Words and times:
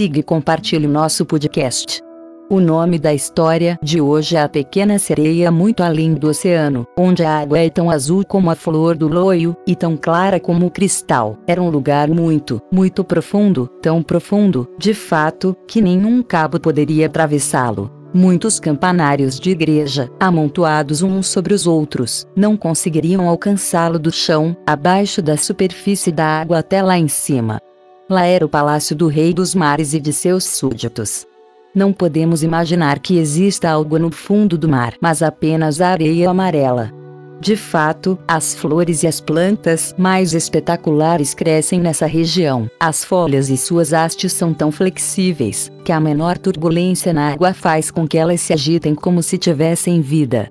siga 0.00 0.20
e 0.20 0.22
compartilhe 0.22 0.86
nosso 0.86 1.26
podcast. 1.26 2.00
O 2.48 2.58
nome 2.58 2.98
da 2.98 3.12
história 3.12 3.78
de 3.82 4.00
hoje 4.00 4.34
é 4.34 4.40
A 4.40 4.48
Pequena 4.48 4.98
Sereia 4.98 5.50
Muito 5.50 5.82
Além 5.82 6.14
do 6.14 6.28
Oceano, 6.28 6.86
onde 6.98 7.22
a 7.22 7.40
água 7.40 7.58
é 7.58 7.68
tão 7.68 7.90
azul 7.90 8.24
como 8.24 8.50
a 8.50 8.54
flor 8.54 8.96
do 8.96 9.06
loio, 9.06 9.54
e 9.66 9.76
tão 9.76 9.98
clara 9.98 10.40
como 10.40 10.64
o 10.64 10.70
cristal. 10.70 11.36
Era 11.46 11.60
um 11.60 11.68
lugar 11.68 12.08
muito, 12.08 12.62
muito 12.72 13.04
profundo, 13.04 13.68
tão 13.82 14.02
profundo, 14.02 14.66
de 14.78 14.94
fato, 14.94 15.54
que 15.68 15.82
nenhum 15.82 16.22
cabo 16.22 16.58
poderia 16.58 17.04
atravessá-lo. 17.04 17.90
Muitos 18.14 18.58
campanários 18.58 19.38
de 19.38 19.50
igreja, 19.50 20.08
amontoados 20.18 21.02
uns 21.02 21.26
sobre 21.26 21.52
os 21.52 21.66
outros, 21.66 22.24
não 22.34 22.56
conseguiriam 22.56 23.28
alcançá-lo 23.28 23.98
do 23.98 24.10
chão, 24.10 24.56
abaixo 24.66 25.20
da 25.20 25.36
superfície 25.36 26.10
da 26.10 26.40
água 26.40 26.60
até 26.60 26.80
lá 26.82 26.96
em 26.98 27.06
cima. 27.06 27.60
Lá 28.10 28.24
era 28.26 28.44
o 28.44 28.48
palácio 28.48 28.96
do 28.96 29.06
rei 29.06 29.32
dos 29.32 29.54
mares 29.54 29.94
e 29.94 30.00
de 30.00 30.12
seus 30.12 30.42
súditos. 30.42 31.24
Não 31.72 31.92
podemos 31.92 32.42
imaginar 32.42 32.98
que 32.98 33.16
exista 33.16 33.70
algo 33.70 34.00
no 34.00 34.10
fundo 34.10 34.58
do 34.58 34.68
mar, 34.68 34.94
mas 35.00 35.22
apenas 35.22 35.80
a 35.80 35.90
areia 35.90 36.28
amarela. 36.28 36.92
De 37.40 37.54
fato, 37.54 38.18
as 38.26 38.52
flores 38.52 39.04
e 39.04 39.06
as 39.06 39.20
plantas 39.20 39.94
mais 39.96 40.34
espetaculares 40.34 41.34
crescem 41.34 41.80
nessa 41.80 42.04
região. 42.04 42.68
As 42.80 43.04
folhas 43.04 43.48
e 43.48 43.56
suas 43.56 43.92
hastes 43.92 44.32
são 44.32 44.52
tão 44.52 44.72
flexíveis 44.72 45.70
que 45.84 45.92
a 45.92 46.00
menor 46.00 46.36
turbulência 46.36 47.12
na 47.12 47.32
água 47.32 47.54
faz 47.54 47.92
com 47.92 48.08
que 48.08 48.18
elas 48.18 48.40
se 48.40 48.52
agitem 48.52 48.92
como 48.92 49.22
se 49.22 49.38
tivessem 49.38 50.00
vida. 50.00 50.50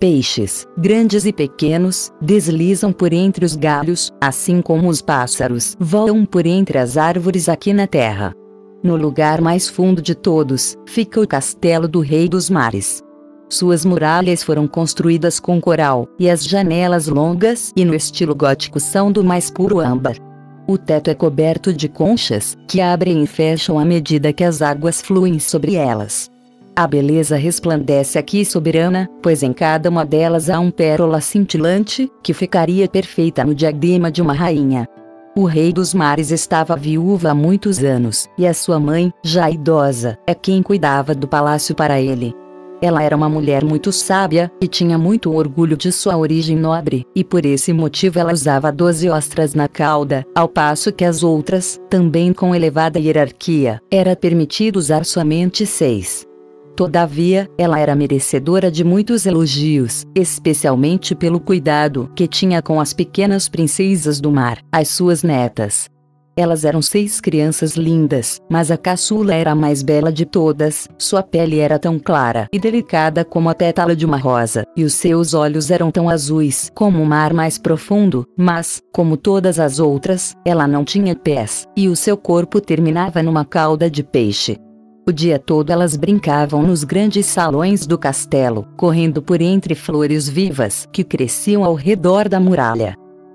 Peixes, 0.00 0.66
grandes 0.78 1.26
e 1.26 1.32
pequenos, 1.32 2.10
deslizam 2.22 2.90
por 2.90 3.12
entre 3.12 3.44
os 3.44 3.54
galhos, 3.54 4.10
assim 4.18 4.62
como 4.62 4.88
os 4.88 5.02
pássaros 5.02 5.76
voam 5.78 6.24
por 6.24 6.46
entre 6.46 6.78
as 6.78 6.96
árvores 6.96 7.50
aqui 7.50 7.74
na 7.74 7.86
terra. 7.86 8.32
No 8.82 8.96
lugar 8.96 9.42
mais 9.42 9.68
fundo 9.68 10.00
de 10.00 10.14
todos, 10.14 10.74
fica 10.86 11.20
o 11.20 11.28
castelo 11.28 11.86
do 11.86 12.00
Rei 12.00 12.30
dos 12.30 12.48
Mares. 12.48 13.02
Suas 13.50 13.84
muralhas 13.84 14.42
foram 14.42 14.66
construídas 14.66 15.38
com 15.38 15.60
coral, 15.60 16.08
e 16.18 16.30
as 16.30 16.46
janelas 16.46 17.06
longas 17.06 17.70
e 17.76 17.84
no 17.84 17.94
estilo 17.94 18.34
gótico 18.34 18.80
são 18.80 19.12
do 19.12 19.22
mais 19.22 19.50
puro 19.50 19.80
âmbar. 19.80 20.16
O 20.66 20.78
teto 20.78 21.10
é 21.10 21.14
coberto 21.14 21.74
de 21.74 21.90
conchas, 21.90 22.56
que 22.66 22.80
abrem 22.80 23.22
e 23.22 23.26
fecham 23.26 23.78
à 23.78 23.84
medida 23.84 24.32
que 24.32 24.44
as 24.44 24.62
águas 24.62 25.02
fluem 25.02 25.38
sobre 25.38 25.74
elas. 25.74 26.30
A 26.80 26.86
beleza 26.86 27.36
resplandece 27.36 28.18
aqui 28.18 28.42
soberana, 28.42 29.06
pois 29.22 29.42
em 29.42 29.52
cada 29.52 29.90
uma 29.90 30.02
delas 30.02 30.48
há 30.48 30.58
um 30.58 30.70
pérola 30.70 31.20
cintilante, 31.20 32.10
que 32.22 32.32
ficaria 32.32 32.88
perfeita 32.88 33.44
no 33.44 33.54
diadema 33.54 34.10
de 34.10 34.22
uma 34.22 34.32
rainha. 34.32 34.88
O 35.36 35.44
rei 35.44 35.74
dos 35.74 35.92
mares 35.92 36.30
estava 36.30 36.74
viúva 36.74 37.32
há 37.32 37.34
muitos 37.34 37.84
anos, 37.84 38.26
e 38.38 38.46
a 38.46 38.54
sua 38.54 38.80
mãe, 38.80 39.12
já 39.22 39.50
idosa, 39.50 40.16
é 40.26 40.34
quem 40.34 40.62
cuidava 40.62 41.14
do 41.14 41.28
palácio 41.28 41.74
para 41.74 42.00
ele. 42.00 42.32
Ela 42.80 43.02
era 43.02 43.14
uma 43.14 43.28
mulher 43.28 43.62
muito 43.62 43.92
sábia, 43.92 44.50
e 44.58 44.66
tinha 44.66 44.96
muito 44.96 45.34
orgulho 45.34 45.76
de 45.76 45.92
sua 45.92 46.16
origem 46.16 46.56
nobre, 46.56 47.04
e 47.14 47.22
por 47.22 47.44
esse 47.44 47.74
motivo 47.74 48.18
ela 48.18 48.32
usava 48.32 48.72
doze 48.72 49.06
ostras 49.10 49.52
na 49.52 49.68
cauda, 49.68 50.24
ao 50.34 50.48
passo 50.48 50.90
que 50.90 51.04
as 51.04 51.22
outras, 51.22 51.78
também 51.90 52.32
com 52.32 52.54
elevada 52.54 52.98
hierarquia, 52.98 53.82
era 53.90 54.16
permitido 54.16 54.76
usar 54.76 55.04
somente 55.04 55.66
seis. 55.66 56.29
Todavia, 56.80 57.46
ela 57.58 57.78
era 57.78 57.94
merecedora 57.94 58.70
de 58.70 58.82
muitos 58.82 59.26
elogios, 59.26 60.06
especialmente 60.14 61.14
pelo 61.14 61.38
cuidado 61.38 62.10
que 62.16 62.26
tinha 62.26 62.62
com 62.62 62.80
as 62.80 62.94
pequenas 62.94 63.50
princesas 63.50 64.18
do 64.18 64.32
mar, 64.32 64.62
as 64.72 64.88
suas 64.88 65.22
netas. 65.22 65.90
Elas 66.34 66.64
eram 66.64 66.80
seis 66.80 67.20
crianças 67.20 67.76
lindas, 67.76 68.40
mas 68.50 68.70
a 68.70 68.78
caçula 68.78 69.34
era 69.34 69.50
a 69.50 69.54
mais 69.54 69.82
bela 69.82 70.10
de 70.10 70.24
todas. 70.24 70.88
Sua 70.96 71.22
pele 71.22 71.58
era 71.58 71.78
tão 71.78 71.98
clara 71.98 72.48
e 72.50 72.58
delicada 72.58 73.26
como 73.26 73.50
a 73.50 73.54
pétala 73.54 73.94
de 73.94 74.06
uma 74.06 74.16
rosa, 74.16 74.64
e 74.74 74.82
os 74.82 74.94
seus 74.94 75.34
olhos 75.34 75.70
eram 75.70 75.90
tão 75.90 76.08
azuis 76.08 76.70
como 76.74 77.02
o 77.02 77.04
mar 77.04 77.34
mais 77.34 77.58
profundo, 77.58 78.24
mas, 78.38 78.80
como 78.90 79.18
todas 79.18 79.60
as 79.60 79.78
outras, 79.78 80.34
ela 80.46 80.66
não 80.66 80.82
tinha 80.82 81.14
pés, 81.14 81.66
e 81.76 81.90
o 81.90 81.94
seu 81.94 82.16
corpo 82.16 82.58
terminava 82.58 83.22
numa 83.22 83.44
cauda 83.44 83.90
de 83.90 84.02
peixe. 84.02 84.56
O 85.10 85.12
dia 85.12 85.40
todo 85.40 85.70
elas 85.70 85.96
brincavam 85.96 86.62
nos 86.62 86.84
grandes 86.84 87.26
salões 87.26 87.84
do 87.84 87.98
castelo, 87.98 88.68
correndo 88.76 89.20
por 89.20 89.42
entre 89.42 89.74
flores 89.74 90.28
vivas 90.28 90.86
que 90.92 91.02
cresciam 91.02 91.64
ao 91.64 91.74
redor 91.74 92.28
da 92.28 92.38
muralha. 92.38 92.94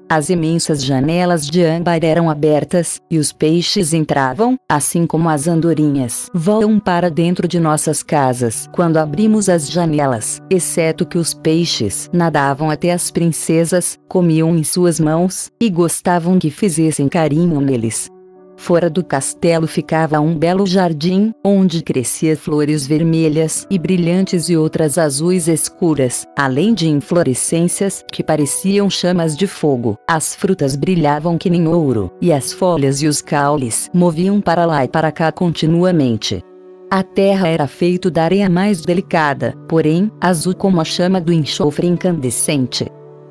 As 0.09 0.30
imensas 0.30 0.81
janelas 0.81 1.46
de 1.46 1.66
âmbar 1.66 2.00
eram 2.02 2.30
abertas, 2.30 3.02
e 3.12 3.18
os 3.18 3.34
peixes 3.34 3.94
entravam, 3.94 4.58
assim 4.72 5.06
como 5.06 5.28
as 5.28 5.50
andorinhas 5.50 6.30
voam 6.34 6.80
para 6.80 7.12
dentro 7.12 7.46
de 7.46 7.59
nossas 7.59 8.02
casas 8.02 8.69
quando 8.72 8.96
abrimos 8.96 9.50
as 9.50 9.69
janelas, 9.69 10.40
exceto 10.50 11.06
que 11.06 11.18
os 11.18 11.34
peixes 11.34 12.09
nadavam 12.13 12.69
até 12.69 12.94
as 12.94 13.12
princesas, 13.12 14.00
comiam 14.07 14.56
em 14.56 14.63
suas 14.63 14.97
mãos, 14.97 15.52
e 15.59 15.69
gostavam 15.69 16.40
que 16.40 16.50
fizessem 16.50 17.09
carinho 17.09 17.59
neles. 17.59 18.09
Fora 18.57 18.89
do 18.89 19.03
castelo 19.03 19.67
ficava 19.67 20.19
um 20.19 20.38
belo 20.38 20.66
jardim, 20.66 21.33
onde 21.43 21.83
crescia 21.83 22.35
flores 22.35 22.88
vermelhas 22.88 23.67
e 23.69 23.77
brilhantes 23.77 24.49
e 24.49 24.57
outras 24.57 24.97
azuis 24.97 25.47
escuras, 25.47 26.25
além 26.38 26.73
de 26.73 26.88
inflorescências 26.88 28.03
que 28.11 28.23
pareciam 28.23 28.89
chamas 28.89 29.35
de 29.35 29.45
fogo. 29.45 29.97
As 30.07 30.35
frutas 30.35 30.75
brilhavam 30.75 31.38
que 31.38 31.49
nem 31.49 31.67
ouro, 31.67 32.11
e 32.21 32.31
as 32.31 32.53
folhas 32.53 33.01
e 33.01 33.07
os 33.07 33.21
caules 33.21 33.89
moviam 33.94 34.41
para 34.41 34.65
lá 34.65 34.83
e 34.83 34.88
para 34.88 35.11
cá 35.11 35.31
continuamente. 35.31 36.44
A 36.89 37.03
terra 37.03 37.47
era 37.47 37.67
feita 37.67 38.11
da 38.11 38.23
areia 38.23 38.49
mais 38.49 38.81
delicada, 38.81 39.53
porém, 39.67 40.11
azul 40.21 40.53
como 40.53 40.79
a 40.79 40.85
chama 40.85 41.19
do 41.19 41.33
enxofre 41.33 41.88
incandescente. 41.88 42.88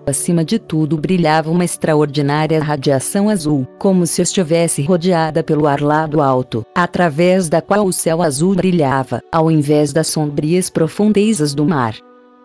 Acima 0.07 0.45
de 0.45 0.59
tudo 0.59 0.99
brilhava 0.99 1.51
uma 1.51 1.65
extraordinária 1.65 2.63
radiação 2.63 3.31
azul, 3.31 3.67
como 3.79 4.07
se 4.07 4.21
estivesse 4.21 4.83
rodeada 4.83 5.43
pelo 5.43 5.67
ar 5.67 5.81
lá 5.81 6.07
do 6.07 6.21
alto, 6.21 6.65
através 6.75 7.49
da 7.49 7.63
qual 7.63 7.87
o 7.87 7.93
céu 7.93 8.21
azul 8.21 8.55
brilhava, 8.55 9.23
ao 9.33 9.51
invés 9.51 9.95
das 9.95 10.09
sombrias 10.09 10.69
profundezas 10.69 11.55
do 11.55 11.65
mar. 11.65 11.97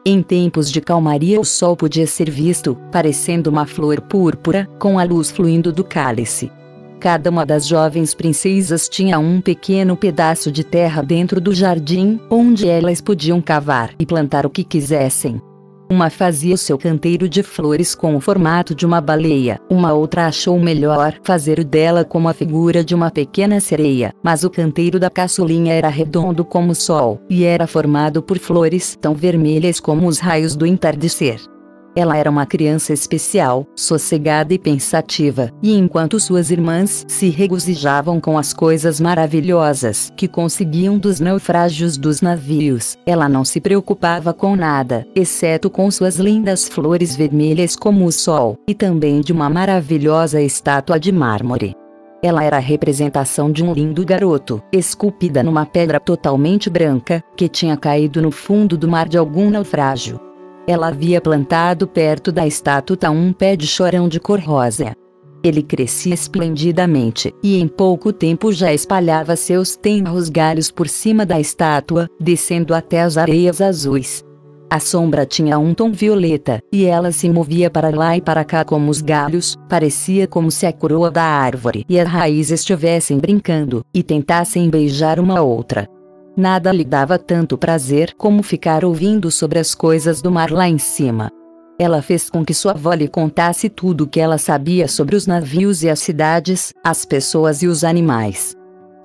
Em 0.05 0.21
tempos 0.21 0.71
de 0.71 0.79
calmaria 0.79 1.39
o 1.39 1.43
sol 1.43 1.75
podia 1.75 2.07
ser 2.07 2.29
visto, 2.29 2.77
parecendo 2.93 3.49
uma 3.49 3.65
flor 3.65 3.99
púrpura, 3.99 4.65
com 4.79 4.97
a 4.97 5.03
luz 5.03 5.29
fluindo 5.29 5.73
do 5.73 5.83
cálice. 5.83 6.49
Cada 6.97 7.29
uma 7.29 7.45
das 7.45 7.67
jovens 7.67 8.13
princesas 8.13 8.87
tinha 8.87 9.19
um 9.19 9.41
pequeno 9.41 9.97
pedaço 9.97 10.49
de 10.49 10.63
terra 10.63 11.01
dentro 11.01 11.41
do 11.41 11.53
jardim, 11.53 12.19
onde 12.29 12.69
elas 12.69 13.01
podiam 13.01 13.41
cavar 13.41 13.91
e 13.99 14.05
plantar 14.05 14.45
o 14.45 14.49
que 14.49 14.63
quisessem. 14.63 15.41
Uma 15.91 16.11
fazia 16.11 16.53
o 16.53 16.57
seu 16.57 16.77
canteiro 16.77 17.27
de 17.27 17.41
flores 17.41 17.95
com 17.95 18.15
o 18.15 18.19
formato 18.21 18.75
de 18.75 18.85
uma 18.85 19.01
baleia, 19.01 19.59
uma 19.67 19.91
outra 19.91 20.27
achou 20.27 20.59
melhor 20.59 21.15
fazer 21.23 21.57
o 21.57 21.65
dela 21.65 22.05
como 22.05 22.29
a 22.29 22.33
figura 22.33 22.83
de 22.83 22.93
uma 22.93 23.09
pequena 23.09 23.59
sereia, 23.59 24.13
mas 24.21 24.43
o 24.43 24.51
canteiro 24.51 24.99
da 24.99 25.09
caçulinha 25.09 25.73
era 25.73 25.89
redondo 25.89 26.45
como 26.45 26.73
o 26.73 26.75
sol, 26.75 27.19
e 27.27 27.43
era 27.43 27.65
formado 27.65 28.21
por 28.21 28.37
flores 28.37 28.95
tão 29.01 29.15
vermelhas 29.15 29.79
como 29.79 30.07
os 30.07 30.19
raios 30.19 30.55
do 30.55 30.63
entardecer. 30.63 31.39
Ela 31.99 32.15
era 32.15 32.29
uma 32.29 32.45
criança 32.45 32.93
especial, 32.93 33.67
sossegada 33.75 34.53
e 34.53 34.57
pensativa, 34.57 35.51
e 35.61 35.77
enquanto 35.77 36.17
suas 36.17 36.49
irmãs 36.49 37.03
se 37.09 37.27
regozijavam 37.27 38.21
com 38.21 38.37
as 38.37 38.53
coisas 38.53 39.01
maravilhosas 39.01 40.09
que 40.15 40.25
conseguiam 40.25 40.97
dos 40.97 41.19
naufrágios 41.19 41.97
dos 41.97 42.21
navios, 42.21 42.97
ela 43.05 43.27
não 43.27 43.43
se 43.43 43.59
preocupava 43.59 44.33
com 44.33 44.55
nada, 44.55 45.05
exceto 45.13 45.69
com 45.69 45.91
suas 45.91 46.15
lindas 46.15 46.69
flores 46.69 47.17
vermelhas 47.17 47.75
como 47.75 48.05
o 48.05 48.13
sol, 48.13 48.55
e 48.65 48.73
também 48.73 49.19
de 49.19 49.33
uma 49.33 49.49
maravilhosa 49.49 50.41
estátua 50.41 50.97
de 50.97 51.11
mármore. 51.11 51.75
Ela 52.23 52.45
era 52.45 52.55
a 52.55 52.61
representação 52.61 53.51
de 53.51 53.61
um 53.61 53.73
lindo 53.73 54.05
garoto, 54.05 54.63
esculpida 54.71 55.43
numa 55.43 55.65
pedra 55.65 55.99
totalmente 55.99 56.69
branca, 56.69 57.21
que 57.35 57.49
tinha 57.49 57.75
caído 57.75 58.21
no 58.21 58.31
fundo 58.31 58.77
do 58.77 58.87
mar 58.87 59.09
de 59.09 59.17
algum 59.17 59.49
naufrágio. 59.49 60.28
Ela 60.69 60.89
havia 60.89 61.19
plantado 61.19 61.87
perto 61.87 62.31
da 62.31 62.45
estátua 62.45 63.09
um 63.09 63.33
pé 63.33 63.55
de 63.55 63.65
chorão 63.65 64.07
de 64.07 64.19
cor 64.19 64.39
rosa. 64.39 64.93
Ele 65.43 65.63
crescia 65.63 66.13
esplendidamente, 66.13 67.33
e 67.41 67.59
em 67.59 67.67
pouco 67.67 68.13
tempo 68.13 68.53
já 68.53 68.71
espalhava 68.71 69.35
seus 69.35 69.75
tenros 69.75 70.29
galhos 70.29 70.69
por 70.69 70.87
cima 70.87 71.25
da 71.25 71.39
estátua, 71.39 72.07
descendo 72.19 72.75
até 72.75 73.01
as 73.01 73.17
areias 73.17 73.61
azuis. 73.61 74.23
A 74.69 74.79
sombra 74.79 75.25
tinha 75.25 75.57
um 75.57 75.73
tom 75.73 75.91
violeta, 75.91 76.61
e 76.71 76.85
ela 76.85 77.11
se 77.11 77.27
movia 77.27 77.71
para 77.71 77.89
lá 77.89 78.15
e 78.15 78.21
para 78.21 78.45
cá 78.45 78.63
como 78.63 78.91
os 78.91 79.01
galhos, 79.01 79.57
parecia 79.67 80.27
como 80.27 80.51
se 80.51 80.67
a 80.67 80.71
coroa 80.71 81.09
da 81.09 81.23
árvore 81.23 81.83
e 81.89 81.99
a 81.99 82.03
raiz 82.03 82.51
estivessem 82.51 83.17
brincando, 83.17 83.83
e 83.91 84.03
tentassem 84.03 84.69
beijar 84.69 85.19
uma 85.19 85.41
outra. 85.41 85.89
Nada 86.39 86.71
lhe 86.71 86.85
dava 86.85 87.19
tanto 87.19 87.57
prazer 87.57 88.13
como 88.17 88.41
ficar 88.41 88.85
ouvindo 88.85 89.29
sobre 89.29 89.59
as 89.59 89.75
coisas 89.75 90.21
do 90.21 90.31
mar 90.31 90.49
lá 90.49 90.69
em 90.69 90.77
cima. 90.77 91.29
Ela 91.77 92.01
fez 92.01 92.29
com 92.29 92.45
que 92.45 92.53
sua 92.53 92.71
avó 92.71 92.93
lhe 92.93 93.09
contasse 93.09 93.67
tudo 93.67 94.05
o 94.05 94.07
que 94.07 94.21
ela 94.21 94.37
sabia 94.37 94.87
sobre 94.87 95.17
os 95.17 95.27
navios 95.27 95.83
e 95.83 95.89
as 95.89 95.99
cidades, 95.99 96.73
as 96.81 97.03
pessoas 97.03 97.61
e 97.61 97.67
os 97.67 97.83
animais. 97.83 98.55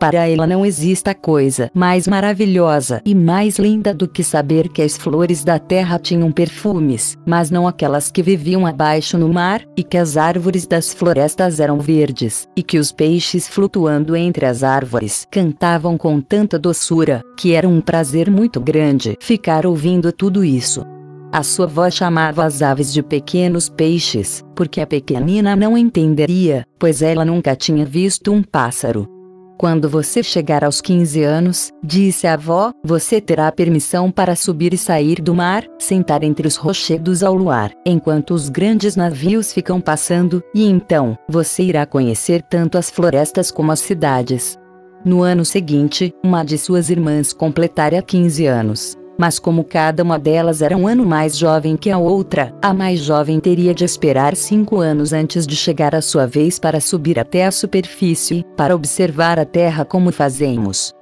Para 0.05 0.29
ela 0.29 0.47
não 0.47 0.67
exista 0.67 1.15
coisa 1.15 1.71
mais 1.73 2.07
maravilhosa 2.07 3.01
e 3.07 3.15
mais 3.15 3.59
linda 3.59 3.95
do 3.95 4.07
que 4.07 4.23
saber 4.23 4.69
que 4.69 4.83
as 4.83 4.99
flores 4.99 5.43
da 5.43 5.59
terra 5.59 5.99
tinham 5.99 6.31
perfumes, 6.31 7.17
mas 7.25 7.51
não 7.51 7.67
aquelas 7.67 8.11
que 8.11 8.23
viviam 8.23 8.67
abaixo 8.67 9.17
no 9.17 9.33
mar, 9.33 9.63
e 9.75 9.83
que 9.83 9.97
as 9.97 10.19
árvores 10.19 10.67
das 10.67 10.93
florestas 10.93 11.59
eram 11.59 11.79
verdes, 11.79 12.47
e 12.55 12.63
que 12.63 12.79
os 12.79 12.93
peixes 12.93 13.49
flutuando 13.49 14.15
entre 14.15 14.45
as 14.45 14.63
árvores 14.63 15.27
cantavam 15.31 15.97
com 15.97 16.21
tanta 16.21 16.59
doçura, 16.59 17.23
que 17.35 17.55
era 17.55 17.67
um 17.67 17.81
prazer 17.81 18.31
muito 18.31 18.61
grande 18.61 19.17
ficar 19.23 19.65
ouvindo 19.65 20.13
tudo 20.13 20.45
isso. 20.45 20.85
A 21.33 21.43
sua 21.43 21.67
voz 21.67 21.95
chamava 21.95 22.45
as 22.45 22.61
aves 22.61 22.93
de 22.93 23.03
pequenos 23.03 23.71
peixes, 23.71 24.45
porque 24.55 24.83
a 24.83 24.87
pequenina 24.87 25.57
não 25.57 25.79
entenderia, 25.79 26.67
pois 26.79 27.01
ela 27.01 27.25
nunca 27.25 27.57
tinha 27.57 27.87
visto 27.87 28.31
um 28.31 28.43
pássaro. 28.43 29.14
Quando 29.57 29.89
você 29.89 30.21
chegar 30.23 30.65
aos 30.65 30.81
15 30.81 31.23
anos, 31.23 31.71
disse 31.83 32.27
a 32.27 32.35
avó, 32.35 32.73
você 32.83 33.21
terá 33.21 33.51
permissão 33.53 34.11
para 34.11 34.35
subir 34.35 34.75
e 34.75 34.79
sair 34.79 35.23
do 35.23 35.33
mar, 35.33 35.65
sentar 35.79 36.25
entre 36.25 36.49
os 36.49 36.57
rochedos 36.57 37.23
ao 37.23 37.35
luar, 37.35 37.73
enquanto 37.87 38.35
os 38.35 38.49
grandes 38.49 38.97
navios 38.97 39.53
ficam 39.53 39.81
passando, 39.81 40.43
e 40.53 40.65
então, 40.65 41.17
você 41.29 41.63
irá 41.63 41.87
conhecer 41.87 42.43
tanto 42.43 42.77
as 42.77 42.91
florestas 42.91 43.53
como 43.53 43.71
as 43.71 43.81
cidades. 43.81 44.59
No 45.05 45.23
ano 45.23 45.45
seguinte, 45.45 46.13
uma 46.25 46.43
de 46.43 46.59
suas 46.59 46.91
irmãs 46.91 47.33
completara 47.33 48.03
15 48.03 48.47
anos. 48.47 49.04
Mas 49.19 49.39
como 49.39 49.65
cada 49.65 50.03
uma 50.03 50.19
delas 50.19 50.61
era 50.61 50.77
um 50.77 50.89
ano 50.89 51.07
mais 51.07 51.37
jovem 51.37 51.77
que 51.77 51.91
a 51.91 51.99
outra, 51.99 52.55
a 52.61 52.75
mais 52.75 53.01
jovem 53.01 53.39
teria 53.39 53.75
de 53.75 53.85
esperar 53.85 54.35
cinco 54.35 54.81
anos 54.81 55.13
antes 55.13 55.47
de 55.47 55.55
chegar 55.55 55.95
a 55.95 56.03
sua 56.03 56.27
vez 56.27 56.59
para 56.59 56.81
subir 56.81 57.19
até 57.19 57.47
a 57.47 57.51
superfície, 57.51 58.45
para 58.57 58.75
observar 58.75 59.39
a 59.39 59.45
Terra 59.45 59.85
como 59.85 60.11
fazemos. 60.11 60.93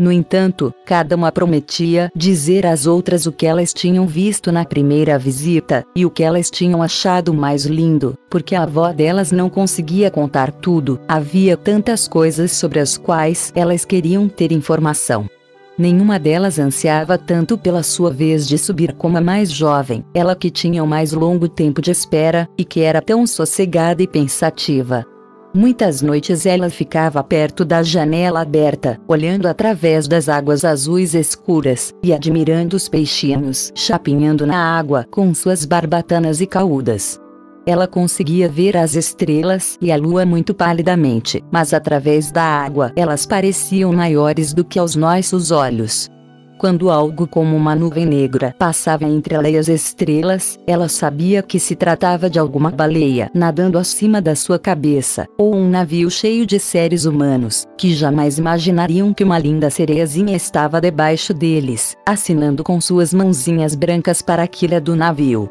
No 0.00 0.10
entanto, 0.10 0.72
cada 0.86 1.14
uma 1.14 1.30
prometia 1.30 2.10
dizer 2.16 2.64
às 2.64 2.86
outras 2.86 3.26
o 3.26 3.32
que 3.32 3.44
elas 3.44 3.74
tinham 3.74 4.06
visto 4.06 4.50
na 4.50 4.64
primeira 4.64 5.18
visita, 5.18 5.84
e 5.94 6.06
o 6.06 6.10
que 6.10 6.22
elas 6.22 6.50
tinham 6.50 6.82
achado 6.82 7.34
mais 7.34 7.66
lindo, 7.66 8.16
porque 8.30 8.54
a 8.54 8.62
avó 8.62 8.92
delas 8.92 9.30
não 9.30 9.50
conseguia 9.50 10.10
contar 10.10 10.52
tudo, 10.52 10.98
havia 11.06 11.54
tantas 11.54 12.08
coisas 12.08 12.52
sobre 12.52 12.80
as 12.80 12.96
quais 12.96 13.52
elas 13.54 13.84
queriam 13.84 14.26
ter 14.26 14.52
informação. 14.52 15.28
Nenhuma 15.80 16.18
delas 16.18 16.58
ansiava 16.58 17.16
tanto 17.16 17.56
pela 17.56 17.82
sua 17.82 18.10
vez 18.10 18.46
de 18.46 18.58
subir 18.58 18.92
como 18.92 19.16
a 19.16 19.20
mais 19.22 19.50
jovem, 19.50 20.04
ela 20.12 20.36
que 20.36 20.50
tinha 20.50 20.84
o 20.84 20.86
mais 20.86 21.14
longo 21.14 21.48
tempo 21.48 21.80
de 21.80 21.90
espera, 21.90 22.46
e 22.58 22.66
que 22.66 22.82
era 22.82 23.00
tão 23.00 23.26
sossegada 23.26 24.02
e 24.02 24.06
pensativa. 24.06 25.06
Muitas 25.54 26.02
noites 26.02 26.44
ela 26.44 26.68
ficava 26.68 27.24
perto 27.24 27.64
da 27.64 27.82
janela 27.82 28.42
aberta, 28.42 29.00
olhando 29.08 29.48
através 29.48 30.06
das 30.06 30.28
águas 30.28 30.66
azuis 30.66 31.14
escuras, 31.14 31.94
e 32.02 32.12
admirando 32.12 32.76
os 32.76 32.86
peixinhos 32.86 33.72
chapinhando 33.74 34.46
na 34.46 34.58
água 34.58 35.06
com 35.10 35.32
suas 35.32 35.64
barbatanas 35.64 36.42
e 36.42 36.46
caudas. 36.46 37.18
Ela 37.66 37.86
conseguia 37.86 38.48
ver 38.48 38.76
as 38.76 38.94
estrelas 38.94 39.76
e 39.80 39.92
a 39.92 39.96
lua 39.96 40.24
muito 40.24 40.54
palidamente, 40.54 41.44
mas 41.50 41.74
através 41.74 42.30
da 42.30 42.42
água 42.42 42.92
elas 42.96 43.26
pareciam 43.26 43.92
maiores 43.92 44.52
do 44.52 44.64
que 44.64 44.78
aos 44.78 44.96
nossos 44.96 45.50
olhos. 45.50 46.08
Quando 46.60 46.90
algo 46.90 47.26
como 47.26 47.56
uma 47.56 47.74
nuvem 47.74 48.04
negra 48.04 48.54
passava 48.58 49.06
entre 49.06 49.34
ela 49.34 49.48
e 49.48 49.56
as 49.56 49.66
estrelas, 49.66 50.58
ela 50.66 50.90
sabia 50.90 51.42
que 51.42 51.58
se 51.58 51.74
tratava 51.74 52.28
de 52.28 52.38
alguma 52.38 52.70
baleia 52.70 53.30
nadando 53.34 53.78
acima 53.78 54.20
da 54.20 54.36
sua 54.36 54.58
cabeça, 54.58 55.26
ou 55.38 55.54
um 55.56 55.70
navio 55.70 56.10
cheio 56.10 56.44
de 56.44 56.58
seres 56.58 57.06
humanos, 57.06 57.64
que 57.78 57.94
jamais 57.94 58.36
imaginariam 58.36 59.14
que 59.14 59.24
uma 59.24 59.38
linda 59.38 59.70
sereiazinha 59.70 60.36
estava 60.36 60.82
debaixo 60.82 61.32
deles, 61.32 61.96
assinando 62.06 62.62
com 62.62 62.78
suas 62.78 63.14
mãozinhas 63.14 63.74
brancas 63.74 64.20
para 64.20 64.42
a 64.42 64.46
quilha 64.46 64.78
do 64.82 64.94
navio. 64.94 65.50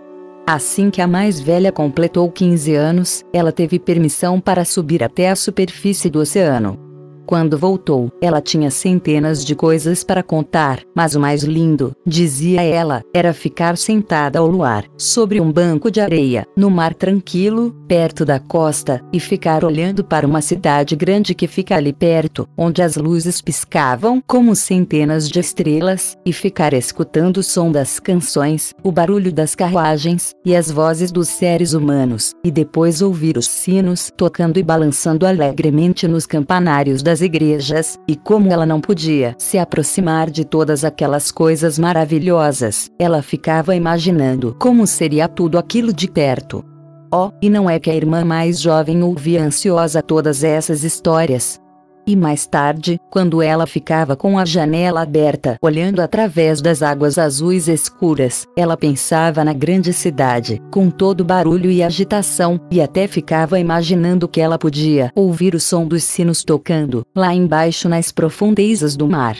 Assim 0.52 0.90
que 0.90 1.00
a 1.00 1.06
mais 1.06 1.40
velha 1.40 1.72
completou 1.72 2.28
15 2.32 2.74
anos, 2.74 3.24
ela 3.32 3.52
teve 3.52 3.78
permissão 3.78 4.42
para 4.42 4.66
subir 4.66 5.04
até 5.04 5.30
a 5.30 5.36
superfície 5.36 6.10
do 6.10 6.18
oceano. 6.18 6.89
Quando 7.30 7.60
voltou, 7.60 8.12
ela 8.20 8.42
tinha 8.42 8.72
centenas 8.72 9.46
de 9.46 9.54
coisas 9.54 10.04
para 10.04 10.24
contar, 10.24 10.80
mas 10.96 11.14
o 11.14 11.20
mais 11.20 11.44
lindo, 11.44 11.96
dizia 12.04 12.64
ela, 12.64 13.04
era 13.14 13.34
ficar 13.34 13.78
sentada 13.78 14.40
ao 14.40 14.48
luar, 14.48 14.86
sobre 14.98 15.40
um 15.40 15.52
banco 15.52 15.92
de 15.92 16.02
areia, 16.02 16.48
no 16.58 16.72
mar 16.72 16.92
tranquilo, 16.92 17.72
perto 17.88 18.26
da 18.26 18.40
costa, 18.40 19.00
e 19.14 19.20
ficar 19.20 19.64
olhando 19.64 20.04
para 20.04 20.26
uma 20.26 20.42
cidade 20.42 20.96
grande 20.96 21.36
que 21.36 21.46
fica 21.46 21.76
ali 21.76 21.94
perto, 21.94 22.50
onde 22.58 22.82
as 22.82 22.96
luzes 22.96 23.42
piscavam 23.42 24.24
como 24.26 24.56
centenas 24.56 25.30
de 25.30 25.40
estrelas, 25.40 26.18
e 26.26 26.34
ficar 26.34 26.74
escutando 26.74 27.38
o 27.38 27.44
som 27.44 27.72
das 27.72 28.00
canções, 28.00 28.74
o 28.82 28.92
barulho 28.92 29.32
das 29.32 29.54
carruagens, 29.54 30.34
e 30.44 30.56
as 30.56 30.72
vozes 30.72 31.12
dos 31.12 31.28
seres 31.28 31.74
humanos, 31.74 32.34
e 32.44 32.50
depois 32.50 33.04
ouvir 33.04 33.38
os 33.38 33.48
sinos 33.48 34.12
tocando 34.18 34.58
e 34.58 34.64
balançando 34.64 35.28
alegremente 35.28 36.08
nos 36.08 36.26
campanários 36.26 37.04
das 37.04 37.19
igrejas, 37.22 37.98
e 38.08 38.16
como 38.16 38.52
ela 38.52 38.66
não 38.66 38.82
podia 38.82 39.36
se 39.38 39.58
aproximar 39.58 40.30
de 40.30 40.46
todas 40.46 40.84
aquelas 40.84 41.32
coisas 41.32 41.80
maravilhosas, 41.80 42.90
ela 43.00 43.22
ficava 43.22 43.76
imaginando 43.76 44.56
como 44.60 44.86
seria 44.86 45.28
tudo 45.28 45.58
aquilo 45.58 45.94
de 45.94 46.10
perto. 46.10 46.64
Oh, 47.12 47.32
e 47.42 47.50
não 47.50 47.70
é 47.70 47.80
que 47.80 47.90
a 47.90 47.96
irmã 47.96 48.24
mais 48.24 48.62
jovem 48.62 49.02
ouvia 49.02 49.44
ansiosa 49.44 50.02
todas 50.02 50.44
essas 50.44 50.84
histórias, 50.84 51.60
e 52.10 52.16
mais 52.16 52.48
tarde, 52.48 53.00
quando 53.12 53.40
ela 53.40 53.68
ficava 53.68 54.16
com 54.16 54.40
a 54.40 54.44
janela 54.44 55.04
aberta, 55.04 55.58
olhando 55.62 56.00
através 56.00 56.60
das 56.60 56.82
águas 56.82 57.20
azuis 57.20 57.68
escuras, 57.68 58.48
ela 58.58 58.76
pensava 58.76 59.44
na 59.44 59.54
grande 59.54 59.94
cidade, 59.94 60.60
com 60.72 60.90
todo 60.90 61.24
barulho 61.24 61.70
e 61.70 61.84
agitação, 61.84 62.60
e 62.72 62.82
até 62.82 63.06
ficava 63.06 63.60
imaginando 63.60 64.28
que 64.28 64.42
ela 64.42 64.58
podia 64.58 65.12
ouvir 65.14 65.54
o 65.54 65.60
som 65.60 65.86
dos 65.86 66.04
sinos 66.04 66.44
tocando, 66.44 67.06
lá 67.16 67.32
embaixo 67.32 67.88
nas 67.88 68.12
profundezas 68.12 68.98
do 68.98 69.08
mar. 69.08 69.38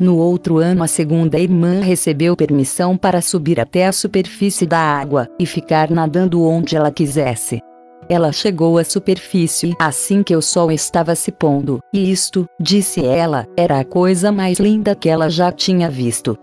No 0.00 0.16
outro 0.16 0.56
ano, 0.56 0.82
a 0.82 0.86
segunda 0.86 1.38
irmã 1.38 1.80
recebeu 1.80 2.34
permissão 2.34 2.96
para 2.96 3.20
subir 3.20 3.60
até 3.60 3.86
a 3.86 3.92
superfície 3.92 4.64
da 4.66 4.78
água 4.78 5.28
e 5.38 5.44
ficar 5.44 5.90
nadando 5.90 6.42
onde 6.42 6.74
ela 6.74 6.90
quisesse. 6.90 7.60
Ela 8.08 8.30
chegou 8.30 8.78
à 8.78 8.84
superfície 8.84 9.74
assim 9.78 10.22
que 10.22 10.36
o 10.36 10.42
sol 10.42 10.70
estava 10.70 11.14
se 11.14 11.32
pondo, 11.32 11.80
e 11.92 12.10
isto, 12.10 12.46
disse 12.60 13.04
ela, 13.04 13.46
era 13.56 13.80
a 13.80 13.84
coisa 13.84 14.30
mais 14.30 14.58
linda 14.60 14.94
que 14.94 15.08
ela 15.08 15.28
já 15.28 15.50
tinha 15.50 15.90
visto. 15.90 16.36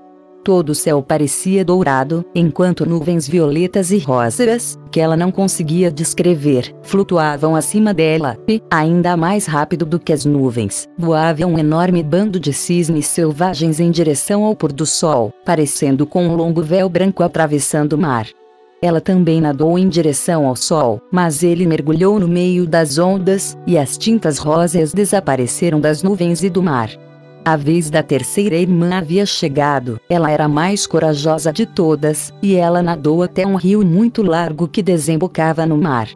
Todo 0.44 0.72
o 0.72 0.76
céu 0.76 1.02
parecia 1.02 1.64
dourado, 1.64 2.26
enquanto 2.36 2.86
nuvens 2.86 3.26
violetas 3.26 3.92
e 3.92 3.98
rosas, 3.98 4.78
que 4.92 5.00
ela 5.00 5.16
não 5.16 5.32
conseguia 5.32 5.90
descrever, 5.90 6.76
flutuavam 6.82 7.56
acima 7.56 7.94
dela, 7.94 8.38
e, 8.46 8.62
ainda 8.70 9.16
mais 9.16 9.46
rápido 9.46 9.86
do 9.86 9.98
que 9.98 10.12
as 10.12 10.26
nuvens, 10.26 10.86
voava 10.98 11.46
um 11.46 11.58
enorme 11.58 12.04
bando 12.04 12.42
de 12.42 12.52
cisnes 12.52 13.08
selvagens 13.08 13.80
em 13.80 13.90
direção 13.90 14.44
ao 14.44 14.54
pôr 14.54 14.74
do 14.74 14.86
sol, 14.86 15.32
parecendo 15.46 16.06
com 16.06 16.28
um 16.28 16.36
longo 16.36 16.62
véu 16.62 16.90
branco 16.90 17.24
atravessando 17.24 17.94
o 17.94 17.98
mar. 17.98 18.28
Ela 18.84 19.00
também 19.00 19.40
nadou 19.40 19.80
em 19.80 19.88
direção 19.88 20.46
ao 20.46 20.58
sol, 20.58 21.02
mas 21.10 21.42
ele 21.42 21.66
mergulhou 21.66 22.20
no 22.20 22.28
meio 22.28 22.68
das 22.68 22.98
ondas, 22.98 23.58
e 23.66 23.78
as 23.78 23.98
tintas 23.98 24.38
rosas 24.38 24.92
desapareceram 24.92 25.80
das 25.80 26.04
nuvens 26.04 26.44
e 26.44 26.50
do 26.50 26.62
mar. 26.62 26.90
A 27.46 27.56
vez 27.56 27.90
da 27.90 28.04
terceira 28.04 28.58
irmã 28.58 28.98
havia 28.98 29.26
chegado, 29.26 30.02
ela 30.10 30.30
era 30.30 30.44
a 30.44 30.50
mais 30.50 30.86
corajosa 30.86 31.54
de 31.54 31.66
todas, 31.66 32.34
e 32.42 32.56
ela 32.56 32.84
nadou 32.84 33.24
até 33.24 33.48
um 33.48 33.56
rio 33.56 33.86
muito 33.86 34.22
largo 34.22 34.68
que 34.68 34.84
desembocava 34.84 35.66
no 35.66 35.78
mar. 35.78 36.10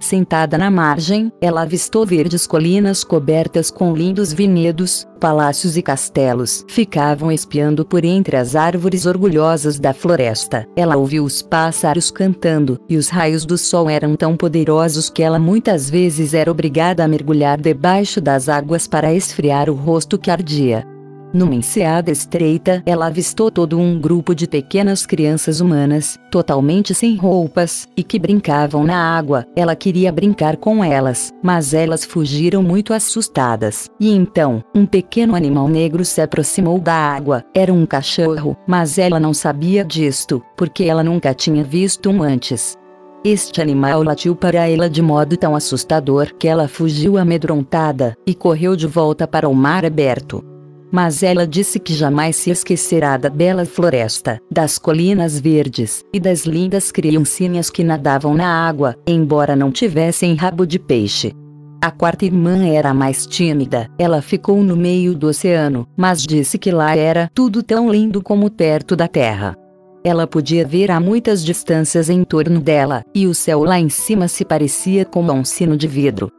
Sentada 0.00 0.56
na 0.56 0.70
margem, 0.70 1.30
ela 1.42 1.60
avistou 1.60 2.06
verdes 2.06 2.46
colinas 2.46 3.04
cobertas 3.04 3.70
com 3.70 3.94
lindos 3.94 4.32
vinhedos, 4.32 5.06
palácios 5.20 5.76
e 5.76 5.82
castelos. 5.82 6.64
Ficavam 6.66 7.30
espiando 7.30 7.84
por 7.84 8.02
entre 8.02 8.36
as 8.36 8.56
árvores 8.56 9.04
orgulhosas 9.04 9.78
da 9.78 9.92
floresta. 9.92 10.66
Ela 10.74 10.96
ouviu 10.96 11.22
os 11.22 11.42
pássaros 11.42 12.10
cantando, 12.10 12.80
e 12.88 12.96
os 12.96 13.10
raios 13.10 13.44
do 13.44 13.58
sol 13.58 13.90
eram 13.90 14.16
tão 14.16 14.36
poderosos 14.36 15.10
que 15.10 15.22
ela 15.22 15.38
muitas 15.38 15.90
vezes 15.90 16.32
era 16.32 16.50
obrigada 16.50 17.04
a 17.04 17.08
mergulhar 17.08 17.60
debaixo 17.60 18.22
das 18.22 18.48
águas 18.48 18.86
para 18.86 19.12
esfriar 19.12 19.68
o 19.68 19.74
rosto 19.74 20.18
que 20.18 20.30
ardia. 20.30 20.86
Numa 21.32 21.54
enseada 21.54 22.10
estreita, 22.10 22.82
ela 22.84 23.06
avistou 23.06 23.50
todo 23.50 23.78
um 23.78 24.00
grupo 24.00 24.34
de 24.34 24.48
pequenas 24.48 25.06
crianças 25.06 25.60
humanas, 25.60 26.18
totalmente 26.28 26.92
sem 26.92 27.14
roupas, 27.16 27.86
e 27.96 28.02
que 28.02 28.18
brincavam 28.18 28.82
na 28.82 29.16
água. 29.16 29.46
Ela 29.54 29.76
queria 29.76 30.10
brincar 30.10 30.56
com 30.56 30.82
elas, 30.82 31.32
mas 31.40 31.72
elas 31.72 32.04
fugiram 32.04 32.64
muito 32.64 32.92
assustadas. 32.92 33.88
E 34.00 34.12
então, 34.12 34.64
um 34.74 34.84
pequeno 34.84 35.36
animal 35.36 35.68
negro 35.68 36.04
se 36.04 36.20
aproximou 36.20 36.80
da 36.80 36.94
água. 36.94 37.44
Era 37.54 37.72
um 37.72 37.86
cachorro, 37.86 38.56
mas 38.66 38.98
ela 38.98 39.20
não 39.20 39.32
sabia 39.32 39.84
disto, 39.84 40.42
porque 40.56 40.84
ela 40.84 41.04
nunca 41.04 41.32
tinha 41.32 41.62
visto 41.62 42.10
um 42.10 42.24
antes. 42.24 42.76
Este 43.22 43.60
animal 43.60 44.02
latiu 44.02 44.34
para 44.34 44.66
ela 44.66 44.88
de 44.88 45.02
modo 45.02 45.36
tão 45.36 45.54
assustador 45.54 46.34
que 46.38 46.48
ela 46.48 46.66
fugiu 46.66 47.18
amedrontada 47.18 48.16
e 48.26 48.34
correu 48.34 48.74
de 48.74 48.86
volta 48.86 49.28
para 49.28 49.46
o 49.46 49.54
mar 49.54 49.84
aberto. 49.84 50.49
Mas 50.92 51.22
ela 51.22 51.46
disse 51.46 51.78
que 51.78 51.94
jamais 51.94 52.36
se 52.36 52.50
esquecerá 52.50 53.16
da 53.16 53.30
bela 53.30 53.64
floresta, 53.64 54.40
das 54.50 54.78
colinas 54.78 55.38
verdes 55.38 56.04
e 56.12 56.18
das 56.18 56.44
lindas 56.46 56.90
criancinhas 56.90 57.70
que 57.70 57.84
nadavam 57.84 58.34
na 58.34 58.66
água, 58.66 58.96
embora 59.06 59.54
não 59.54 59.70
tivessem 59.70 60.34
rabo 60.34 60.66
de 60.66 60.78
peixe. 60.78 61.32
A 61.82 61.90
quarta 61.90 62.26
irmã 62.26 62.66
era 62.66 62.92
mais 62.92 63.26
tímida, 63.26 63.88
ela 63.98 64.20
ficou 64.20 64.62
no 64.62 64.76
meio 64.76 65.14
do 65.14 65.28
oceano, 65.28 65.88
mas 65.96 66.22
disse 66.22 66.58
que 66.58 66.70
lá 66.70 66.94
era 66.94 67.30
tudo 67.32 67.62
tão 67.62 67.90
lindo 67.90 68.22
como 68.22 68.50
perto 68.50 68.94
da 68.94 69.08
terra. 69.08 69.56
Ela 70.04 70.26
podia 70.26 70.66
ver 70.66 70.90
a 70.90 70.98
muitas 70.98 71.44
distâncias 71.44 72.10
em 72.10 72.24
torno 72.24 72.60
dela, 72.60 73.02
e 73.14 73.26
o 73.26 73.34
céu 73.34 73.64
lá 73.64 73.78
em 73.78 73.88
cima 73.88 74.28
se 74.28 74.44
parecia 74.44 75.04
como 75.04 75.32
um 75.32 75.44
sino 75.44 75.76
de 75.76 75.86
vidro. 75.86 76.30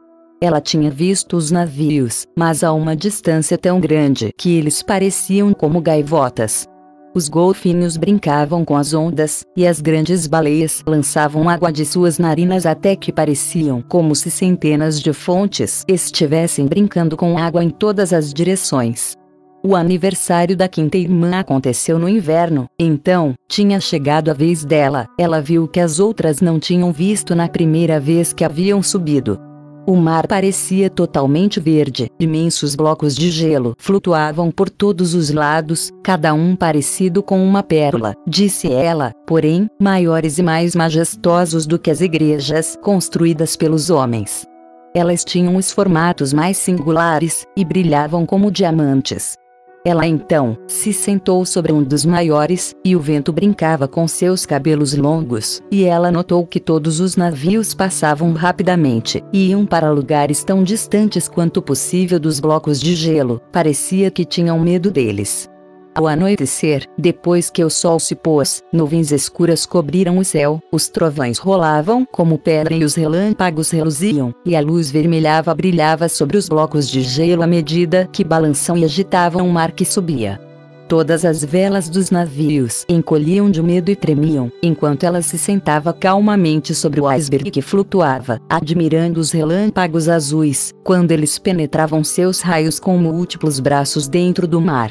Ela 0.42 0.60
tinha 0.60 0.90
visto 0.90 1.36
os 1.36 1.52
navios, 1.52 2.26
mas 2.36 2.64
a 2.64 2.72
uma 2.72 2.96
distância 2.96 3.56
tão 3.56 3.78
grande 3.78 4.32
que 4.36 4.58
eles 4.58 4.82
pareciam 4.82 5.54
como 5.54 5.80
gaivotas. 5.80 6.66
Os 7.14 7.28
golfinhos 7.28 7.96
brincavam 7.96 8.64
com 8.64 8.76
as 8.76 8.92
ondas, 8.92 9.44
e 9.56 9.64
as 9.64 9.80
grandes 9.80 10.26
baleias 10.26 10.82
lançavam 10.84 11.48
água 11.48 11.70
de 11.70 11.86
suas 11.86 12.18
narinas 12.18 12.66
até 12.66 12.96
que 12.96 13.12
pareciam 13.12 13.80
como 13.80 14.16
se 14.16 14.32
centenas 14.32 15.00
de 15.00 15.12
fontes 15.12 15.84
estivessem 15.86 16.66
brincando 16.66 17.16
com 17.16 17.38
água 17.38 17.62
em 17.62 17.70
todas 17.70 18.12
as 18.12 18.34
direções. 18.34 19.16
O 19.62 19.76
aniversário 19.76 20.56
da 20.56 20.66
quinta 20.66 20.98
irmã 20.98 21.38
aconteceu 21.38 22.00
no 22.00 22.08
inverno, 22.08 22.66
então, 22.76 23.36
tinha 23.48 23.78
chegado 23.78 24.28
a 24.28 24.34
vez 24.34 24.64
dela. 24.64 25.06
Ela 25.16 25.40
viu 25.40 25.68
que 25.68 25.78
as 25.78 26.00
outras 26.00 26.40
não 26.40 26.58
tinham 26.58 26.90
visto 26.90 27.32
na 27.32 27.48
primeira 27.48 28.00
vez 28.00 28.32
que 28.32 28.44
haviam 28.44 28.82
subido. 28.82 29.51
O 29.84 29.96
mar 29.96 30.28
parecia 30.28 30.88
totalmente 30.88 31.58
verde, 31.58 32.08
imensos 32.18 32.76
blocos 32.76 33.16
de 33.16 33.30
gelo 33.30 33.74
flutuavam 33.78 34.50
por 34.50 34.70
todos 34.70 35.12
os 35.12 35.30
lados, 35.30 35.90
cada 36.04 36.32
um 36.32 36.54
parecido 36.54 37.20
com 37.20 37.44
uma 37.44 37.64
pérola, 37.64 38.14
disse 38.24 38.72
ela, 38.72 39.12
porém, 39.26 39.68
maiores 39.80 40.38
e 40.38 40.42
mais 40.42 40.76
majestosos 40.76 41.66
do 41.66 41.80
que 41.80 41.90
as 41.90 42.00
igrejas 42.00 42.78
construídas 42.80 43.56
pelos 43.56 43.90
homens. 43.90 44.46
Elas 44.94 45.24
tinham 45.24 45.56
os 45.56 45.72
formatos 45.72 46.32
mais 46.32 46.58
singulares, 46.58 47.44
e 47.56 47.64
brilhavam 47.64 48.24
como 48.24 48.52
diamantes. 48.52 49.36
Ela 49.84 50.06
então 50.06 50.56
se 50.68 50.92
sentou 50.92 51.44
sobre 51.44 51.72
um 51.72 51.82
dos 51.82 52.04
maiores, 52.04 52.74
e 52.84 52.94
o 52.94 53.00
vento 53.00 53.32
brincava 53.32 53.88
com 53.88 54.06
seus 54.06 54.46
cabelos 54.46 54.96
longos, 54.96 55.60
e 55.70 55.84
ela 55.84 56.10
notou 56.10 56.46
que 56.46 56.60
todos 56.60 57.00
os 57.00 57.16
navios 57.16 57.74
passavam 57.74 58.32
rapidamente, 58.32 59.22
e 59.32 59.48
iam 59.50 59.66
para 59.66 59.90
lugares 59.90 60.44
tão 60.44 60.62
distantes 60.62 61.26
quanto 61.28 61.60
possível 61.60 62.20
dos 62.20 62.38
blocos 62.38 62.80
de 62.80 62.94
gelo, 62.94 63.40
parecia 63.50 64.10
que 64.10 64.24
tinham 64.24 64.58
medo 64.60 64.90
deles. 64.90 65.51
Ao 65.94 66.06
anoitecer, 66.06 66.86
depois 66.96 67.50
que 67.50 67.62
o 67.62 67.68
sol 67.68 68.00
se 68.00 68.14
pôs, 68.14 68.62
nuvens 68.72 69.12
escuras 69.12 69.66
cobriram 69.66 70.16
o 70.16 70.24
céu, 70.24 70.58
os 70.72 70.88
trovões 70.88 71.36
rolavam 71.36 72.06
como 72.10 72.38
pedra 72.38 72.74
e 72.74 72.82
os 72.82 72.94
relâmpagos 72.94 73.70
reluziam, 73.70 74.34
e 74.42 74.56
a 74.56 74.60
luz 74.62 74.90
vermelhava 74.90 75.54
brilhava 75.54 76.08
sobre 76.08 76.38
os 76.38 76.48
blocos 76.48 76.88
de 76.88 77.02
gelo 77.02 77.42
à 77.42 77.46
medida 77.46 78.08
que 78.10 78.24
balançam 78.24 78.74
e 78.74 78.84
agitavam 78.84 79.46
o 79.46 79.52
mar 79.52 79.72
que 79.72 79.84
subia. 79.84 80.40
Todas 80.88 81.26
as 81.26 81.44
velas 81.44 81.90
dos 81.90 82.10
navios 82.10 82.86
encolhiam 82.88 83.50
de 83.50 83.62
medo 83.62 83.90
e 83.90 83.96
tremiam, 83.96 84.50
enquanto 84.62 85.04
ela 85.04 85.20
se 85.20 85.36
sentava 85.36 85.92
calmamente 85.92 86.74
sobre 86.74 87.02
o 87.02 87.06
iceberg 87.06 87.50
que 87.50 87.62
flutuava, 87.62 88.40
admirando 88.48 89.20
os 89.20 89.30
relâmpagos 89.30 90.08
azuis, 90.08 90.72
quando 90.82 91.12
eles 91.12 91.38
penetravam 91.38 92.02
seus 92.02 92.40
raios 92.40 92.80
com 92.80 92.96
múltiplos 92.96 93.60
braços 93.60 94.08
dentro 94.08 94.46
do 94.46 94.60
mar. 94.60 94.90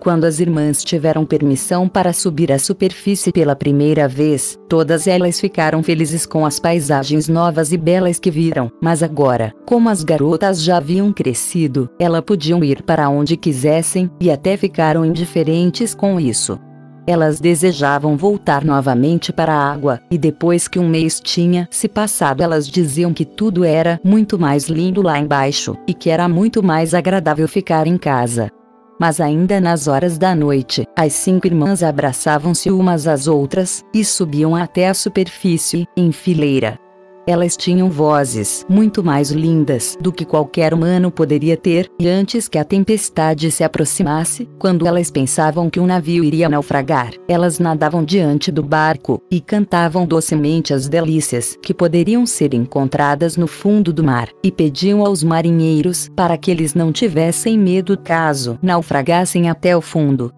Quando 0.00 0.24
as 0.24 0.38
irmãs 0.38 0.84
tiveram 0.84 1.24
permissão 1.24 1.88
para 1.88 2.12
subir 2.12 2.52
à 2.52 2.58
superfície 2.58 3.32
pela 3.32 3.56
primeira 3.56 4.06
vez, 4.06 4.58
todas 4.68 5.06
elas 5.06 5.40
ficaram 5.40 5.82
felizes 5.82 6.26
com 6.26 6.44
as 6.44 6.60
paisagens 6.60 7.28
novas 7.28 7.72
e 7.72 7.78
belas 7.78 8.18
que 8.18 8.30
viram, 8.30 8.70
mas 8.82 9.02
agora, 9.02 9.52
como 9.64 9.88
as 9.88 10.04
garotas 10.04 10.62
já 10.62 10.76
haviam 10.76 11.12
crescido, 11.12 11.88
elas 11.98 12.22
podiam 12.22 12.62
ir 12.62 12.82
para 12.82 13.08
onde 13.08 13.36
quisessem, 13.36 14.10
e 14.20 14.30
até 14.30 14.56
ficaram 14.56 15.04
indiferentes 15.04 15.94
com 15.94 16.20
isso. 16.20 16.58
Elas 17.06 17.38
desejavam 17.38 18.16
voltar 18.16 18.64
novamente 18.64 19.32
para 19.32 19.52
a 19.52 19.72
água, 19.72 20.00
e 20.10 20.16
depois 20.16 20.66
que 20.66 20.78
um 20.78 20.88
mês 20.88 21.20
tinha 21.20 21.68
se 21.70 21.86
passado, 21.86 22.42
elas 22.42 22.66
diziam 22.66 23.12
que 23.12 23.26
tudo 23.26 23.62
era 23.64 24.00
muito 24.02 24.38
mais 24.38 24.68
lindo 24.68 25.02
lá 25.02 25.18
embaixo, 25.18 25.76
e 25.86 25.92
que 25.92 26.08
era 26.08 26.28
muito 26.28 26.62
mais 26.62 26.94
agradável 26.94 27.46
ficar 27.46 27.86
em 27.86 27.98
casa. 27.98 28.50
Mas 28.98 29.20
ainda 29.20 29.60
nas 29.60 29.88
horas 29.88 30.16
da 30.18 30.34
noite, 30.34 30.86
as 30.96 31.12
cinco 31.12 31.46
irmãs 31.46 31.82
abraçavam-se 31.82 32.70
umas 32.70 33.06
às 33.06 33.26
outras, 33.26 33.84
e 33.92 34.04
subiam 34.04 34.54
até 34.54 34.88
a 34.88 34.94
superfície, 34.94 35.86
em 35.96 36.12
fileira. 36.12 36.83
Elas 37.26 37.56
tinham 37.56 37.90
vozes 37.90 38.66
muito 38.68 39.02
mais 39.02 39.30
lindas 39.30 39.96
do 40.00 40.12
que 40.12 40.24
qualquer 40.24 40.74
humano 40.74 41.10
poderia 41.10 41.56
ter, 41.56 41.90
e 41.98 42.06
antes 42.06 42.48
que 42.48 42.58
a 42.58 42.64
tempestade 42.64 43.50
se 43.50 43.64
aproximasse, 43.64 44.48
quando 44.58 44.86
elas 44.86 45.10
pensavam 45.10 45.70
que 45.70 45.80
um 45.80 45.86
navio 45.86 46.22
iria 46.22 46.48
naufragar, 46.48 47.12
elas 47.26 47.58
nadavam 47.58 48.04
diante 48.04 48.52
do 48.52 48.62
barco 48.62 49.22
e 49.30 49.40
cantavam 49.40 50.06
docemente 50.06 50.74
as 50.74 50.88
delícias 50.88 51.56
que 51.62 51.72
poderiam 51.72 52.26
ser 52.26 52.52
encontradas 52.52 53.36
no 53.36 53.46
fundo 53.46 53.92
do 53.92 54.04
mar, 54.04 54.28
e 54.42 54.52
pediam 54.52 55.04
aos 55.04 55.22
marinheiros 55.22 56.10
para 56.14 56.36
que 56.36 56.50
eles 56.50 56.74
não 56.74 56.92
tivessem 56.92 57.58
medo 57.58 57.96
caso 57.96 58.58
naufragassem 58.62 59.48
até 59.48 59.76
o 59.76 59.80
fundo. 59.80 60.30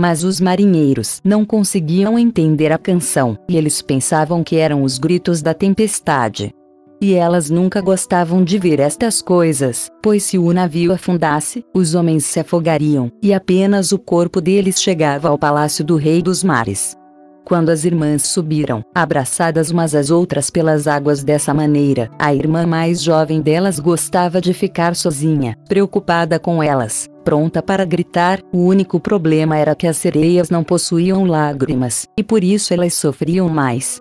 Mas 0.00 0.24
os 0.24 0.40
marinheiros 0.40 1.20
não 1.22 1.44
conseguiam 1.44 2.18
entender 2.18 2.72
a 2.72 2.78
canção, 2.78 3.36
e 3.46 3.54
eles 3.54 3.82
pensavam 3.82 4.42
que 4.42 4.56
eram 4.56 4.82
os 4.82 4.96
gritos 4.96 5.42
da 5.42 5.52
tempestade. 5.52 6.54
E 7.02 7.12
elas 7.12 7.50
nunca 7.50 7.82
gostavam 7.82 8.42
de 8.42 8.58
ver 8.58 8.80
estas 8.80 9.20
coisas, 9.20 9.90
pois 10.02 10.22
se 10.22 10.38
o 10.38 10.54
navio 10.54 10.90
afundasse, 10.90 11.62
os 11.74 11.94
homens 11.94 12.24
se 12.24 12.40
afogariam, 12.40 13.12
e 13.22 13.34
apenas 13.34 13.92
o 13.92 13.98
corpo 13.98 14.40
deles 14.40 14.80
chegava 14.80 15.28
ao 15.28 15.38
palácio 15.38 15.84
do 15.84 15.96
Rei 15.96 16.22
dos 16.22 16.42
Mares. 16.42 16.96
Quando 17.44 17.68
as 17.68 17.84
irmãs 17.84 18.22
subiram, 18.22 18.82
abraçadas 18.94 19.70
umas 19.70 19.94
às 19.94 20.10
outras 20.10 20.48
pelas 20.48 20.86
águas 20.86 21.22
dessa 21.22 21.52
maneira, 21.52 22.08
a 22.18 22.34
irmã 22.34 22.66
mais 22.66 23.02
jovem 23.02 23.42
delas 23.42 23.78
gostava 23.78 24.40
de 24.40 24.54
ficar 24.54 24.96
sozinha, 24.96 25.56
preocupada 25.68 26.38
com 26.38 26.62
elas, 26.62 27.06
pronta 27.24 27.62
para 27.62 27.84
gritar, 27.84 28.40
o 28.52 28.58
único 28.58 28.98
problema 28.98 29.56
era 29.56 29.74
que 29.74 29.86
as 29.86 29.96
sereias 29.96 30.50
não 30.50 30.64
possuíam 30.64 31.24
lágrimas, 31.24 32.06
e 32.16 32.22
por 32.22 32.42
isso 32.42 32.74
elas 32.74 32.94
sofriam 32.94 33.48
mais. 33.48 34.00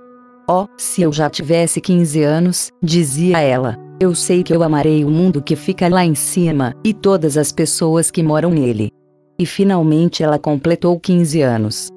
Oh, 0.49 0.65
se 0.77 1.01
eu 1.01 1.13
já 1.13 1.29
tivesse 1.29 1.79
15 1.79 2.23
anos, 2.23 2.71
dizia 2.81 3.39
ela, 3.39 3.77
eu 3.99 4.15
sei 4.15 4.41
que 4.41 4.55
eu 4.55 4.63
amarei 4.63 5.03
o 5.03 5.09
mundo 5.09 5.41
que 5.41 5.55
fica 5.55 5.87
lá 5.87 6.03
em 6.03 6.15
cima, 6.15 6.73
e 6.83 6.93
todas 6.93 7.37
as 7.37 7.51
pessoas 7.51 8.09
que 8.09 8.23
moram 8.23 8.49
nele. 8.49 8.91
E 9.37 9.45
finalmente 9.45 10.23
ela 10.23 10.39
completou 10.39 10.99
15 10.99 11.41
anos. 11.41 11.89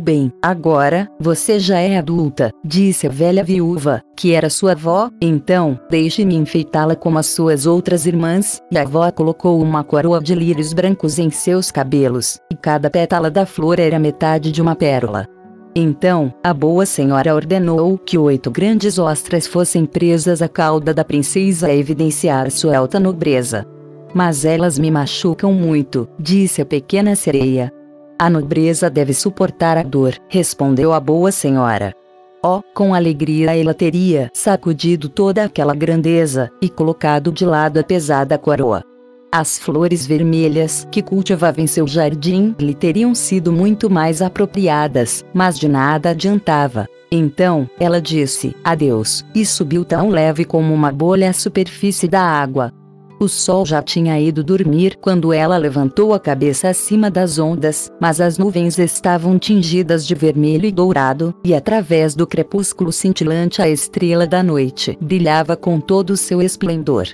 Bem, 0.00 0.32
agora, 0.40 1.10
você 1.18 1.58
já 1.58 1.80
é 1.80 1.98
adulta, 1.98 2.52
disse 2.64 3.08
a 3.08 3.10
velha 3.10 3.42
viúva, 3.42 4.00
que 4.16 4.32
era 4.32 4.48
sua 4.48 4.72
avó, 4.72 5.10
então, 5.20 5.78
deixe-me 5.90 6.36
enfeitá-la 6.36 6.94
como 6.94 7.18
as 7.18 7.26
suas 7.26 7.66
outras 7.66 8.06
irmãs, 8.06 8.62
e 8.70 8.78
a 8.78 8.82
avó 8.82 9.10
colocou 9.10 9.60
uma 9.60 9.82
coroa 9.82 10.20
de 10.20 10.36
lírios 10.36 10.72
brancos 10.72 11.18
em 11.18 11.30
seus 11.30 11.72
cabelos, 11.72 12.38
e 12.48 12.54
cada 12.54 12.88
pétala 12.88 13.28
da 13.28 13.44
flor 13.44 13.80
era 13.80 13.98
metade 13.98 14.52
de 14.52 14.62
uma 14.62 14.76
pérola. 14.76 15.26
Então, 15.74 16.32
a 16.44 16.54
boa 16.54 16.86
senhora 16.86 17.34
ordenou 17.34 17.98
que 17.98 18.16
oito 18.16 18.52
grandes 18.52 19.00
ostras 19.00 19.48
fossem 19.48 19.84
presas 19.84 20.40
à 20.40 20.48
cauda 20.48 20.94
da 20.94 21.04
princesa 21.04 21.66
a 21.66 21.74
evidenciar 21.74 22.52
sua 22.52 22.76
alta 22.76 23.00
nobreza. 23.00 23.66
Mas 24.14 24.44
elas 24.44 24.78
me 24.78 24.90
machucam 24.90 25.52
muito, 25.52 26.08
disse 26.18 26.62
a 26.62 26.66
pequena 26.66 27.14
sereia, 27.14 27.72
a 28.18 28.28
nobreza 28.28 28.90
deve 28.90 29.14
suportar 29.14 29.78
a 29.78 29.82
dor, 29.82 30.14
respondeu 30.28 30.92
a 30.92 31.00
boa 31.00 31.30
senhora. 31.30 31.94
Oh, 32.42 32.62
com 32.74 32.94
alegria 32.94 33.56
ela 33.56 33.74
teria 33.74 34.30
sacudido 34.32 35.08
toda 35.08 35.44
aquela 35.44 35.74
grandeza 35.74 36.50
e 36.62 36.68
colocado 36.68 37.32
de 37.32 37.44
lado 37.44 37.78
a 37.78 37.82
pesada 37.82 38.38
coroa. 38.38 38.84
As 39.30 39.58
flores 39.58 40.06
vermelhas 40.06 40.86
que 40.90 41.02
cultivava 41.02 41.60
em 41.60 41.66
seu 41.66 41.86
jardim 41.86 42.54
lhe 42.58 42.74
teriam 42.74 43.14
sido 43.14 43.52
muito 43.52 43.90
mais 43.90 44.22
apropriadas, 44.22 45.24
mas 45.34 45.58
de 45.58 45.68
nada 45.68 46.10
adiantava. 46.10 46.86
Então, 47.10 47.68
ela 47.78 48.00
disse 48.00 48.54
adeus, 48.64 49.24
e 49.34 49.44
subiu 49.44 49.84
tão 49.84 50.08
leve 50.08 50.44
como 50.44 50.72
uma 50.72 50.92
bolha 50.92 51.30
à 51.30 51.32
superfície 51.32 52.06
da 52.08 52.22
água. 52.22 52.72
O 53.20 53.26
sol 53.26 53.66
já 53.66 53.82
tinha 53.82 54.18
ido 54.20 54.44
dormir 54.44 54.96
quando 55.00 55.32
ela 55.32 55.56
levantou 55.56 56.14
a 56.14 56.20
cabeça 56.20 56.68
acima 56.68 57.10
das 57.10 57.36
ondas, 57.36 57.90
mas 58.00 58.20
as 58.20 58.38
nuvens 58.38 58.78
estavam 58.78 59.38
tingidas 59.38 60.06
de 60.06 60.14
vermelho 60.14 60.66
e 60.66 60.70
dourado, 60.70 61.34
e 61.44 61.52
através 61.52 62.14
do 62.14 62.28
crepúsculo 62.28 62.92
cintilante 62.92 63.60
a 63.60 63.68
estrela 63.68 64.24
da 64.24 64.40
noite 64.40 64.96
brilhava 65.00 65.56
com 65.56 65.80
todo 65.80 66.10
o 66.10 66.16
seu 66.16 66.40
esplendor. 66.40 67.08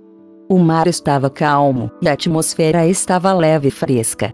O 0.47 0.59
mar 0.59 0.87
estava 0.87 1.31
calmo, 1.31 1.91
e 2.03 2.09
a 2.09 2.13
atmosfera 2.13 2.87
estava 2.87 3.33
leve 3.33 3.69
e 3.69 3.71
fresca. 3.71 4.31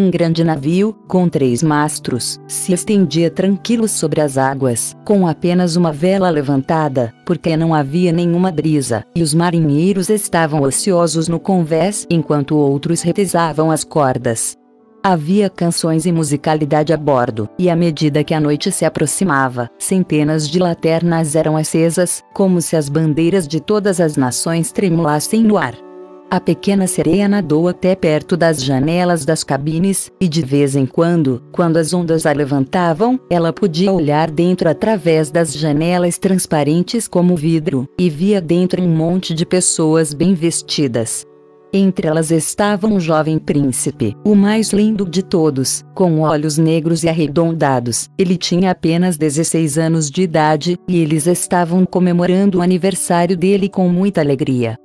Um 0.00 0.12
grande 0.12 0.44
navio, 0.44 0.96
com 1.08 1.28
três 1.28 1.60
mastros, 1.60 2.38
se 2.46 2.72
estendia 2.72 3.28
tranquilo 3.32 3.88
sobre 3.88 4.20
as 4.20 4.38
águas, 4.38 4.96
com 5.04 5.26
apenas 5.26 5.74
uma 5.74 5.92
vela 5.92 6.30
levantada, 6.30 7.12
porque 7.26 7.56
não 7.56 7.74
havia 7.74 8.12
nenhuma 8.12 8.52
brisa, 8.52 9.04
e 9.12 9.24
os 9.24 9.34
marinheiros 9.34 10.08
estavam 10.08 10.62
ociosos 10.62 11.26
no 11.26 11.40
convés 11.40 12.06
enquanto 12.08 12.56
outros 12.56 13.02
retesavam 13.02 13.72
as 13.72 13.82
cordas. 13.82 14.56
Havia 15.02 15.50
canções 15.50 16.06
e 16.06 16.12
musicalidade 16.12 16.92
a 16.92 16.96
bordo, 16.96 17.48
e 17.58 17.68
à 17.68 17.74
medida 17.74 18.22
que 18.22 18.34
a 18.34 18.40
noite 18.40 18.70
se 18.70 18.84
aproximava, 18.84 19.68
centenas 19.80 20.48
de 20.48 20.60
lanternas 20.60 21.34
eram 21.34 21.56
acesas, 21.56 22.22
como 22.32 22.62
se 22.62 22.76
as 22.76 22.88
bandeiras 22.88 23.48
de 23.48 23.58
todas 23.58 24.00
as 24.00 24.16
nações 24.16 24.70
tremulassem 24.70 25.42
no 25.42 25.58
ar. 25.58 25.87
A 26.30 26.38
pequena 26.38 26.86
sereia 26.86 27.26
nadou 27.26 27.68
até 27.68 27.94
perto 27.94 28.36
das 28.36 28.62
janelas 28.62 29.24
das 29.24 29.42
cabines, 29.42 30.12
e 30.20 30.28
de 30.28 30.42
vez 30.42 30.76
em 30.76 30.84
quando, 30.84 31.42
quando 31.50 31.78
as 31.78 31.94
ondas 31.94 32.26
a 32.26 32.32
levantavam, 32.32 33.18
ela 33.30 33.50
podia 33.50 33.90
olhar 33.90 34.30
dentro 34.30 34.68
através 34.68 35.30
das 35.30 35.54
janelas 35.54 36.18
transparentes 36.18 37.08
como 37.08 37.34
vidro, 37.34 37.88
e 37.98 38.10
via 38.10 38.42
dentro 38.42 38.82
um 38.82 38.94
monte 38.94 39.32
de 39.32 39.46
pessoas 39.46 40.12
bem 40.12 40.34
vestidas. 40.34 41.24
Entre 41.72 42.06
elas 42.06 42.30
estava 42.30 42.86
um 42.86 43.00
jovem 43.00 43.38
príncipe, 43.38 44.14
o 44.22 44.34
mais 44.34 44.70
lindo 44.70 45.08
de 45.08 45.22
todos, 45.22 45.82
com 45.94 46.20
olhos 46.20 46.58
negros 46.58 47.04
e 47.04 47.08
arredondados. 47.08 48.06
Ele 48.18 48.36
tinha 48.36 48.70
apenas 48.70 49.16
16 49.16 49.78
anos 49.78 50.10
de 50.10 50.22
idade, 50.22 50.78
e 50.86 50.98
eles 50.98 51.26
estavam 51.26 51.86
comemorando 51.86 52.58
o 52.58 52.62
aniversário 52.62 53.34
dele 53.34 53.68
com 53.68 53.88
muita 53.88 54.20
alegria. 54.20 54.78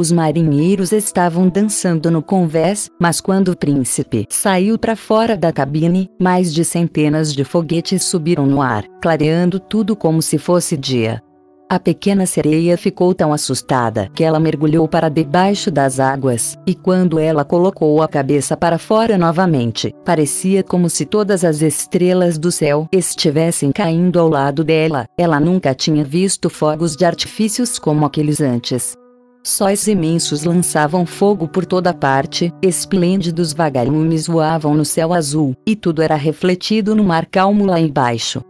Os 0.00 0.10
marinheiros 0.10 0.92
estavam 0.92 1.46
dançando 1.46 2.10
no 2.10 2.22
convés, 2.22 2.88
mas 2.98 3.20
quando 3.20 3.48
o 3.48 3.56
príncipe 3.56 4.26
saiu 4.30 4.78
para 4.78 4.96
fora 4.96 5.36
da 5.36 5.52
cabine, 5.52 6.08
mais 6.18 6.54
de 6.54 6.64
centenas 6.64 7.34
de 7.34 7.44
foguetes 7.44 8.02
subiram 8.04 8.46
no 8.46 8.62
ar, 8.62 8.86
clareando 9.02 9.60
tudo 9.60 9.94
como 9.94 10.22
se 10.22 10.38
fosse 10.38 10.74
dia. 10.74 11.22
A 11.68 11.78
pequena 11.78 12.24
sereia 12.24 12.78
ficou 12.78 13.12
tão 13.12 13.30
assustada 13.30 14.08
que 14.14 14.24
ela 14.24 14.40
mergulhou 14.40 14.88
para 14.88 15.10
debaixo 15.10 15.70
das 15.70 16.00
águas, 16.00 16.56
e 16.66 16.74
quando 16.74 17.18
ela 17.18 17.44
colocou 17.44 18.02
a 18.02 18.08
cabeça 18.08 18.56
para 18.56 18.78
fora 18.78 19.18
novamente, 19.18 19.94
parecia 20.02 20.62
como 20.62 20.88
se 20.88 21.04
todas 21.04 21.44
as 21.44 21.60
estrelas 21.60 22.38
do 22.38 22.50
céu 22.50 22.88
estivessem 22.90 23.70
caindo 23.70 24.18
ao 24.18 24.30
lado 24.30 24.64
dela. 24.64 25.04
Ela 25.18 25.38
nunca 25.38 25.74
tinha 25.74 26.02
visto 26.02 26.48
fogos 26.48 26.96
de 26.96 27.04
artifícios 27.04 27.78
como 27.78 28.06
aqueles 28.06 28.40
antes. 28.40 28.98
Sóis 29.42 29.86
imensos 29.86 30.44
lançavam 30.44 31.06
fogo 31.06 31.48
por 31.48 31.64
toda 31.64 31.94
parte, 31.94 32.52
esplêndidos 32.60 33.54
vagalumes 33.54 34.26
voavam 34.26 34.74
no 34.74 34.84
céu 34.84 35.14
azul, 35.14 35.54
e 35.66 35.74
tudo 35.74 36.02
era 36.02 36.14
refletido 36.14 36.94
no 36.94 37.02
mar 37.02 37.24
calmo 37.24 37.64
lá 37.64 37.80
embaixo. 37.80 38.42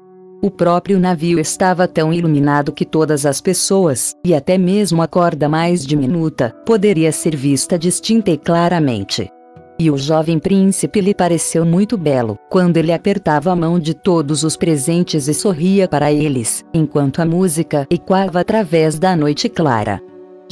O 0.42 0.50
próprio 0.50 0.98
navio 0.98 1.38
estava 1.38 1.86
tão 1.86 2.12
iluminado 2.12 2.72
que 2.72 2.84
todas 2.84 3.24
as 3.24 3.40
pessoas, 3.40 4.16
e 4.24 4.34
até 4.34 4.58
mesmo 4.58 5.00
a 5.00 5.06
corda 5.06 5.48
mais 5.48 5.86
diminuta, 5.86 6.52
poderia 6.66 7.12
ser 7.12 7.36
vista 7.36 7.78
distinta 7.78 8.32
e 8.32 8.36
claramente. 8.36 9.30
E 9.78 9.90
o 9.92 9.96
jovem 9.96 10.40
príncipe 10.40 11.00
lhe 11.00 11.14
pareceu 11.14 11.64
muito 11.64 11.96
belo, 11.96 12.36
quando 12.50 12.78
ele 12.78 12.92
apertava 12.92 13.52
a 13.52 13.56
mão 13.56 13.78
de 13.78 13.94
todos 13.94 14.42
os 14.42 14.56
presentes 14.56 15.28
e 15.28 15.34
sorria 15.34 15.86
para 15.86 16.12
eles, 16.12 16.64
enquanto 16.74 17.20
a 17.20 17.24
música 17.24 17.86
ecoava 17.88 18.40
através 18.40 18.98
da 18.98 19.14
noite 19.14 19.48
clara. 19.48 20.00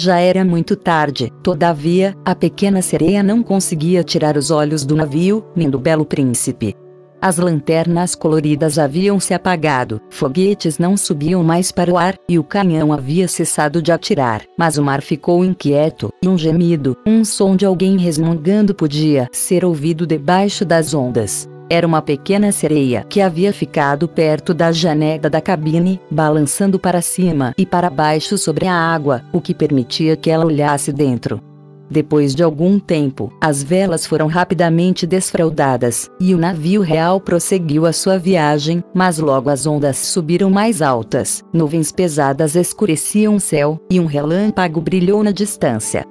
Já 0.00 0.20
era 0.20 0.44
muito 0.44 0.76
tarde, 0.76 1.32
todavia, 1.42 2.14
a 2.24 2.32
pequena 2.32 2.80
sereia 2.80 3.20
não 3.20 3.42
conseguia 3.42 4.04
tirar 4.04 4.36
os 4.36 4.48
olhos 4.48 4.86
do 4.86 4.94
navio, 4.94 5.44
nem 5.56 5.68
do 5.68 5.76
belo 5.76 6.04
príncipe. 6.04 6.76
As 7.20 7.36
lanternas 7.36 8.14
coloridas 8.14 8.78
haviam 8.78 9.18
se 9.18 9.34
apagado, 9.34 10.00
foguetes 10.08 10.78
não 10.78 10.96
subiam 10.96 11.42
mais 11.42 11.72
para 11.72 11.92
o 11.92 11.98
ar, 11.98 12.14
e 12.28 12.38
o 12.38 12.44
canhão 12.44 12.92
havia 12.92 13.26
cessado 13.26 13.82
de 13.82 13.90
atirar, 13.90 14.42
mas 14.56 14.78
o 14.78 14.84
mar 14.84 15.02
ficou 15.02 15.44
inquieto, 15.44 16.12
e 16.22 16.28
um 16.28 16.38
gemido, 16.38 16.96
um 17.04 17.24
som 17.24 17.56
de 17.56 17.66
alguém 17.66 17.98
resmungando 17.98 18.72
podia 18.76 19.26
ser 19.32 19.64
ouvido 19.64 20.06
debaixo 20.06 20.64
das 20.64 20.94
ondas. 20.94 21.48
Era 21.70 21.86
uma 21.86 22.00
pequena 22.00 22.50
sereia 22.50 23.04
que 23.08 23.20
havia 23.20 23.52
ficado 23.52 24.08
perto 24.08 24.54
da 24.54 24.72
janela 24.72 25.28
da 25.28 25.40
cabine, 25.40 26.00
balançando 26.10 26.78
para 26.78 27.02
cima 27.02 27.52
e 27.58 27.66
para 27.66 27.90
baixo 27.90 28.38
sobre 28.38 28.66
a 28.66 28.74
água, 28.74 29.22
o 29.32 29.40
que 29.40 29.52
permitia 29.52 30.16
que 30.16 30.30
ela 30.30 30.46
olhasse 30.46 30.92
dentro. 30.92 31.42
Depois 31.90 32.34
de 32.34 32.42
algum 32.42 32.78
tempo, 32.78 33.32
as 33.40 33.62
velas 33.62 34.06
foram 34.06 34.26
rapidamente 34.26 35.06
desfraldadas, 35.06 36.10
e 36.20 36.34
o 36.34 36.38
navio 36.38 36.82
real 36.82 37.20
prosseguiu 37.20 37.86
a 37.86 37.92
sua 37.92 38.18
viagem, 38.18 38.84
mas 38.94 39.18
logo 39.18 39.48
as 39.48 39.66
ondas 39.66 39.96
subiram 39.96 40.50
mais 40.50 40.82
altas, 40.82 41.42
nuvens 41.52 41.90
pesadas 41.90 42.54
escureciam 42.56 43.36
o 43.36 43.40
céu, 43.40 43.80
e 43.90 43.98
um 43.98 44.06
relâmpago 44.06 44.80
brilhou 44.80 45.22
na 45.22 45.32
distância. 45.32 46.04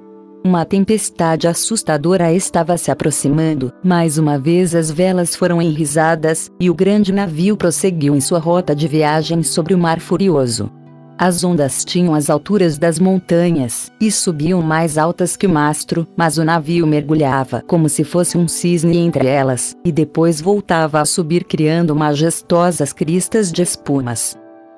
Uma 0.44 0.64
tempestade 0.64 1.48
assustadora 1.48 2.32
estava 2.32 2.76
se 2.78 2.90
aproximando, 2.90 3.72
mais 3.82 4.18
uma 4.18 4.38
vez 4.38 4.72
as 4.74 4.90
velas 4.90 5.34
foram 5.34 5.60
enrisadas, 5.60 6.50
e 6.60 6.70
o 6.70 6.74
grande 6.74 7.12
navio 7.12 7.56
prosseguiu 7.56 8.14
em 8.14 8.20
sua 8.20 8.38
rota 8.38 8.74
de 8.74 8.86
viagem 8.86 9.42
sobre 9.42 9.74
o 9.74 9.78
mar 9.78 9.98
furioso. 9.98 10.70
As 11.18 11.42
ondas 11.42 11.84
tinham 11.84 12.14
as 12.14 12.30
alturas 12.30 12.78
das 12.78 13.00
montanhas, 13.00 13.90
e 14.00 14.12
subiam 14.12 14.62
mais 14.62 14.96
altas 14.96 15.36
que 15.36 15.48
o 15.48 15.50
mastro, 15.50 16.06
mas 16.16 16.38
o 16.38 16.44
navio 16.44 16.86
mergulhava 16.86 17.64
como 17.66 17.88
se 17.88 18.04
fosse 18.04 18.38
um 18.38 18.46
cisne 18.46 18.96
entre 18.96 19.26
elas, 19.26 19.76
e 19.84 19.90
depois 19.90 20.40
voltava 20.40 21.00
a 21.00 21.04
subir 21.04 21.42
criando 21.42 21.96
majestosas 21.96 22.92
cristas 22.92 23.50
de 23.50 23.62
espumas. 23.62 24.36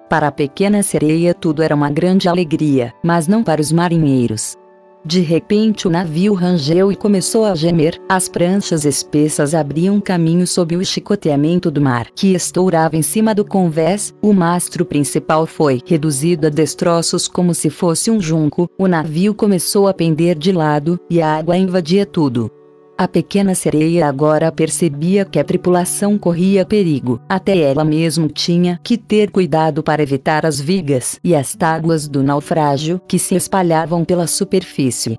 Para 0.09 0.29
a 0.29 0.33
pequena 0.33 0.83
sereia 0.83 1.35
tudo 1.35 1.63
era 1.63 1.75
uma 1.75 1.91
grande 1.91 2.29
alegria, 2.29 2.93
mas 3.05 3.29
não 3.29 3.45
para 3.45 3.61
os 3.61 3.71
marinheiros. 3.71 4.57
De 5.05 5.21
repente 5.21 5.89
o 5.89 5.91
navio 5.91 6.35
rangeu 6.35 6.93
e 6.93 6.97
começou 6.97 7.45
a 7.47 7.55
gemer, 7.55 7.99
as 8.07 8.29
pranchas 8.29 8.85
espessas 8.85 9.55
abriam 9.55 9.99
caminho 9.99 10.47
sob 10.47 10.77
o 10.77 10.85
chicoteamento 10.85 11.71
do 11.71 11.81
mar 11.81 12.11
que 12.15 12.35
estourava 12.35 12.97
em 12.97 13.03
cima 13.03 13.35
do 13.35 13.45
convés, 13.45 14.15
o 14.21 14.33
mastro 14.33 14.85
principal 14.85 15.47
foi 15.47 15.81
reduzido 15.87 16.47
a 16.47 16.51
destroços 16.51 17.27
como 17.27 17.55
se 17.55 17.71
fosse 17.71 18.11
um 18.11 18.21
junco, 18.21 18.69
o 18.79 18.87
navio 18.87 19.35
começou 19.35 19.89
a 19.89 19.95
pender 19.95 20.37
de 20.37 20.53
lado, 20.53 21.01
e 21.09 21.23
a 21.23 21.37
água 21.37 21.57
invadia 21.57 22.05
tudo. 22.05 22.51
A 23.01 23.09
pequena 23.09 23.55
sereia 23.55 24.07
agora 24.07 24.53
percebia 24.53 25.25
que 25.25 25.39
a 25.39 25.43
tripulação 25.43 26.19
corria 26.19 26.67
perigo, 26.67 27.19
até 27.27 27.57
ela 27.57 27.83
mesmo 27.83 28.29
tinha 28.29 28.79
que 28.85 28.99
ter 28.99 29.31
cuidado 29.31 29.83
para 29.83 30.03
evitar 30.03 30.45
as 30.45 30.61
vigas 30.61 31.19
e 31.25 31.35
as 31.35 31.55
tábuas 31.55 32.07
do 32.07 32.23
naufrágio 32.23 33.01
que 33.09 33.19
se 33.19 33.35
espalhavam 33.35 34.05
pela 34.05 34.27
superfície. 34.27 35.17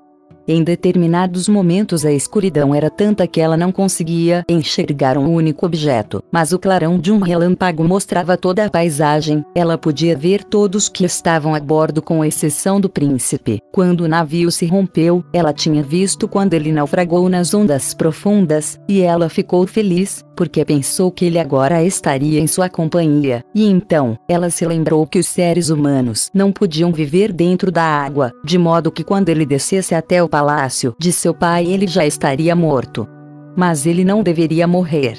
Em 0.47 0.63
determinados 0.63 1.47
momentos 1.47 2.05
a 2.05 2.11
escuridão 2.11 2.73
era 2.73 2.89
tanta 2.89 3.27
que 3.27 3.39
ela 3.39 3.55
não 3.55 3.71
conseguia 3.71 4.43
enxergar 4.49 5.17
um 5.17 5.31
único 5.31 5.65
objeto, 5.65 6.23
mas 6.31 6.51
o 6.51 6.59
clarão 6.59 6.99
de 6.99 7.11
um 7.11 7.19
relâmpago 7.19 7.83
mostrava 7.83 8.35
toda 8.35 8.65
a 8.65 8.69
paisagem, 8.69 9.45
ela 9.53 9.77
podia 9.77 10.17
ver 10.17 10.43
todos 10.43 10.89
que 10.89 11.05
estavam 11.05 11.53
a 11.53 11.59
bordo 11.59 12.01
com 12.01 12.25
exceção 12.25 12.81
do 12.81 12.89
príncipe. 12.89 13.61
Quando 13.71 14.01
o 14.01 14.07
navio 14.07 14.51
se 14.51 14.65
rompeu, 14.65 15.23
ela 15.31 15.53
tinha 15.53 15.83
visto 15.83 16.27
quando 16.27 16.53
ele 16.53 16.71
naufragou 16.71 17.29
nas 17.29 17.53
ondas 17.53 17.93
profundas, 17.93 18.79
e 18.87 19.01
ela 19.01 19.29
ficou 19.29 19.65
feliz, 19.67 20.25
porque 20.35 20.65
pensou 20.65 21.11
que 21.11 21.25
ele 21.25 21.37
agora 21.37 21.83
estaria 21.83 22.39
em 22.39 22.47
sua 22.47 22.67
companhia. 22.67 23.43
E 23.53 23.69
então, 23.69 24.17
ela 24.27 24.49
se 24.49 24.65
lembrou 24.65 25.05
que 25.05 25.19
os 25.19 25.27
seres 25.27 25.69
humanos 25.69 26.29
não 26.33 26.51
podiam 26.51 26.91
viver 26.91 27.31
dentro 27.31 27.71
da 27.71 27.83
água, 27.83 28.31
de 28.43 28.57
modo 28.57 28.91
que 28.91 29.03
quando 29.03 29.29
ele 29.29 29.45
descesse 29.45 29.93
até 29.93 30.23
o 30.23 30.27
palácio 30.31 30.95
de 30.97 31.11
seu 31.11 31.33
pai 31.33 31.67
ele 31.67 31.85
já 31.85 32.05
estaria 32.05 32.55
morto. 32.55 33.07
Mas 33.55 33.85
ele 33.85 34.03
não 34.03 34.23
deveria 34.23 34.65
morrer. 34.65 35.17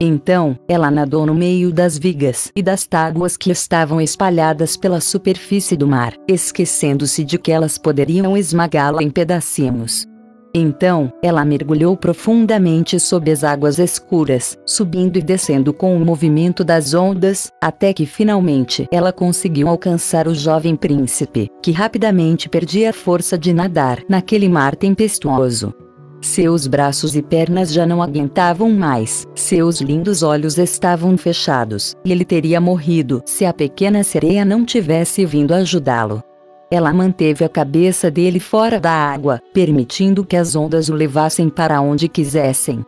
Então, 0.00 0.58
ela 0.68 0.90
nadou 0.90 1.24
no 1.24 1.34
meio 1.34 1.72
das 1.72 1.96
vigas 1.96 2.52
e 2.54 2.62
das 2.62 2.86
tábuas 2.86 3.36
que 3.36 3.50
estavam 3.50 4.00
espalhadas 4.00 4.76
pela 4.76 5.00
superfície 5.00 5.76
do 5.76 5.88
mar, 5.88 6.14
esquecendo-se 6.28 7.24
de 7.24 7.38
que 7.38 7.50
elas 7.50 7.78
poderiam 7.78 8.36
esmagá-la 8.36 9.02
em 9.02 9.10
pedacinhos. 9.10 10.06
Então, 10.54 11.12
ela 11.22 11.44
mergulhou 11.44 11.96
profundamente 11.96 12.98
sob 12.98 13.30
as 13.30 13.44
águas 13.44 13.78
escuras, 13.78 14.56
subindo 14.66 15.18
e 15.18 15.22
descendo 15.22 15.72
com 15.72 15.96
o 15.96 16.04
movimento 16.04 16.64
das 16.64 16.94
ondas, 16.94 17.52
até 17.60 17.92
que 17.92 18.06
finalmente 18.06 18.86
ela 18.90 19.12
conseguiu 19.12 19.68
alcançar 19.68 20.26
o 20.26 20.34
jovem 20.34 20.74
príncipe, 20.74 21.50
que 21.62 21.70
rapidamente 21.70 22.48
perdia 22.48 22.90
a 22.90 22.92
força 22.92 23.36
de 23.36 23.52
nadar 23.52 24.02
naquele 24.08 24.48
mar 24.48 24.74
tempestuoso. 24.74 25.74
Seus 26.20 26.66
braços 26.66 27.14
e 27.14 27.22
pernas 27.22 27.72
já 27.72 27.86
não 27.86 28.02
aguentavam 28.02 28.70
mais, 28.70 29.24
seus 29.36 29.80
lindos 29.80 30.22
olhos 30.22 30.58
estavam 30.58 31.16
fechados, 31.16 31.94
e 32.04 32.10
ele 32.10 32.24
teria 32.24 32.60
morrido 32.60 33.22
se 33.24 33.44
a 33.44 33.52
pequena 33.52 34.02
sereia 34.02 34.44
não 34.44 34.64
tivesse 34.64 35.24
vindo 35.24 35.54
ajudá-lo. 35.54 36.22
Ela 36.70 36.92
manteve 36.92 37.44
a 37.44 37.48
cabeça 37.48 38.10
dele 38.10 38.38
fora 38.38 38.78
da 38.78 38.92
água, 38.92 39.40
permitindo 39.54 40.24
que 40.24 40.36
as 40.36 40.54
ondas 40.54 40.88
o 40.88 40.94
levassem 40.94 41.48
para 41.48 41.80
onde 41.80 42.08
quisessem. 42.08 42.84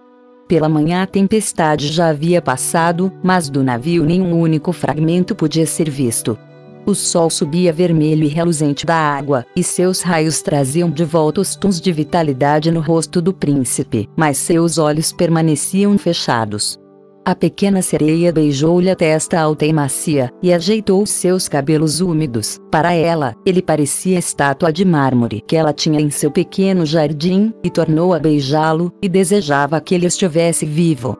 Pela 0.46 0.68
manhã 0.68 1.02
a 1.02 1.06
tempestade 1.06 1.88
já 1.88 2.08
havia 2.08 2.42
passado, 2.42 3.12
mas 3.22 3.48
do 3.48 3.62
navio 3.62 4.04
nenhum 4.04 4.38
único 4.38 4.72
fragmento 4.72 5.34
podia 5.34 5.64
ser 5.64 5.88
visto. 5.88 6.36
O 6.84 6.94
sol 6.94 7.30
subia 7.30 7.72
vermelho 7.72 8.24
e 8.24 8.28
reluzente 8.28 8.84
da 8.84 8.96
água, 8.96 9.46
e 9.54 9.62
seus 9.62 10.02
raios 10.02 10.42
traziam 10.42 10.90
de 10.90 11.04
volta 11.04 11.40
os 11.40 11.54
tons 11.54 11.80
de 11.80 11.92
vitalidade 11.92 12.70
no 12.70 12.80
rosto 12.80 13.22
do 13.22 13.32
príncipe, 13.32 14.08
mas 14.16 14.38
seus 14.38 14.76
olhos 14.76 15.12
permaneciam 15.12 15.96
fechados. 15.96 16.78
A 17.22 17.34
pequena 17.34 17.82
sereia 17.82 18.32
beijou-lhe 18.32 18.88
a 18.90 18.96
testa 18.96 19.38
alta 19.38 19.66
e 19.66 19.72
macia, 19.72 20.30
e 20.42 20.52
ajeitou 20.52 21.04
seus 21.04 21.48
cabelos 21.48 22.00
úmidos. 22.00 22.58
Para 22.70 22.94
ela, 22.94 23.34
ele 23.44 23.60
parecia 23.60 24.18
estátua 24.18 24.72
de 24.72 24.86
mármore 24.86 25.42
que 25.46 25.54
ela 25.54 25.72
tinha 25.72 26.00
em 26.00 26.10
seu 26.10 26.30
pequeno 26.30 26.86
jardim, 26.86 27.52
e 27.62 27.68
tornou 27.68 28.14
a 28.14 28.18
beijá-lo, 28.18 28.90
e 29.02 29.08
desejava 29.08 29.80
que 29.80 29.94
ele 29.94 30.06
estivesse 30.06 30.64
vivo. 30.64 31.16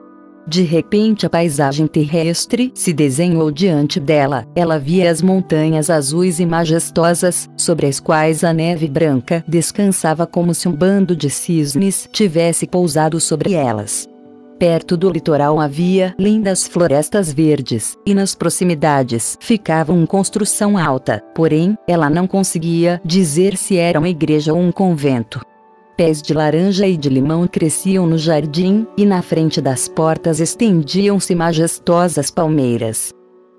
De 0.47 0.63
repente 0.63 1.25
a 1.25 1.29
paisagem 1.29 1.85
terrestre 1.85 2.71
se 2.73 2.91
desenhou 2.91 3.51
diante 3.51 3.99
dela. 3.99 4.43
Ela 4.55 4.79
via 4.79 5.11
as 5.11 5.21
montanhas 5.21 5.89
azuis 5.89 6.39
e 6.39 6.47
majestosas, 6.47 7.47
sobre 7.55 7.85
as 7.85 7.99
quais 7.99 8.43
a 8.43 8.51
neve 8.51 8.87
branca 8.87 9.43
descansava 9.47 10.25
como 10.25 10.55
se 10.55 10.67
um 10.67 10.73
bando 10.73 11.15
de 11.15 11.29
cisnes 11.29 12.09
tivesse 12.11 12.65
pousado 12.65 13.19
sobre 13.19 13.53
elas. 13.53 14.10
Perto 14.61 14.95
do 14.95 15.09
litoral 15.09 15.59
havia 15.59 16.13
lindas 16.19 16.67
florestas 16.67 17.33
verdes, 17.33 17.97
e 18.05 18.13
nas 18.13 18.35
proximidades 18.35 19.35
ficava 19.41 19.91
uma 19.91 20.05
construção 20.05 20.77
alta, 20.77 21.19
porém, 21.33 21.75
ela 21.87 22.11
não 22.11 22.27
conseguia 22.27 23.01
dizer 23.03 23.57
se 23.57 23.77
era 23.77 23.97
uma 23.97 24.07
igreja 24.07 24.53
ou 24.53 24.59
um 24.59 24.71
convento. 24.71 25.41
Pés 25.97 26.21
de 26.21 26.31
laranja 26.31 26.85
e 26.85 26.95
de 26.95 27.09
limão 27.09 27.47
cresciam 27.47 28.05
no 28.05 28.19
jardim, 28.19 28.85
e 28.95 29.03
na 29.03 29.23
frente 29.23 29.59
das 29.59 29.87
portas 29.87 30.39
estendiam-se 30.39 31.33
majestosas 31.33 32.29
palmeiras. 32.29 33.11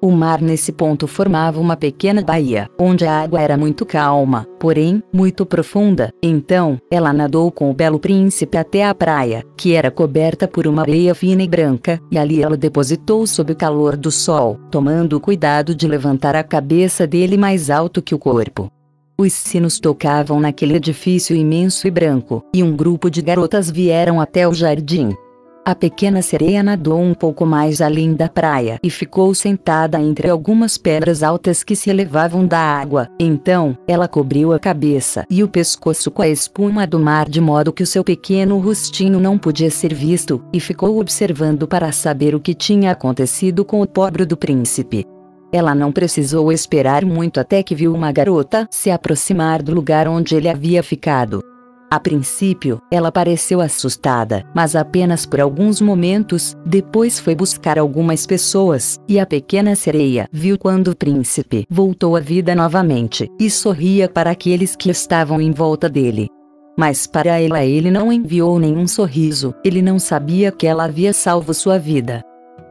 O 0.04 0.10
mar 0.10 0.42
nesse 0.42 0.72
ponto 0.72 1.06
formava 1.06 1.60
uma 1.60 1.76
pequena 1.76 2.22
baía, 2.22 2.68
onde 2.76 3.06
a 3.06 3.20
água 3.20 3.40
era 3.40 3.56
muito 3.56 3.86
calma, 3.86 4.44
porém, 4.58 5.00
muito 5.12 5.46
profunda. 5.46 6.10
Então, 6.20 6.76
ela 6.90 7.12
nadou 7.12 7.52
com 7.52 7.70
o 7.70 7.72
belo 7.72 8.00
príncipe 8.00 8.58
até 8.58 8.84
a 8.84 8.92
praia, 8.96 9.44
que 9.56 9.74
era 9.74 9.92
coberta 9.92 10.48
por 10.48 10.66
uma 10.66 10.82
areia 10.82 11.14
fina 11.14 11.44
e 11.44 11.48
branca, 11.48 12.00
e 12.10 12.18
ali 12.18 12.42
ela 12.42 12.56
depositou 12.56 13.24
sob 13.28 13.52
o 13.52 13.56
calor 13.56 13.96
do 13.96 14.10
sol, 14.10 14.58
tomando 14.72 15.16
o 15.16 15.20
cuidado 15.20 15.72
de 15.72 15.86
levantar 15.86 16.34
a 16.34 16.42
cabeça 16.42 17.06
dele 17.06 17.36
mais 17.36 17.70
alto 17.70 18.02
que 18.02 18.12
o 18.12 18.18
corpo. 18.18 18.68
Os 19.16 19.32
sinos 19.32 19.78
tocavam 19.78 20.40
naquele 20.40 20.74
edifício 20.74 21.36
imenso 21.36 21.86
e 21.86 21.92
branco, 21.92 22.44
e 22.52 22.60
um 22.60 22.74
grupo 22.74 23.08
de 23.08 23.22
garotas 23.22 23.70
vieram 23.70 24.20
até 24.20 24.48
o 24.48 24.52
jardim. 24.52 25.14
A 25.64 25.76
pequena 25.76 26.22
sereia 26.22 26.60
nadou 26.60 27.00
um 27.00 27.14
pouco 27.14 27.46
mais 27.46 27.80
além 27.80 28.14
da 28.14 28.28
praia 28.28 28.80
e 28.82 28.90
ficou 28.90 29.32
sentada 29.32 30.00
entre 30.00 30.28
algumas 30.28 30.76
pedras 30.76 31.22
altas 31.22 31.62
que 31.62 31.76
se 31.76 31.88
elevavam 31.88 32.44
da 32.44 32.58
água. 32.58 33.08
Então, 33.16 33.78
ela 33.86 34.08
cobriu 34.08 34.52
a 34.52 34.58
cabeça 34.58 35.24
e 35.30 35.40
o 35.40 35.46
pescoço 35.46 36.10
com 36.10 36.20
a 36.20 36.28
espuma 36.28 36.84
do 36.84 36.98
mar 36.98 37.28
de 37.28 37.40
modo 37.40 37.72
que 37.72 37.84
o 37.84 37.86
seu 37.86 38.02
pequeno 38.02 38.58
rostinho 38.58 39.20
não 39.20 39.38
podia 39.38 39.70
ser 39.70 39.94
visto, 39.94 40.42
e 40.52 40.58
ficou 40.58 40.98
observando 40.98 41.68
para 41.68 41.92
saber 41.92 42.34
o 42.34 42.40
que 42.40 42.54
tinha 42.54 42.90
acontecido 42.90 43.64
com 43.64 43.80
o 43.80 43.86
pobre 43.86 44.24
do 44.24 44.36
príncipe. 44.36 45.06
Ela 45.52 45.76
não 45.76 45.92
precisou 45.92 46.50
esperar 46.50 47.04
muito 47.04 47.38
até 47.38 47.62
que 47.62 47.76
viu 47.76 47.94
uma 47.94 48.10
garota 48.10 48.66
se 48.68 48.90
aproximar 48.90 49.62
do 49.62 49.72
lugar 49.72 50.08
onde 50.08 50.34
ele 50.34 50.48
havia 50.48 50.82
ficado. 50.82 51.51
A 51.92 52.00
princípio, 52.00 52.80
ela 52.90 53.12
pareceu 53.12 53.60
assustada, 53.60 54.46
mas 54.54 54.74
apenas 54.74 55.26
por 55.26 55.42
alguns 55.42 55.78
momentos, 55.78 56.56
depois 56.64 57.20
foi 57.20 57.34
buscar 57.34 57.78
algumas 57.78 58.26
pessoas, 58.26 58.98
e 59.06 59.20
a 59.20 59.26
pequena 59.26 59.76
sereia 59.76 60.26
viu 60.32 60.56
quando 60.56 60.88
o 60.88 60.96
príncipe 60.96 61.66
voltou 61.68 62.16
à 62.16 62.20
vida 62.20 62.54
novamente, 62.54 63.28
e 63.38 63.50
sorria 63.50 64.08
para 64.08 64.30
aqueles 64.30 64.74
que 64.74 64.88
estavam 64.88 65.38
em 65.38 65.50
volta 65.50 65.86
dele. 65.86 66.30
Mas 66.78 67.06
para 67.06 67.38
ela 67.38 67.62
ele 67.62 67.90
não 67.90 68.10
enviou 68.10 68.58
nenhum 68.58 68.88
sorriso, 68.88 69.54
ele 69.62 69.82
não 69.82 69.98
sabia 69.98 70.50
que 70.50 70.66
ela 70.66 70.84
havia 70.84 71.12
salvo 71.12 71.52
sua 71.52 71.78
vida. 71.78 72.22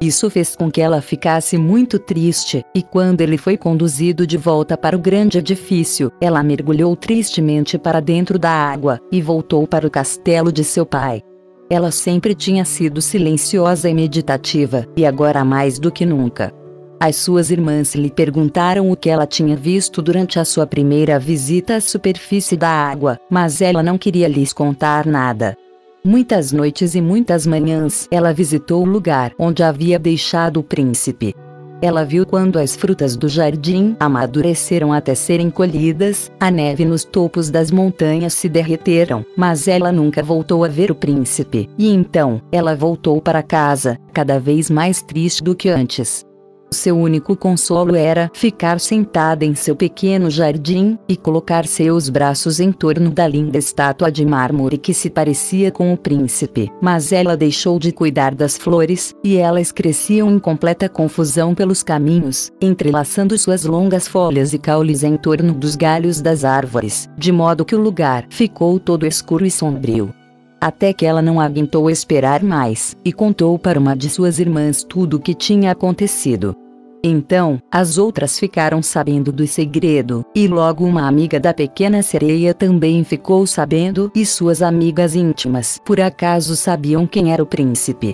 Isso 0.01 0.31
fez 0.31 0.55
com 0.55 0.71
que 0.71 0.81
ela 0.81 0.99
ficasse 0.99 1.59
muito 1.59 1.99
triste, 1.99 2.65
e 2.73 2.81
quando 2.81 3.21
ele 3.21 3.37
foi 3.37 3.55
conduzido 3.55 4.25
de 4.25 4.35
volta 4.35 4.75
para 4.75 4.95
o 4.95 4.99
grande 4.99 5.37
edifício, 5.37 6.11
ela 6.19 6.41
mergulhou 6.41 6.95
tristemente 6.95 7.77
para 7.77 7.99
dentro 7.99 8.39
da 8.39 8.49
água, 8.49 8.99
e 9.11 9.21
voltou 9.21 9.67
para 9.67 9.85
o 9.85 9.91
castelo 9.91 10.51
de 10.51 10.63
seu 10.63 10.87
pai. 10.87 11.21
Ela 11.69 11.91
sempre 11.91 12.33
tinha 12.33 12.65
sido 12.65 12.99
silenciosa 12.99 13.87
e 13.91 13.93
meditativa, 13.93 14.87
e 14.97 15.05
agora 15.05 15.45
mais 15.45 15.77
do 15.77 15.91
que 15.91 16.03
nunca. 16.03 16.51
As 16.99 17.15
suas 17.15 17.51
irmãs 17.51 17.93
lhe 17.93 18.09
perguntaram 18.09 18.91
o 18.91 18.95
que 18.95 19.09
ela 19.09 19.27
tinha 19.27 19.55
visto 19.55 20.01
durante 20.01 20.39
a 20.39 20.45
sua 20.45 20.65
primeira 20.65 21.19
visita 21.19 21.75
à 21.75 21.81
superfície 21.81 22.57
da 22.57 22.69
água, 22.69 23.19
mas 23.29 23.61
ela 23.61 23.83
não 23.83 23.99
queria 23.99 24.27
lhes 24.27 24.51
contar 24.51 25.05
nada. 25.05 25.55
Muitas 26.03 26.51
noites 26.51 26.95
e 26.95 27.01
muitas 27.01 27.45
manhãs 27.45 28.07
ela 28.09 28.33
visitou 28.33 28.81
o 28.81 28.89
lugar 28.89 29.33
onde 29.37 29.61
havia 29.61 29.99
deixado 29.99 30.59
o 30.59 30.63
príncipe. 30.63 31.35
Ela 31.79 32.03
viu 32.03 32.25
quando 32.25 32.57
as 32.57 32.75
frutas 32.75 33.15
do 33.15 33.29
jardim 33.29 33.95
amadureceram 33.99 34.91
até 34.91 35.13
serem 35.13 35.51
colhidas, 35.51 36.31
a 36.39 36.49
neve 36.49 36.85
nos 36.85 37.03
topos 37.03 37.51
das 37.51 37.69
montanhas 37.69 38.33
se 38.33 38.49
derreteram, 38.49 39.23
mas 39.37 39.67
ela 39.67 39.91
nunca 39.91 40.23
voltou 40.23 40.63
a 40.63 40.67
ver 40.67 40.89
o 40.89 40.95
príncipe. 40.95 41.69
E 41.77 41.91
então, 41.91 42.41
ela 42.51 42.75
voltou 42.75 43.21
para 43.21 43.43
casa, 43.43 43.99
cada 44.11 44.39
vez 44.39 44.71
mais 44.71 45.03
triste 45.03 45.43
do 45.43 45.55
que 45.55 45.69
antes. 45.69 46.25
Seu 46.73 46.97
único 46.97 47.35
consolo 47.35 47.95
era 47.95 48.31
ficar 48.33 48.79
sentada 48.79 49.43
em 49.43 49.53
seu 49.53 49.75
pequeno 49.75 50.29
jardim 50.29 50.97
e 51.07 51.17
colocar 51.17 51.67
seus 51.67 52.07
braços 52.07 52.61
em 52.61 52.71
torno 52.71 53.11
da 53.11 53.27
linda 53.27 53.57
estátua 53.57 54.09
de 54.09 54.25
mármore 54.25 54.77
que 54.77 54.93
se 54.93 55.09
parecia 55.09 55.69
com 55.69 55.91
o 55.91 55.97
príncipe. 55.97 56.71
Mas 56.81 57.11
ela 57.11 57.35
deixou 57.35 57.77
de 57.77 57.91
cuidar 57.91 58.33
das 58.33 58.57
flores, 58.57 59.13
e 59.21 59.35
elas 59.35 59.69
cresciam 59.69 60.31
em 60.31 60.39
completa 60.39 60.87
confusão 60.87 61.53
pelos 61.53 61.83
caminhos, 61.83 62.49
entrelaçando 62.61 63.37
suas 63.37 63.65
longas 63.65 64.07
folhas 64.07 64.53
e 64.53 64.57
caules 64.57 65.03
em 65.03 65.17
torno 65.17 65.53
dos 65.53 65.75
galhos 65.75 66.21
das 66.21 66.45
árvores, 66.45 67.09
de 67.17 67.33
modo 67.33 67.65
que 67.65 67.75
o 67.75 67.81
lugar 67.81 68.25
ficou 68.29 68.79
todo 68.79 69.05
escuro 69.05 69.45
e 69.45 69.51
sombrio 69.51 70.13
até 70.61 70.93
que 70.93 71.07
ela 71.07 71.23
não 71.23 71.41
aguentou 71.41 71.89
esperar 71.89 72.43
mais, 72.43 72.95
e 73.03 73.11
contou 73.11 73.57
para 73.57 73.79
uma 73.79 73.95
de 73.95 74.07
suas 74.07 74.37
irmãs 74.37 74.83
tudo 74.83 75.17
o 75.17 75.19
que 75.19 75.33
tinha 75.33 75.71
acontecido. 75.71 76.55
Então, 77.03 77.59
as 77.71 77.97
outras 77.97 78.37
ficaram 78.37 78.81
sabendo 78.81 79.31
do 79.31 79.47
segredo, 79.47 80.23
e 80.35 80.47
logo 80.47 80.85
uma 80.85 81.07
amiga 81.07 81.39
da 81.39 81.53
pequena 81.53 82.03
sereia 82.03 82.53
também 82.53 83.03
ficou 83.03 83.47
sabendo, 83.47 84.11
e 84.13 84.25
suas 84.25 84.61
amigas 84.61 85.15
íntimas 85.15 85.79
por 85.83 85.99
acaso 85.99 86.55
sabiam 86.55 87.07
quem 87.07 87.33
era 87.33 87.41
o 87.41 87.47
príncipe. 87.47 88.13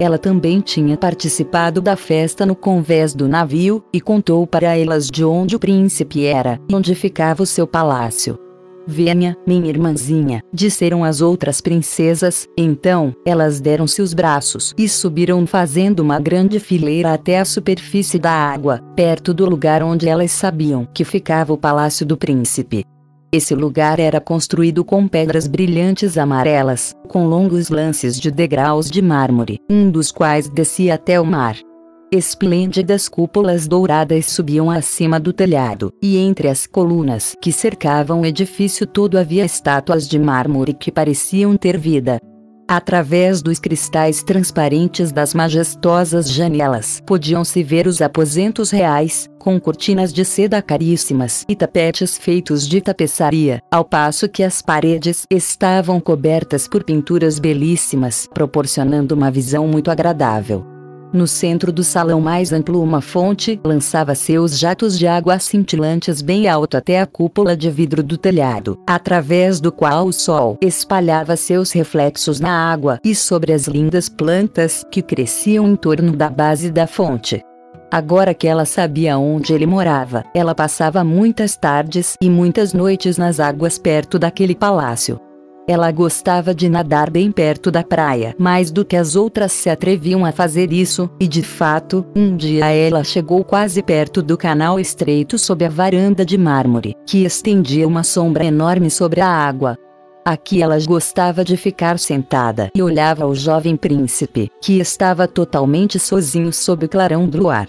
Ela 0.00 0.16
também 0.16 0.60
tinha 0.60 0.96
participado 0.96 1.80
da 1.80 1.96
festa 1.96 2.46
no 2.46 2.54
convés 2.54 3.12
do 3.12 3.26
navio, 3.26 3.82
e 3.92 4.00
contou 4.00 4.46
para 4.46 4.76
elas 4.76 5.08
de 5.08 5.24
onde 5.24 5.56
o 5.56 5.58
príncipe 5.58 6.24
era 6.24 6.60
e 6.68 6.74
onde 6.74 6.94
ficava 6.94 7.42
o 7.42 7.46
seu 7.46 7.66
palácio. 7.66 8.38
Venha, 8.90 9.36
minha 9.46 9.68
irmãzinha, 9.68 10.40
disseram 10.50 11.04
as 11.04 11.20
outras 11.20 11.60
princesas. 11.60 12.48
Então, 12.56 13.14
elas 13.22 13.60
deram-se 13.60 14.00
os 14.00 14.14
braços 14.14 14.72
e 14.78 14.88
subiram 14.88 15.46
fazendo 15.46 16.00
uma 16.00 16.18
grande 16.18 16.58
fileira 16.58 17.12
até 17.12 17.38
a 17.38 17.44
superfície 17.44 18.18
da 18.18 18.32
água, 18.32 18.80
perto 18.96 19.34
do 19.34 19.44
lugar 19.44 19.82
onde 19.82 20.08
elas 20.08 20.30
sabiam 20.32 20.88
que 20.94 21.04
ficava 21.04 21.52
o 21.52 21.58
palácio 21.58 22.06
do 22.06 22.16
príncipe. 22.16 22.82
Esse 23.30 23.54
lugar 23.54 24.00
era 24.00 24.22
construído 24.22 24.82
com 24.82 25.06
pedras 25.06 25.46
brilhantes 25.46 26.16
amarelas, 26.16 26.94
com 27.08 27.26
longos 27.26 27.68
lances 27.68 28.18
de 28.18 28.30
degraus 28.30 28.90
de 28.90 29.02
mármore, 29.02 29.58
um 29.68 29.90
dos 29.90 30.10
quais 30.10 30.48
descia 30.48 30.94
até 30.94 31.20
o 31.20 31.26
mar. 31.26 31.56
Esplêndidas 32.10 33.06
cúpulas 33.06 33.68
douradas 33.68 34.24
subiam 34.24 34.70
acima 34.70 35.20
do 35.20 35.30
telhado, 35.30 35.92
e 36.02 36.16
entre 36.16 36.48
as 36.48 36.66
colunas 36.66 37.36
que 37.38 37.52
cercavam 37.52 38.22
o 38.22 38.26
edifício 38.26 38.86
todo 38.86 39.18
havia 39.18 39.44
estátuas 39.44 40.08
de 40.08 40.18
mármore 40.18 40.72
que 40.72 40.90
pareciam 40.90 41.54
ter 41.54 41.76
vida. 41.76 42.18
Através 42.66 43.42
dos 43.42 43.58
cristais 43.58 44.22
transparentes 44.22 45.12
das 45.12 45.34
majestosas 45.34 46.30
janelas 46.30 47.02
podiam-se 47.06 47.62
ver 47.62 47.86
os 47.86 48.00
aposentos 48.00 48.70
reais, 48.70 49.28
com 49.38 49.60
cortinas 49.60 50.10
de 50.10 50.24
seda 50.24 50.62
caríssimas 50.62 51.44
e 51.46 51.54
tapetes 51.54 52.16
feitos 52.16 52.66
de 52.66 52.80
tapeçaria, 52.80 53.60
ao 53.70 53.84
passo 53.84 54.30
que 54.30 54.42
as 54.42 54.62
paredes 54.62 55.24
estavam 55.30 56.00
cobertas 56.00 56.66
por 56.66 56.84
pinturas 56.84 57.38
belíssimas, 57.38 58.26
proporcionando 58.32 59.14
uma 59.14 59.30
visão 59.30 59.68
muito 59.68 59.90
agradável. 59.90 60.77
No 61.10 61.26
centro 61.26 61.72
do 61.72 61.82
salão 61.82 62.20
mais 62.20 62.52
amplo, 62.52 62.82
uma 62.82 63.00
fonte 63.00 63.58
lançava 63.64 64.14
seus 64.14 64.58
jatos 64.58 64.98
de 64.98 65.06
água 65.06 65.38
cintilantes 65.38 66.20
bem 66.20 66.46
alto 66.46 66.76
até 66.76 67.00
a 67.00 67.06
cúpula 67.06 67.56
de 67.56 67.70
vidro 67.70 68.02
do 68.02 68.18
telhado, 68.18 68.78
através 68.86 69.58
do 69.58 69.72
qual 69.72 70.06
o 70.06 70.12
sol 70.12 70.58
espalhava 70.60 71.34
seus 71.34 71.72
reflexos 71.72 72.40
na 72.40 72.70
água 72.70 73.00
e 73.02 73.14
sobre 73.14 73.54
as 73.54 73.66
lindas 73.66 74.08
plantas 74.08 74.84
que 74.90 75.00
cresciam 75.00 75.66
em 75.66 75.76
torno 75.76 76.14
da 76.14 76.28
base 76.28 76.70
da 76.70 76.86
fonte. 76.86 77.42
Agora 77.90 78.34
que 78.34 78.46
ela 78.46 78.66
sabia 78.66 79.16
onde 79.16 79.54
ele 79.54 79.66
morava, 79.66 80.24
ela 80.34 80.54
passava 80.54 81.02
muitas 81.02 81.56
tardes 81.56 82.16
e 82.20 82.28
muitas 82.28 82.74
noites 82.74 83.16
nas 83.16 83.40
águas 83.40 83.78
perto 83.78 84.18
daquele 84.18 84.54
palácio. 84.54 85.18
Ela 85.70 85.92
gostava 85.92 86.54
de 86.54 86.66
nadar 86.66 87.10
bem 87.10 87.30
perto 87.30 87.70
da 87.70 87.84
praia, 87.84 88.34
mais 88.38 88.70
do 88.70 88.86
que 88.86 88.96
as 88.96 89.14
outras 89.14 89.52
se 89.52 89.68
atreviam 89.68 90.24
a 90.24 90.32
fazer 90.32 90.72
isso, 90.72 91.10
e 91.20 91.28
de 91.28 91.42
fato, 91.42 92.06
um 92.16 92.34
dia 92.34 92.70
ela 92.70 93.04
chegou 93.04 93.44
quase 93.44 93.82
perto 93.82 94.22
do 94.22 94.38
canal 94.38 94.80
estreito 94.80 95.38
sob 95.38 95.62
a 95.66 95.68
varanda 95.68 96.24
de 96.24 96.38
mármore, 96.38 96.96
que 97.06 97.22
estendia 97.22 97.86
uma 97.86 98.02
sombra 98.02 98.46
enorme 98.46 98.88
sobre 98.88 99.20
a 99.20 99.28
água. 99.28 99.76
Aqui 100.24 100.62
ela 100.62 100.78
gostava 100.86 101.44
de 101.44 101.54
ficar 101.54 101.98
sentada 101.98 102.70
e 102.74 102.82
olhava 102.82 103.26
o 103.26 103.34
jovem 103.34 103.76
príncipe, 103.76 104.50
que 104.62 104.78
estava 104.78 105.28
totalmente 105.28 105.98
sozinho 105.98 106.50
sob 106.50 106.86
o 106.86 106.88
clarão 106.88 107.28
do 107.28 107.38
luar. 107.38 107.68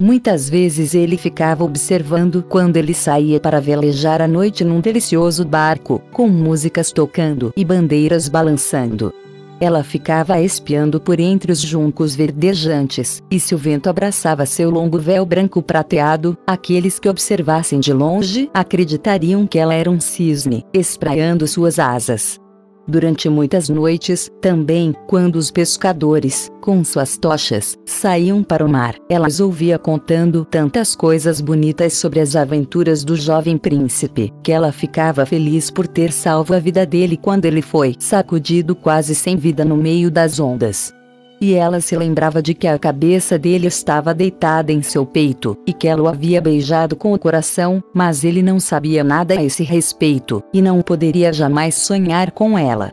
Muitas 0.00 0.48
vezes 0.48 0.94
ele 0.94 1.16
ficava 1.16 1.64
observando 1.64 2.44
quando 2.48 2.76
ele 2.76 2.94
saía 2.94 3.40
para 3.40 3.60
velejar 3.60 4.22
à 4.22 4.28
noite 4.28 4.62
num 4.62 4.80
delicioso 4.80 5.44
barco, 5.44 6.00
com 6.12 6.28
músicas 6.28 6.92
tocando 6.92 7.52
e 7.56 7.64
bandeiras 7.64 8.28
balançando. 8.28 9.12
Ela 9.60 9.82
ficava 9.82 10.40
espiando 10.40 11.00
por 11.00 11.18
entre 11.18 11.50
os 11.50 11.60
juncos 11.60 12.14
verdejantes, 12.14 13.20
e 13.28 13.40
se 13.40 13.56
o 13.56 13.58
vento 13.58 13.90
abraçava 13.90 14.46
seu 14.46 14.70
longo 14.70 15.00
véu 15.00 15.26
branco 15.26 15.60
prateado, 15.60 16.38
aqueles 16.46 17.00
que 17.00 17.08
observassem 17.08 17.80
de 17.80 17.92
longe 17.92 18.48
acreditariam 18.54 19.48
que 19.48 19.58
ela 19.58 19.74
era 19.74 19.90
um 19.90 19.98
cisne, 19.98 20.64
espraiando 20.72 21.44
suas 21.48 21.80
asas. 21.80 22.38
Durante 22.88 23.28
muitas 23.28 23.68
noites, 23.68 24.30
também, 24.40 24.94
quando 25.06 25.36
os 25.36 25.50
pescadores, 25.50 26.50
com 26.62 26.82
suas 26.82 27.18
tochas, 27.18 27.76
saíam 27.84 28.42
para 28.42 28.64
o 28.64 28.68
mar, 28.68 28.94
elas 29.10 29.40
ouvia 29.40 29.78
contando 29.78 30.42
tantas 30.46 30.96
coisas 30.96 31.38
bonitas 31.38 31.92
sobre 31.92 32.18
as 32.18 32.34
aventuras 32.34 33.04
do 33.04 33.14
jovem 33.14 33.58
príncipe, 33.58 34.32
que 34.42 34.50
ela 34.50 34.72
ficava 34.72 35.26
feliz 35.26 35.70
por 35.70 35.86
ter 35.86 36.10
salvo 36.10 36.54
a 36.54 36.58
vida 36.58 36.86
dele 36.86 37.18
quando 37.18 37.44
ele 37.44 37.60
foi 37.60 37.94
sacudido 37.98 38.74
quase 38.74 39.14
sem 39.14 39.36
vida 39.36 39.66
no 39.66 39.76
meio 39.76 40.10
das 40.10 40.40
ondas. 40.40 40.97
E 41.40 41.54
ela 41.54 41.80
se 41.80 41.96
lembrava 41.96 42.42
de 42.42 42.52
que 42.54 42.66
a 42.66 42.78
cabeça 42.78 43.38
dele 43.38 43.66
estava 43.66 44.12
deitada 44.12 44.72
em 44.72 44.82
seu 44.82 45.06
peito, 45.06 45.56
e 45.66 45.72
que 45.72 45.86
ela 45.86 46.02
o 46.02 46.08
havia 46.08 46.40
beijado 46.40 46.96
com 46.96 47.12
o 47.12 47.18
coração, 47.18 47.82
mas 47.94 48.24
ele 48.24 48.42
não 48.42 48.58
sabia 48.58 49.04
nada 49.04 49.34
a 49.34 49.42
esse 49.42 49.62
respeito, 49.62 50.42
e 50.52 50.60
não 50.60 50.82
poderia 50.82 51.32
jamais 51.32 51.74
sonhar 51.76 52.32
com 52.32 52.58
ela. 52.58 52.92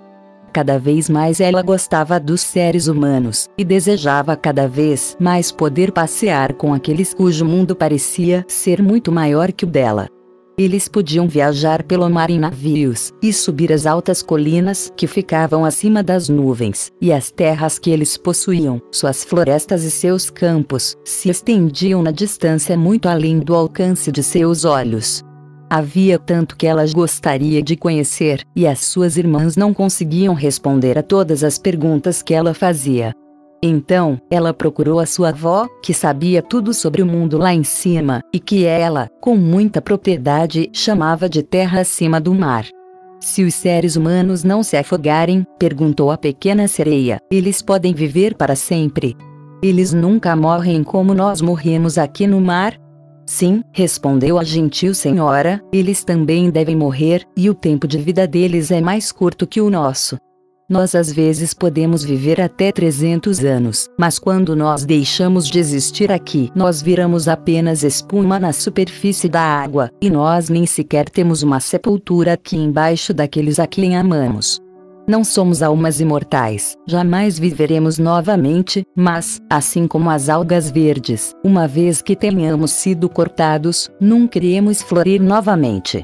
Cada 0.53 0.79
vez 0.79 1.09
mais 1.09 1.41
ela 1.41 1.61
gostava 1.61 2.17
dos 2.17 2.39
seres 2.39 2.87
humanos, 2.87 3.49
e 3.57 3.65
desejava 3.65 4.37
cada 4.37 4.67
vez 4.67 5.17
mais 5.19 5.51
poder 5.51 5.91
passear 5.91 6.53
com 6.53 6.73
aqueles 6.73 7.13
cujo 7.13 7.43
mundo 7.43 7.75
parecia 7.75 8.45
ser 8.47 8.81
muito 8.81 9.11
maior 9.11 9.51
que 9.51 9.65
o 9.65 9.67
dela. 9.67 10.07
Eles 10.57 10.87
podiam 10.87 11.27
viajar 11.27 11.83
pelo 11.83 12.09
mar 12.09 12.29
em 12.29 12.39
navios, 12.39 13.11
e 13.21 13.33
subir 13.33 13.73
as 13.73 13.85
altas 13.85 14.21
colinas 14.21 14.91
que 14.95 15.05
ficavam 15.05 15.65
acima 15.65 16.01
das 16.01 16.29
nuvens, 16.29 16.93
e 17.01 17.11
as 17.11 17.29
terras 17.29 17.77
que 17.77 17.89
eles 17.89 18.15
possuíam, 18.15 18.81
suas 18.89 19.23
florestas 19.23 19.83
e 19.83 19.91
seus 19.91 20.29
campos, 20.29 20.95
se 21.03 21.29
estendiam 21.29 22.01
na 22.01 22.11
distância 22.11 22.77
muito 22.77 23.09
além 23.09 23.39
do 23.39 23.53
alcance 23.53 24.11
de 24.13 24.23
seus 24.23 24.63
olhos. 24.63 25.21
Havia 25.69 26.17
tanto 26.17 26.55
que 26.55 26.65
ela 26.65 26.85
gostaria 26.89 27.61
de 27.61 27.75
conhecer, 27.75 28.41
e 28.55 28.65
as 28.65 28.79
suas 28.79 29.17
irmãs 29.17 29.57
não 29.57 29.73
conseguiam 29.73 30.33
responder 30.33 30.97
a 30.97 31.03
todas 31.03 31.43
as 31.43 31.57
perguntas 31.57 32.21
que 32.21 32.33
ela 32.33 32.53
fazia. 32.53 33.13
Então, 33.67 34.21
ela 34.29 34.53
procurou 34.53 34.99
a 34.99 35.07
sua 35.07 35.29
avó, 35.29 35.67
que 35.81 35.91
sabia 35.91 36.39
tudo 36.39 36.71
sobre 36.71 37.01
o 37.01 37.05
mundo 37.05 37.35
lá 37.35 37.51
em 37.51 37.63
cima, 37.63 38.21
e 38.31 38.39
que 38.39 38.63
ela, 38.63 39.09
com 39.19 39.35
muita 39.35 39.81
propriedade, 39.81 40.69
chamava 40.71 41.27
de 41.27 41.41
terra 41.41 41.79
acima 41.79 42.21
do 42.21 42.31
mar. 42.31 42.67
Se 43.19 43.43
os 43.43 43.55
seres 43.55 43.95
humanos 43.95 44.43
não 44.43 44.61
se 44.61 44.77
afogarem, 44.77 45.43
perguntou 45.57 46.11
a 46.11 46.17
pequena 46.17 46.67
sereia, 46.67 47.19
eles 47.31 47.59
podem 47.59 47.91
viver 47.91 48.35
para 48.35 48.55
sempre. 48.55 49.17
Eles 49.63 49.91
nunca 49.91 50.35
morrem 50.35 50.83
como 50.83 51.15
nós 51.15 51.41
morremos 51.41 51.97
aqui 51.97 52.27
no 52.27 52.39
mar? 52.39 52.79
Sim, 53.25 53.63
respondeu 53.71 54.37
a 54.37 54.43
gentil 54.43 54.93
senhora, 54.93 55.59
eles 55.73 56.03
também 56.03 56.51
devem 56.51 56.75
morrer, 56.75 57.23
e 57.35 57.49
o 57.49 57.55
tempo 57.55 57.87
de 57.87 57.97
vida 57.97 58.27
deles 58.27 58.69
é 58.69 58.79
mais 58.79 59.11
curto 59.11 59.47
que 59.47 59.59
o 59.59 59.71
nosso. 59.71 60.17
Nós 60.67 60.95
às 60.95 61.11
vezes 61.11 61.53
podemos 61.53 62.03
viver 62.03 62.41
até 62.41 62.71
300 62.71 63.45
anos, 63.45 63.87
mas 63.99 64.17
quando 64.17 64.55
nós 64.55 64.83
deixamos 64.83 65.47
de 65.47 65.59
existir 65.59 66.11
aqui, 66.11 66.51
nós 66.55 66.81
viramos 66.81 67.27
apenas 67.27 67.83
espuma 67.83 68.39
na 68.39 68.51
superfície 68.51 69.29
da 69.29 69.41
água, 69.41 69.91
e 70.01 70.09
nós 70.09 70.49
nem 70.49 70.65
sequer 70.65 71.07
temos 71.07 71.43
uma 71.43 71.59
sepultura 71.59 72.33
aqui 72.33 72.57
embaixo 72.57 73.13
daqueles 73.13 73.59
a 73.59 73.67
quem 73.67 73.95
amamos. 73.95 74.59
Não 75.07 75.23
somos 75.23 75.61
almas 75.61 75.99
imortais, 75.99 76.75
jamais 76.87 77.37
viveremos 77.37 77.99
novamente, 77.99 78.83
mas, 78.95 79.39
assim 79.47 79.87
como 79.87 80.09
as 80.09 80.29
algas 80.29 80.71
verdes, 80.71 81.31
uma 81.43 81.67
vez 81.67 82.01
que 82.01 82.15
tenhamos 82.15 82.71
sido 82.71 83.07
cortados, 83.07 83.87
nunca 84.01 84.39
iremos 84.39 84.81
florir 84.81 85.21
novamente. 85.21 86.03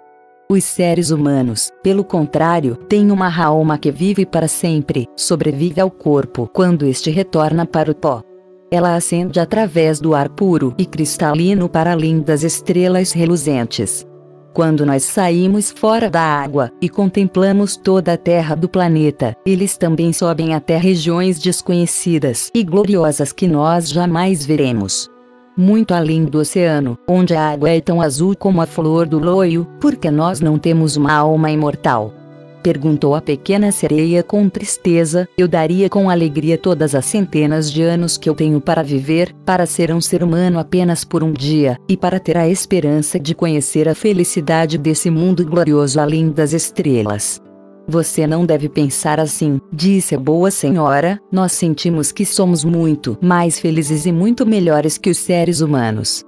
Os 0.51 0.65
seres 0.65 1.11
humanos, 1.11 1.71
pelo 1.81 2.03
contrário, 2.03 2.75
têm 2.75 3.09
uma 3.09 3.33
alma 3.41 3.77
que 3.77 3.89
vive 3.89 4.25
para 4.25 4.49
sempre, 4.49 5.07
sobrevive 5.15 5.79
ao 5.79 5.89
corpo 5.89 6.45
quando 6.53 6.85
este 6.85 7.09
retorna 7.09 7.65
para 7.65 7.89
o 7.89 7.95
pó. 7.95 8.21
Ela 8.69 8.95
ascende 8.95 9.39
através 9.39 10.01
do 10.01 10.13
ar 10.13 10.27
puro 10.27 10.75
e 10.77 10.85
cristalino 10.85 11.69
para 11.69 11.93
além 11.93 12.19
das 12.19 12.43
estrelas 12.43 13.13
reluzentes. 13.13 14.05
Quando 14.53 14.85
nós 14.85 15.03
saímos 15.03 15.71
fora 15.71 16.09
da 16.09 16.21
água 16.21 16.69
e 16.81 16.89
contemplamos 16.89 17.77
toda 17.77 18.11
a 18.11 18.17
terra 18.17 18.53
do 18.53 18.67
planeta, 18.67 19.33
eles 19.45 19.77
também 19.77 20.11
sobem 20.11 20.53
até 20.53 20.75
regiões 20.75 21.39
desconhecidas 21.39 22.51
e 22.53 22.61
gloriosas 22.61 23.31
que 23.31 23.47
nós 23.47 23.89
jamais 23.89 24.45
veremos 24.45 25.10
muito 25.57 25.93
além 25.93 26.25
do 26.25 26.39
oceano, 26.39 26.97
onde 27.07 27.33
a 27.33 27.49
água 27.49 27.69
é 27.69 27.81
tão 27.81 28.01
azul 28.01 28.35
como 28.35 28.61
a 28.61 28.65
flor 28.65 29.07
do 29.07 29.19
loio, 29.19 29.67
porque 29.79 30.09
nós 30.09 30.39
não 30.39 30.57
temos 30.57 30.95
uma 30.95 31.13
alma 31.13 31.51
imortal? 31.51 32.13
Perguntou 32.61 33.15
a 33.15 33.21
pequena 33.21 33.71
sereia 33.71 34.21
com 34.21 34.47
tristeza. 34.47 35.27
Eu 35.37 35.47
daria 35.47 35.89
com 35.89 36.09
alegria 36.09 36.57
todas 36.57 36.93
as 36.93 37.05
centenas 37.05 37.71
de 37.71 37.81
anos 37.81 38.17
que 38.17 38.29
eu 38.29 38.35
tenho 38.35 38.61
para 38.61 38.83
viver, 38.83 39.33
para 39.45 39.65
ser 39.65 39.91
um 39.91 39.99
ser 39.99 40.23
humano 40.23 40.59
apenas 40.59 41.03
por 41.03 41.23
um 41.23 41.31
dia, 41.31 41.77
e 41.89 41.97
para 41.97 42.19
ter 42.19 42.37
a 42.37 42.47
esperança 42.47 43.19
de 43.19 43.33
conhecer 43.33 43.89
a 43.89 43.95
felicidade 43.95 44.77
desse 44.77 45.09
mundo 45.09 45.45
glorioso 45.45 45.99
além 45.99 46.29
das 46.29 46.53
estrelas. 46.53 47.41
Você 47.87 48.25
não 48.27 48.45
deve 48.45 48.69
pensar 48.69 49.19
assim, 49.19 49.59
disse 49.71 50.15
a 50.15 50.19
boa 50.19 50.51
senhora. 50.51 51.19
Nós 51.31 51.51
sentimos 51.51 52.11
que 52.11 52.25
somos 52.25 52.63
muito 52.63 53.17
mais 53.21 53.59
felizes 53.59 54.05
e 54.05 54.11
muito 54.11 54.45
melhores 54.45 54.97
que 54.97 55.09
os 55.09 55.17
seres 55.17 55.61
humanos. 55.61 56.23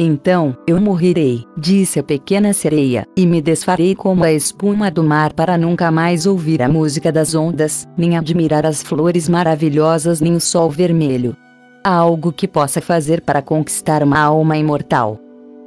Então, 0.00 0.56
eu 0.64 0.80
morrerei, 0.80 1.44
disse 1.56 1.98
a 1.98 2.04
pequena 2.04 2.52
sereia, 2.52 3.04
e 3.16 3.26
me 3.26 3.42
desfarei 3.42 3.96
como 3.96 4.22
a 4.22 4.32
espuma 4.32 4.92
do 4.92 5.02
mar 5.02 5.32
para 5.32 5.58
nunca 5.58 5.90
mais 5.90 6.24
ouvir 6.24 6.62
a 6.62 6.68
música 6.68 7.10
das 7.10 7.34
ondas, 7.34 7.84
nem 7.96 8.16
admirar 8.16 8.64
as 8.64 8.80
flores 8.80 9.28
maravilhosas 9.28 10.20
nem 10.20 10.36
o 10.36 10.40
sol 10.40 10.70
vermelho. 10.70 11.36
Há 11.82 11.90
algo 11.90 12.32
que 12.32 12.46
possa 12.46 12.80
fazer 12.80 13.22
para 13.22 13.42
conquistar 13.42 14.04
uma 14.04 14.20
alma 14.20 14.56
imortal. 14.56 15.18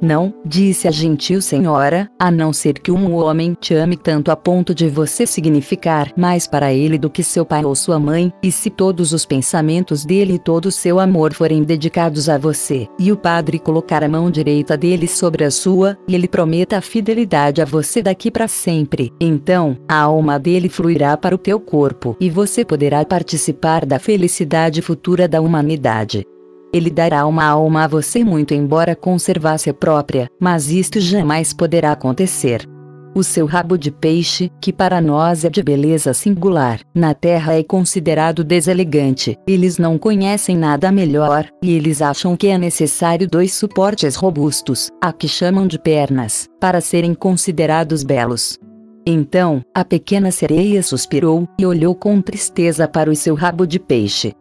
Não, 0.02 0.34
disse 0.44 0.88
a 0.88 0.90
gentil 0.90 1.40
senhora, 1.40 2.10
a 2.18 2.28
não 2.28 2.52
ser 2.52 2.80
que 2.80 2.90
um 2.90 3.14
homem 3.14 3.56
te 3.58 3.72
ame 3.72 3.96
tanto 3.96 4.32
a 4.32 4.36
ponto 4.36 4.74
de 4.74 4.88
você 4.88 5.24
significar 5.24 6.12
mais 6.16 6.44
para 6.44 6.74
ele 6.74 6.98
do 6.98 7.08
que 7.08 7.22
seu 7.22 7.46
pai 7.46 7.64
ou 7.64 7.72
sua 7.76 8.00
mãe, 8.00 8.32
e 8.42 8.50
se 8.50 8.68
todos 8.68 9.12
os 9.12 9.24
pensamentos 9.24 10.04
dele 10.04 10.34
e 10.34 10.38
todo 10.40 10.66
o 10.66 10.72
seu 10.72 10.98
amor 10.98 11.32
forem 11.32 11.62
dedicados 11.62 12.28
a 12.28 12.36
você, 12.36 12.88
e 12.98 13.12
o 13.12 13.16
padre 13.16 13.60
colocar 13.60 14.02
a 14.02 14.08
mão 14.08 14.28
direita 14.28 14.76
dele 14.76 15.06
sobre 15.06 15.44
a 15.44 15.52
sua, 15.52 15.96
e 16.08 16.16
ele 16.16 16.26
prometa 16.26 16.78
a 16.78 16.80
fidelidade 16.80 17.62
a 17.62 17.64
você 17.64 18.02
daqui 18.02 18.28
para 18.28 18.48
sempre, 18.48 19.12
então, 19.20 19.78
a 19.88 20.00
alma 20.00 20.36
dele 20.36 20.68
fluirá 20.68 21.16
para 21.16 21.36
o 21.36 21.38
teu 21.38 21.60
corpo 21.60 22.16
e 22.18 22.28
você 22.28 22.64
poderá 22.64 23.04
participar 23.04 23.86
da 23.86 24.00
felicidade 24.00 24.82
futura 24.82 25.28
da 25.28 25.40
humanidade. 25.40 26.26
Ele 26.72 26.90
dará 26.90 27.26
uma 27.26 27.44
alma 27.44 27.84
a 27.84 27.88
você 27.88 28.24
muito 28.24 28.54
embora 28.54 28.96
conservasse 28.96 29.68
a 29.68 29.74
própria, 29.74 30.28
mas 30.40 30.70
isto 30.70 31.00
jamais 31.00 31.52
poderá 31.52 31.92
acontecer. 31.92 32.66
O 33.14 33.22
seu 33.22 33.44
rabo 33.44 33.76
de 33.76 33.90
peixe, 33.90 34.50
que 34.58 34.72
para 34.72 34.98
nós 34.98 35.44
é 35.44 35.50
de 35.50 35.62
beleza 35.62 36.14
singular, 36.14 36.80
na 36.94 37.12
terra 37.12 37.52
é 37.52 37.62
considerado 37.62 38.42
deselegante. 38.42 39.36
Eles 39.46 39.76
não 39.76 39.98
conhecem 39.98 40.56
nada 40.56 40.90
melhor, 40.90 41.46
e 41.62 41.72
eles 41.72 42.00
acham 42.00 42.34
que 42.34 42.46
é 42.46 42.56
necessário 42.56 43.28
dois 43.28 43.52
suportes 43.52 44.16
robustos, 44.16 44.88
a 44.98 45.12
que 45.12 45.28
chamam 45.28 45.66
de 45.66 45.78
pernas, 45.78 46.48
para 46.58 46.80
serem 46.80 47.12
considerados 47.12 48.02
belos. 48.02 48.58
Então, 49.04 49.60
a 49.74 49.84
pequena 49.84 50.30
sereia 50.30 50.82
suspirou 50.82 51.46
e 51.58 51.66
olhou 51.66 51.94
com 51.94 52.22
tristeza 52.22 52.88
para 52.88 53.10
o 53.10 53.16
seu 53.16 53.34
rabo 53.34 53.66
de 53.66 53.78
peixe. 53.78 54.32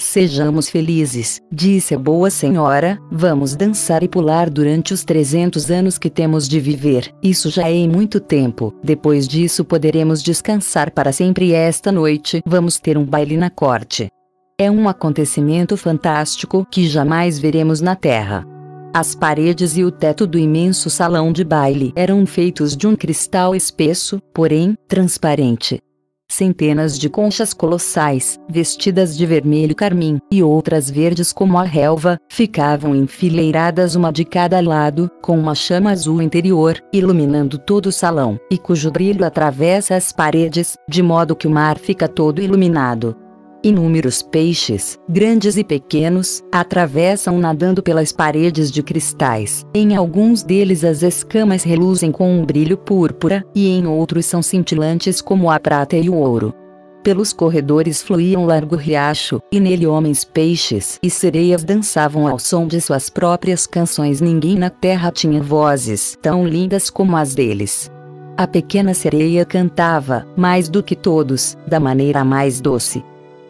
Sejamos 0.00 0.68
felizes, 0.68 1.40
disse 1.50 1.92
a 1.92 1.98
boa 1.98 2.30
senhora, 2.30 3.00
vamos 3.10 3.56
dançar 3.56 4.04
e 4.04 4.08
pular 4.08 4.48
durante 4.48 4.94
os 4.94 5.02
300 5.02 5.72
anos 5.72 5.98
que 5.98 6.08
temos 6.08 6.48
de 6.48 6.60
viver, 6.60 7.12
isso 7.20 7.50
já 7.50 7.68
é 7.68 7.74
em 7.74 7.88
muito 7.88 8.20
tempo, 8.20 8.72
depois 8.80 9.26
disso 9.26 9.64
poderemos 9.64 10.22
descansar 10.22 10.92
para 10.92 11.12
sempre 11.12 11.46
e 11.46 11.52
esta 11.52 11.90
noite 11.90 12.40
vamos 12.46 12.78
ter 12.78 12.96
um 12.96 13.04
baile 13.04 13.36
na 13.36 13.50
corte. 13.50 14.08
É 14.56 14.70
um 14.70 14.88
acontecimento 14.88 15.76
fantástico 15.76 16.64
que 16.70 16.88
jamais 16.88 17.36
veremos 17.36 17.80
na 17.80 17.96
Terra. 17.96 18.46
As 18.94 19.16
paredes 19.16 19.76
e 19.76 19.82
o 19.82 19.90
teto 19.90 20.28
do 20.28 20.38
imenso 20.38 20.88
salão 20.88 21.32
de 21.32 21.42
baile 21.42 21.92
eram 21.96 22.24
feitos 22.24 22.76
de 22.76 22.86
um 22.86 22.94
cristal 22.94 23.54
espesso, 23.54 24.22
porém, 24.32 24.76
transparente. 24.86 25.80
Centenas 26.30 26.98
de 26.98 27.08
conchas 27.08 27.54
colossais, 27.54 28.38
vestidas 28.48 29.16
de 29.16 29.24
vermelho 29.24 29.74
carmim, 29.74 30.20
e 30.30 30.42
outras 30.42 30.90
verdes 30.90 31.32
como 31.32 31.58
a 31.58 31.64
relva, 31.64 32.20
ficavam 32.28 32.94
enfileiradas 32.94 33.94
uma 33.94 34.12
de 34.12 34.24
cada 34.24 34.60
lado, 34.60 35.10
com 35.22 35.38
uma 35.38 35.54
chama 35.54 35.90
azul 35.90 36.20
interior, 36.20 36.80
iluminando 36.92 37.58
todo 37.58 37.86
o 37.86 37.92
salão, 37.92 38.38
e 38.50 38.58
cujo 38.58 38.90
brilho 38.90 39.24
atravessa 39.24 39.96
as 39.96 40.12
paredes, 40.12 40.76
de 40.86 41.02
modo 41.02 41.34
que 41.34 41.48
o 41.48 41.50
mar 41.50 41.78
fica 41.78 42.06
todo 42.06 42.42
iluminado. 42.42 43.16
Inúmeros 43.62 44.22
peixes, 44.22 44.96
grandes 45.08 45.56
e 45.56 45.64
pequenos, 45.64 46.44
atravessam 46.52 47.38
nadando 47.38 47.82
pelas 47.82 48.12
paredes 48.12 48.70
de 48.70 48.84
cristais. 48.84 49.66
Em 49.74 49.96
alguns 49.96 50.44
deles 50.44 50.84
as 50.84 51.02
escamas 51.02 51.64
reluzem 51.64 52.12
com 52.12 52.30
um 52.30 52.46
brilho 52.46 52.76
púrpura, 52.76 53.44
e 53.52 53.68
em 53.68 53.84
outros 53.84 54.26
são 54.26 54.42
cintilantes 54.42 55.20
como 55.20 55.50
a 55.50 55.58
prata 55.58 55.96
e 55.96 56.08
o 56.08 56.14
ouro. 56.14 56.54
Pelos 57.02 57.32
corredores 57.32 58.00
fluía 58.00 58.38
um 58.38 58.46
largo 58.46 58.76
riacho, 58.76 59.40
e 59.50 59.58
nele 59.58 59.88
homens 59.88 60.24
peixes 60.24 60.96
e 61.02 61.10
sereias 61.10 61.64
dançavam 61.64 62.28
ao 62.28 62.38
som 62.38 62.64
de 62.64 62.80
suas 62.80 63.10
próprias 63.10 63.66
canções. 63.66 64.20
Ninguém 64.20 64.54
na 64.56 64.70
terra 64.70 65.10
tinha 65.10 65.42
vozes 65.42 66.16
tão 66.22 66.46
lindas 66.46 66.90
como 66.90 67.16
as 67.16 67.34
deles. 67.34 67.90
A 68.36 68.46
pequena 68.46 68.94
sereia 68.94 69.44
cantava, 69.44 70.24
mais 70.36 70.68
do 70.68 70.80
que 70.80 70.94
todos, 70.94 71.58
da 71.66 71.80
maneira 71.80 72.24
mais 72.24 72.60
doce 72.60 73.02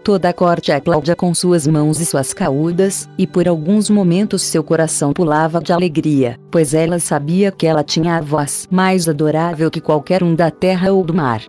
toda 0.02 0.28
a 0.28 0.32
corte 0.32 0.72
a 0.72 0.80
Cláudia 0.80 1.14
com 1.14 1.34
suas 1.34 1.66
mãos 1.66 2.00
e 2.00 2.06
suas 2.06 2.32
caúdas, 2.32 3.08
e 3.18 3.26
por 3.26 3.46
alguns 3.48 3.90
momentos 3.90 4.42
seu 4.42 4.62
coração 4.62 5.12
pulava 5.12 5.60
de 5.60 5.72
alegria, 5.72 6.38
pois 6.50 6.74
ela 6.74 6.98
sabia 6.98 7.50
que 7.50 7.66
ela 7.66 7.84
tinha 7.84 8.16
a 8.16 8.20
voz 8.20 8.66
mais 8.70 9.08
adorável 9.08 9.70
que 9.70 9.80
qualquer 9.80 10.22
um 10.22 10.34
da 10.34 10.50
terra 10.50 10.92
ou 10.92 11.04
do 11.04 11.14
mar. 11.14 11.42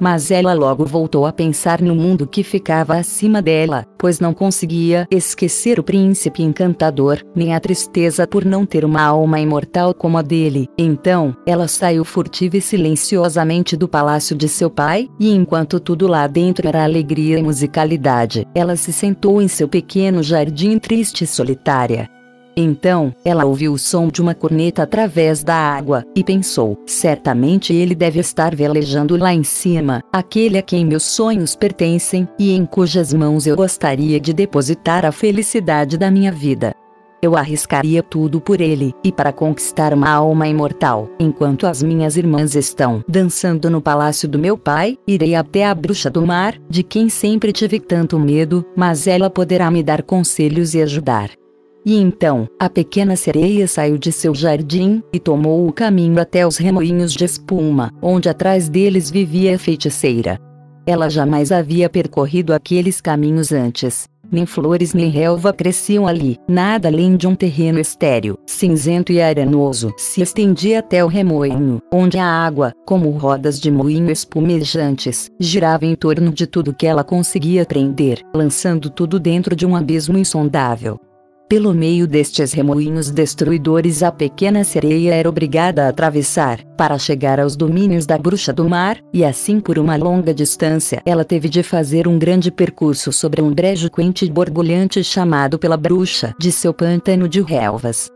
Mas 0.00 0.30
ela 0.30 0.54
logo 0.54 0.84
voltou 0.84 1.26
a 1.26 1.32
pensar 1.32 1.82
no 1.82 1.94
mundo 1.94 2.26
que 2.26 2.42
ficava 2.42 2.96
acima 2.96 3.42
dela, 3.42 3.84
pois 3.98 4.18
não 4.18 4.32
conseguia 4.32 5.06
esquecer 5.10 5.78
o 5.78 5.82
príncipe 5.82 6.42
encantador, 6.42 7.18
nem 7.36 7.54
a 7.54 7.60
tristeza 7.60 8.26
por 8.26 8.44
não 8.44 8.64
ter 8.64 8.84
uma 8.84 9.02
alma 9.02 9.38
imortal 9.38 9.92
como 9.92 10.16
a 10.16 10.22
dele. 10.22 10.68
Então, 10.78 11.36
ela 11.46 11.68
saiu 11.68 12.04
furtiva 12.04 12.56
e 12.56 12.60
silenciosamente 12.60 13.76
do 13.76 13.86
palácio 13.86 14.34
de 14.34 14.48
seu 14.48 14.70
pai, 14.70 15.08
e 15.20 15.34
enquanto 15.34 15.78
tudo 15.78 16.08
lá 16.08 16.26
dentro 16.26 16.66
era 16.66 16.82
alegria 16.82 17.38
e 17.38 17.42
musicalidade, 17.42 18.46
ela 18.54 18.76
se 18.76 18.92
sentou 18.92 19.42
em 19.42 19.48
seu 19.48 19.68
pequeno 19.68 20.22
jardim 20.22 20.78
triste 20.78 21.24
e 21.24 21.26
solitária. 21.26 22.08
Então, 22.56 23.14
ela 23.24 23.44
ouviu 23.44 23.72
o 23.72 23.78
som 23.78 24.08
de 24.08 24.20
uma 24.20 24.34
corneta 24.34 24.82
através 24.82 25.42
da 25.42 25.54
água, 25.54 26.04
e 26.14 26.24
pensou: 26.24 26.78
certamente 26.86 27.72
ele 27.72 27.94
deve 27.94 28.20
estar 28.20 28.54
velejando 28.54 29.16
lá 29.16 29.32
em 29.32 29.44
cima, 29.44 30.02
aquele 30.12 30.58
a 30.58 30.62
quem 30.62 30.84
meus 30.84 31.04
sonhos 31.04 31.54
pertencem, 31.54 32.28
e 32.38 32.52
em 32.52 32.66
cujas 32.66 33.12
mãos 33.12 33.46
eu 33.46 33.56
gostaria 33.56 34.20
de 34.20 34.32
depositar 34.32 35.04
a 35.04 35.12
felicidade 35.12 35.96
da 35.96 36.10
minha 36.10 36.32
vida. 36.32 36.74
Eu 37.22 37.36
arriscaria 37.36 38.02
tudo 38.02 38.40
por 38.40 38.62
ele, 38.62 38.94
e 39.04 39.12
para 39.12 39.30
conquistar 39.30 39.92
uma 39.92 40.08
alma 40.08 40.48
imortal, 40.48 41.08
enquanto 41.18 41.66
as 41.66 41.82
minhas 41.82 42.16
irmãs 42.16 42.54
estão 42.54 43.04
dançando 43.06 43.68
no 43.68 43.82
palácio 43.82 44.26
do 44.26 44.38
meu 44.38 44.56
pai, 44.56 44.96
irei 45.06 45.34
até 45.34 45.66
a 45.66 45.74
bruxa 45.74 46.08
do 46.08 46.26
mar, 46.26 46.58
de 46.68 46.82
quem 46.82 47.10
sempre 47.10 47.52
tive 47.52 47.78
tanto 47.78 48.18
medo, 48.18 48.64
mas 48.74 49.06
ela 49.06 49.28
poderá 49.28 49.70
me 49.70 49.82
dar 49.82 50.02
conselhos 50.02 50.74
e 50.74 50.80
ajudar. 50.80 51.30
E 51.84 51.96
então, 51.96 52.46
a 52.58 52.68
pequena 52.68 53.16
sereia 53.16 53.66
saiu 53.66 53.96
de 53.96 54.12
seu 54.12 54.34
jardim, 54.34 55.02
e 55.12 55.18
tomou 55.18 55.66
o 55.66 55.72
caminho 55.72 56.20
até 56.20 56.46
os 56.46 56.58
remoinhos 56.58 57.12
de 57.12 57.24
espuma, 57.24 57.90
onde 58.02 58.28
atrás 58.28 58.68
deles 58.68 59.10
vivia 59.10 59.54
a 59.54 59.58
feiticeira. 59.58 60.38
Ela 60.86 61.08
jamais 61.08 61.50
havia 61.50 61.88
percorrido 61.88 62.52
aqueles 62.52 63.00
caminhos 63.00 63.52
antes. 63.52 64.08
Nem 64.32 64.46
flores 64.46 64.94
nem 64.94 65.10
relva 65.10 65.52
cresciam 65.52 66.06
ali, 66.06 66.36
nada 66.46 66.86
além 66.86 67.16
de 67.16 67.26
um 67.26 67.34
terreno 67.34 67.80
estéril, 67.80 68.38
cinzento 68.46 69.10
e 69.10 69.20
arenoso, 69.20 69.92
se 69.96 70.22
estendia 70.22 70.78
até 70.78 71.04
o 71.04 71.08
remoinho, 71.08 71.80
onde 71.92 72.16
a 72.16 72.24
água, 72.24 72.72
como 72.86 73.10
rodas 73.10 73.58
de 73.58 73.72
moinho 73.72 74.08
espumejantes, 74.08 75.28
girava 75.40 75.84
em 75.84 75.96
torno 75.96 76.30
de 76.30 76.46
tudo 76.46 76.74
que 76.74 76.86
ela 76.86 77.02
conseguia 77.02 77.66
prender, 77.66 78.20
lançando 78.32 78.88
tudo 78.88 79.18
dentro 79.18 79.56
de 79.56 79.66
um 79.66 79.74
abismo 79.74 80.16
insondável. 80.16 81.00
Pelo 81.50 81.74
meio 81.74 82.06
destes 82.06 82.52
remoinhos 82.52 83.10
destruidores 83.10 84.04
a 84.04 84.12
pequena 84.12 84.62
sereia 84.62 85.16
era 85.16 85.28
obrigada 85.28 85.84
a 85.84 85.88
atravessar, 85.88 86.62
para 86.76 86.96
chegar 86.96 87.40
aos 87.40 87.56
domínios 87.56 88.06
da 88.06 88.16
bruxa 88.16 88.52
do 88.52 88.68
mar, 88.68 88.98
e 89.12 89.24
assim 89.24 89.58
por 89.58 89.76
uma 89.76 89.96
longa 89.96 90.32
distância 90.32 91.02
ela 91.04 91.24
teve 91.24 91.48
de 91.48 91.64
fazer 91.64 92.06
um 92.06 92.20
grande 92.20 92.52
percurso 92.52 93.12
sobre 93.12 93.42
um 93.42 93.52
brejo 93.52 93.90
quente 93.90 94.24
e 94.24 94.30
borbulhante 94.30 95.02
chamado 95.02 95.58
pela 95.58 95.76
bruxa 95.76 96.32
de 96.38 96.52
seu 96.52 96.72
pântano 96.72 97.28
de 97.28 97.42
relvas. 97.42 98.08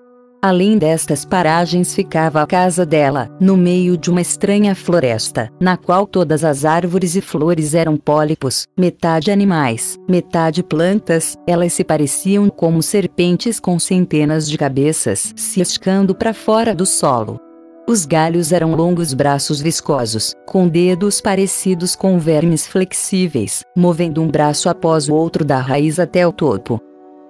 Além 0.44 0.76
destas 0.76 1.24
paragens 1.24 1.94
ficava 1.94 2.42
a 2.42 2.46
casa 2.46 2.85
dela, 2.85 3.30
no 3.40 3.57
meio 3.57 3.96
de 3.96 4.11
uma 4.11 4.20
estranha 4.20 4.74
floresta, 4.74 5.48
na 5.59 5.74
qual 5.74 6.07
todas 6.07 6.44
as 6.44 6.66
árvores 6.66 7.16
e 7.16 7.22
flores 7.22 7.72
eram 7.72 7.96
pólipos, 7.96 8.66
metade 8.76 9.30
animais, 9.30 9.98
metade 10.07 10.62
plantas, 10.62 11.35
elas 11.46 11.72
se 11.72 11.83
pareciam 11.83 12.50
como 12.50 12.83
serpentes 12.83 13.59
com 13.59 13.78
centenas 13.78 14.46
de 14.46 14.59
cabeças 14.59 15.33
se 15.35 15.62
esticando 15.62 16.14
para 16.14 16.35
fora 16.35 16.74
do 16.74 16.85
solo. 16.85 17.40
Os 17.88 18.04
galhos 18.04 18.52
eram 18.52 18.74
longos 18.74 19.14
braços 19.14 19.62
viscosos, 19.62 20.35
com 20.46 20.68
dedos 20.68 21.22
parecidos 21.22 21.96
com 21.96 22.18
vermes 22.18 22.66
flexíveis, 22.66 23.62
movendo 23.74 24.20
um 24.20 24.28
braço 24.28 24.68
após 24.68 25.09
o 25.09 25.14
outro 25.14 25.42
da 25.42 25.57
raiz 25.57 25.98
até 25.98 26.26
o 26.26 26.33
topo. 26.33 26.78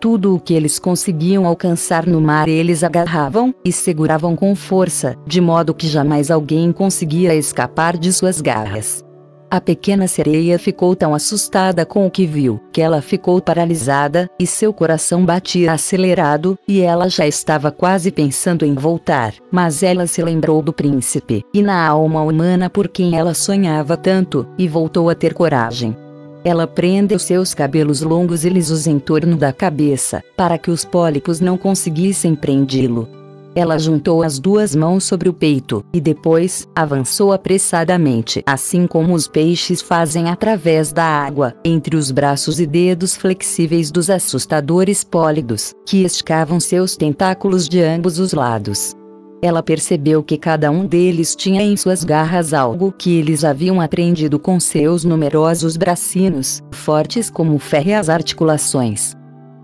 Tudo 0.01 0.35
o 0.35 0.41
que 0.41 0.53
eles 0.55 0.79
conseguiam 0.79 1.47
alcançar 1.47 2.07
no 2.07 2.21
mar 2.21 2.49
eles 2.49 2.85
agarravam 2.85 3.55
e 3.65 3.73
seguravam 3.73 4.37
com 4.37 4.55
força, 4.55 5.17
de 5.27 5.41
modo 5.41 5.75
que 5.75 5.87
jamais 5.87 6.31
alguém 6.31 6.73
conseguia 6.73 7.35
escapar 7.35 7.97
de 7.97 8.13
suas 8.13 8.41
garras. 8.41 9.05
A 9.55 9.61
pequena 9.61 10.09
sereia 10.09 10.59
ficou 10.59 10.97
tão 10.97 11.15
assustada 11.15 11.87
com 11.87 12.05
o 12.05 12.11
que 12.11 12.27
viu, 12.27 12.61
que 12.73 12.81
ela 12.81 13.01
ficou 13.01 13.41
paralisada, 13.41 14.29
e 14.37 14.49
seu 14.49 14.73
coração 14.73 15.25
batia 15.25 15.73
acelerado, 15.73 16.59
e 16.67 16.81
ela 16.81 17.09
já 17.09 17.25
estava 17.25 17.71
quase 17.71 18.11
pensando 18.11 18.65
em 18.65 18.75
voltar, 18.75 19.33
mas 19.53 19.85
ela 19.85 20.09
se 20.09 20.21
lembrou 20.23 20.61
do 20.61 20.73
príncipe, 20.73 21.45
e 21.55 21.63
na 21.63 21.87
alma 21.87 22.21
humana 22.23 22.69
por 22.69 22.89
quem 22.89 23.17
ela 23.17 23.33
sonhava 23.33 23.97
tanto, 23.97 24.45
e 24.59 24.67
voltou 24.67 25.09
a 25.09 25.15
ter 25.15 25.33
coragem. 25.33 25.97
Ela 26.45 26.67
prende 26.67 27.15
os 27.15 27.23
seus 27.23 27.55
cabelos 27.55 28.03
longos 28.03 28.45
e 28.45 28.51
lisos 28.51 28.87
em 28.87 28.99
torno 28.99 29.35
da 29.35 29.51
cabeça, 29.51 30.23
para 30.37 30.59
que 30.59 30.71
os 30.71 30.85
pólipos 30.85 31.41
não 31.41 31.57
conseguissem 31.57 32.35
prendê-lo. 32.35 33.09
Ela 33.55 33.79
juntou 33.79 34.23
as 34.23 34.39
duas 34.39 34.75
mãos 34.75 35.05
sobre 35.05 35.29
o 35.29 35.33
peito, 35.33 35.83
e 35.93 36.01
depois, 36.01 36.69
avançou 36.75 37.33
apressadamente, 37.33 38.43
assim 38.45 38.87
como 38.87 39.15
os 39.15 39.27
peixes 39.27 39.81
fazem 39.81 40.29
através 40.29 40.93
da 40.93 41.05
água, 41.05 41.55
entre 41.65 41.97
os 41.97 42.11
braços 42.11 42.61
e 42.61 42.67
dedos 42.67 43.17
flexíveis 43.17 43.91
dos 43.91 44.11
assustadores 44.11 45.03
pólidos, 45.03 45.73
que 45.87 46.03
esticavam 46.05 46.61
seus 46.61 46.97
tentáculos 46.97 47.69
de 47.69 47.81
ambos 47.81 48.19
os 48.19 48.33
lados. 48.35 48.95
Ela 49.45 49.63
percebeu 49.63 50.23
que 50.23 50.39
cada 50.39 50.71
um 50.71 50.87
deles 50.87 51.37
tinha 51.37 51.61
em 51.61 51.77
suas 51.77 52.03
garras 52.03 52.55
algo 52.55 52.91
que 52.91 53.19
eles 53.19 53.45
haviam 53.45 53.79
aprendido 53.79 54.39
com 54.39 54.59
seus 54.59 55.05
numerosos 55.05 55.77
bracinos, 55.77 56.63
fortes 56.71 57.29
como 57.29 57.59
férreas 57.59 58.09
articulações 58.09 59.15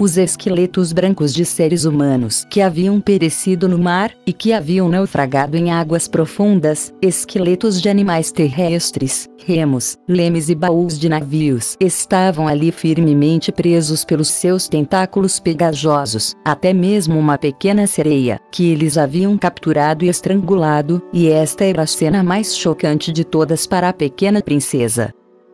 os 0.00 0.16
esqueletos 0.16 0.94
brancos 0.94 1.34
de 1.34 1.44
seres 1.44 1.84
humanos 1.84 2.46
que 2.48 2.62
haviam 2.62 2.98
perecido 2.98 3.68
no 3.68 3.78
mar, 3.78 4.12
e 4.26 4.32
que 4.32 4.54
haviam 4.54 4.88
naufragado 4.88 5.58
em 5.58 5.70
águas 5.70 6.08
profundas, 6.08 6.92
esqueletos 7.02 7.82
de 7.82 7.90
animais 7.90 8.32
terrestres, 8.32 9.28
remos, 9.44 9.98
lemes 10.08 10.48
e 10.48 10.54
baús 10.54 10.98
de 10.98 11.08
navios, 11.08 11.76
estavam 11.78 12.48
ali 12.48 12.72
firmemente 12.72 13.52
presos 13.52 14.02
pelos 14.02 14.28
seus 14.28 14.68
tentáculos 14.68 15.38
pegajosos, 15.38 16.34
até 16.44 16.72
mesmo 16.72 17.18
uma 17.18 17.36
pequena 17.36 17.86
sereia, 17.86 18.40
que 18.50 18.70
eles 18.70 18.96
haviam 18.96 19.36
capturado 19.36 20.04
e 20.04 20.08
estrangulado, 20.08 21.02
e 21.12 21.28
esta 21.28 21.64
era 21.64 21.82
a 21.82 21.86
cena 21.86 22.22
mais 22.22 22.56
chocante 22.56 23.12
de 23.12 23.22
todas 23.24 23.66
para 23.66 23.90
a 23.90 23.92
pequena 23.92 24.40
princesa. 24.40 25.12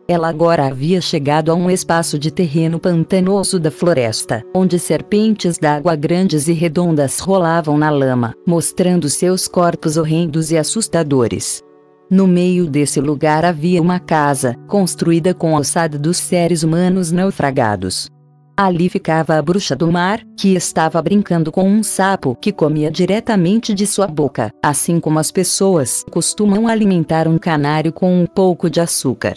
Ela 0.09 0.29
agora 0.29 0.67
havia 0.67 1.01
chegado 1.01 1.51
a 1.51 1.55
um 1.55 1.69
espaço 1.69 2.17
de 2.17 2.31
terreno 2.31 2.79
pantanoso 2.79 3.59
da 3.59 3.69
floresta, 3.69 4.41
onde 4.55 4.79
serpentes 4.79 5.57
d'água 5.57 5.97
grandes 5.97 6.47
e 6.47 6.53
redondas 6.53 7.19
rolavam 7.19 7.77
na 7.77 7.89
lama, 7.89 8.33
mostrando 8.47 9.09
seus 9.09 9.49
corpos 9.49 9.97
horrendos 9.97 10.49
e 10.49 10.57
assustadores. 10.57 11.61
No 12.09 12.25
meio 12.25 12.67
desse 12.67 13.01
lugar 13.01 13.43
havia 13.43 13.81
uma 13.81 13.99
casa, 13.99 14.55
construída 14.65 15.33
com 15.33 15.57
a 15.57 15.59
ossada 15.59 15.99
dos 15.99 16.15
seres 16.15 16.63
humanos 16.63 17.11
naufragados. 17.11 18.07
Ali 18.55 18.87
ficava 18.87 19.35
a 19.35 19.41
bruxa 19.41 19.75
do 19.75 19.91
mar, 19.91 20.21
que 20.37 20.55
estava 20.55 21.01
brincando 21.01 21.51
com 21.51 21.69
um 21.69 21.83
sapo 21.83 22.33
que 22.33 22.53
comia 22.53 22.89
diretamente 22.89 23.73
de 23.73 23.85
sua 23.85 24.07
boca, 24.07 24.51
assim 24.63 25.01
como 25.01 25.19
as 25.19 25.31
pessoas 25.31 26.03
costumam 26.09 26.65
alimentar 26.65 27.27
um 27.27 27.37
canário 27.37 27.91
com 27.91 28.21
um 28.21 28.25
pouco 28.25 28.69
de 28.69 28.79
açúcar. 28.79 29.35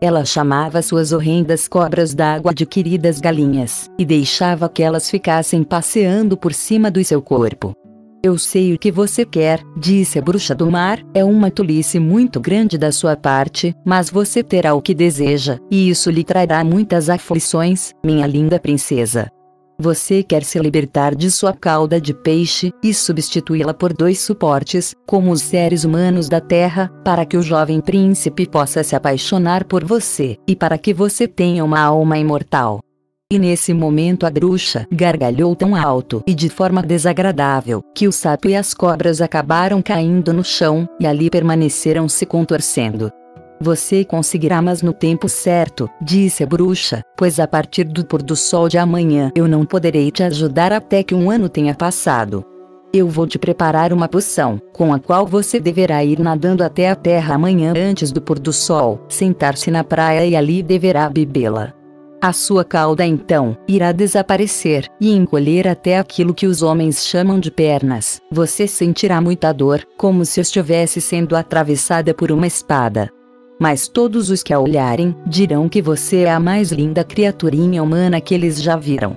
Ela 0.00 0.24
chamava 0.24 0.80
suas 0.80 1.12
horrendas 1.12 1.68
cobras 1.68 2.14
d'água 2.14 2.54
de 2.54 2.64
queridas 2.64 3.20
galinhas, 3.20 3.90
e 3.98 4.04
deixava 4.04 4.68
que 4.68 4.82
elas 4.82 5.10
ficassem 5.10 5.62
passeando 5.62 6.36
por 6.36 6.54
cima 6.54 6.90
do 6.90 7.04
seu 7.04 7.20
corpo. 7.20 7.74
Eu 8.22 8.36
sei 8.36 8.74
o 8.74 8.78
que 8.78 8.90
você 8.90 9.24
quer, 9.24 9.62
disse 9.76 10.18
a 10.18 10.22
bruxa 10.22 10.54
do 10.54 10.70
mar, 10.70 11.02
é 11.14 11.24
uma 11.24 11.50
tolice 11.50 11.98
muito 11.98 12.38
grande 12.38 12.76
da 12.76 12.92
sua 12.92 13.16
parte, 13.16 13.74
mas 13.84 14.10
você 14.10 14.42
terá 14.42 14.74
o 14.74 14.82
que 14.82 14.94
deseja, 14.94 15.58
e 15.70 15.88
isso 15.88 16.10
lhe 16.10 16.22
trará 16.22 16.62
muitas 16.62 17.08
aflições, 17.08 17.92
minha 18.04 18.26
linda 18.26 18.58
princesa. 18.58 19.30
Você 19.80 20.22
quer 20.22 20.44
se 20.44 20.58
libertar 20.58 21.14
de 21.14 21.30
sua 21.30 21.54
cauda 21.54 21.98
de 21.98 22.12
peixe 22.12 22.70
e 22.82 22.92
substituí-la 22.92 23.72
por 23.72 23.94
dois 23.94 24.20
suportes, 24.20 24.94
como 25.06 25.30
os 25.30 25.40
seres 25.40 25.84
humanos 25.84 26.28
da 26.28 26.38
Terra, 26.38 26.92
para 27.02 27.24
que 27.24 27.34
o 27.34 27.42
jovem 27.42 27.80
príncipe 27.80 28.46
possa 28.46 28.84
se 28.84 28.94
apaixonar 28.94 29.64
por 29.64 29.82
você 29.82 30.36
e 30.46 30.54
para 30.54 30.76
que 30.76 30.92
você 30.92 31.26
tenha 31.26 31.64
uma 31.64 31.80
alma 31.80 32.18
imortal. 32.18 32.80
E 33.32 33.38
nesse 33.38 33.72
momento 33.72 34.26
a 34.26 34.30
bruxa 34.30 34.86
gargalhou 34.92 35.56
tão 35.56 35.74
alto 35.74 36.22
e 36.26 36.34
de 36.34 36.50
forma 36.50 36.82
desagradável 36.82 37.82
que 37.94 38.06
o 38.06 38.12
sapo 38.12 38.50
e 38.50 38.56
as 38.56 38.74
cobras 38.74 39.22
acabaram 39.22 39.80
caindo 39.80 40.30
no 40.34 40.44
chão 40.44 40.86
e 41.00 41.06
ali 41.06 41.30
permaneceram 41.30 42.06
se 42.06 42.26
contorcendo. 42.26 43.10
Você 43.62 44.06
conseguirá, 44.06 44.62
mas 44.62 44.80
no 44.80 44.90
tempo 44.90 45.28
certo, 45.28 45.86
disse 46.00 46.42
a 46.42 46.46
bruxa, 46.46 47.02
pois 47.14 47.38
a 47.38 47.46
partir 47.46 47.84
do 47.84 48.06
pôr 48.06 48.22
do 48.22 48.34
sol 48.34 48.70
de 48.70 48.78
amanhã 48.78 49.30
eu 49.34 49.46
não 49.46 49.66
poderei 49.66 50.10
te 50.10 50.22
ajudar 50.22 50.72
até 50.72 51.02
que 51.02 51.14
um 51.14 51.30
ano 51.30 51.46
tenha 51.46 51.74
passado. 51.74 52.42
Eu 52.90 53.06
vou 53.06 53.26
te 53.26 53.38
preparar 53.38 53.92
uma 53.92 54.08
poção, 54.08 54.58
com 54.72 54.94
a 54.94 54.98
qual 54.98 55.26
você 55.26 55.60
deverá 55.60 56.02
ir 56.02 56.18
nadando 56.18 56.64
até 56.64 56.88
a 56.88 56.96
terra 56.96 57.34
amanhã 57.34 57.74
antes 57.76 58.10
do 58.10 58.22
pôr 58.22 58.38
do 58.38 58.50
sol, 58.50 58.98
sentar-se 59.10 59.70
na 59.70 59.84
praia 59.84 60.24
e 60.24 60.34
ali 60.34 60.62
deverá 60.62 61.10
bebê-la. 61.10 61.74
A 62.22 62.32
sua 62.32 62.64
cauda 62.64 63.04
então 63.04 63.56
irá 63.68 63.92
desaparecer 63.92 64.86
e 64.98 65.12
encolher 65.12 65.68
até 65.68 65.98
aquilo 65.98 66.32
que 66.32 66.46
os 66.46 66.62
homens 66.62 67.06
chamam 67.06 67.38
de 67.38 67.50
pernas. 67.50 68.20
Você 68.32 68.66
sentirá 68.66 69.20
muita 69.20 69.52
dor, 69.52 69.82
como 69.98 70.24
se 70.24 70.40
estivesse 70.40 70.98
sendo 70.98 71.36
atravessada 71.36 72.14
por 72.14 72.32
uma 72.32 72.46
espada 72.46 73.10
mas 73.60 73.86
todos 73.86 74.30
os 74.30 74.42
que 74.42 74.54
a 74.54 74.58
olharem 74.58 75.14
dirão 75.26 75.68
que 75.68 75.82
você 75.82 76.22
é 76.22 76.32
a 76.32 76.40
mais 76.40 76.72
linda 76.72 77.04
criaturinha 77.04 77.82
humana 77.82 78.20
que 78.20 78.34
eles 78.34 78.60
já 78.60 78.74
viram. 78.74 79.14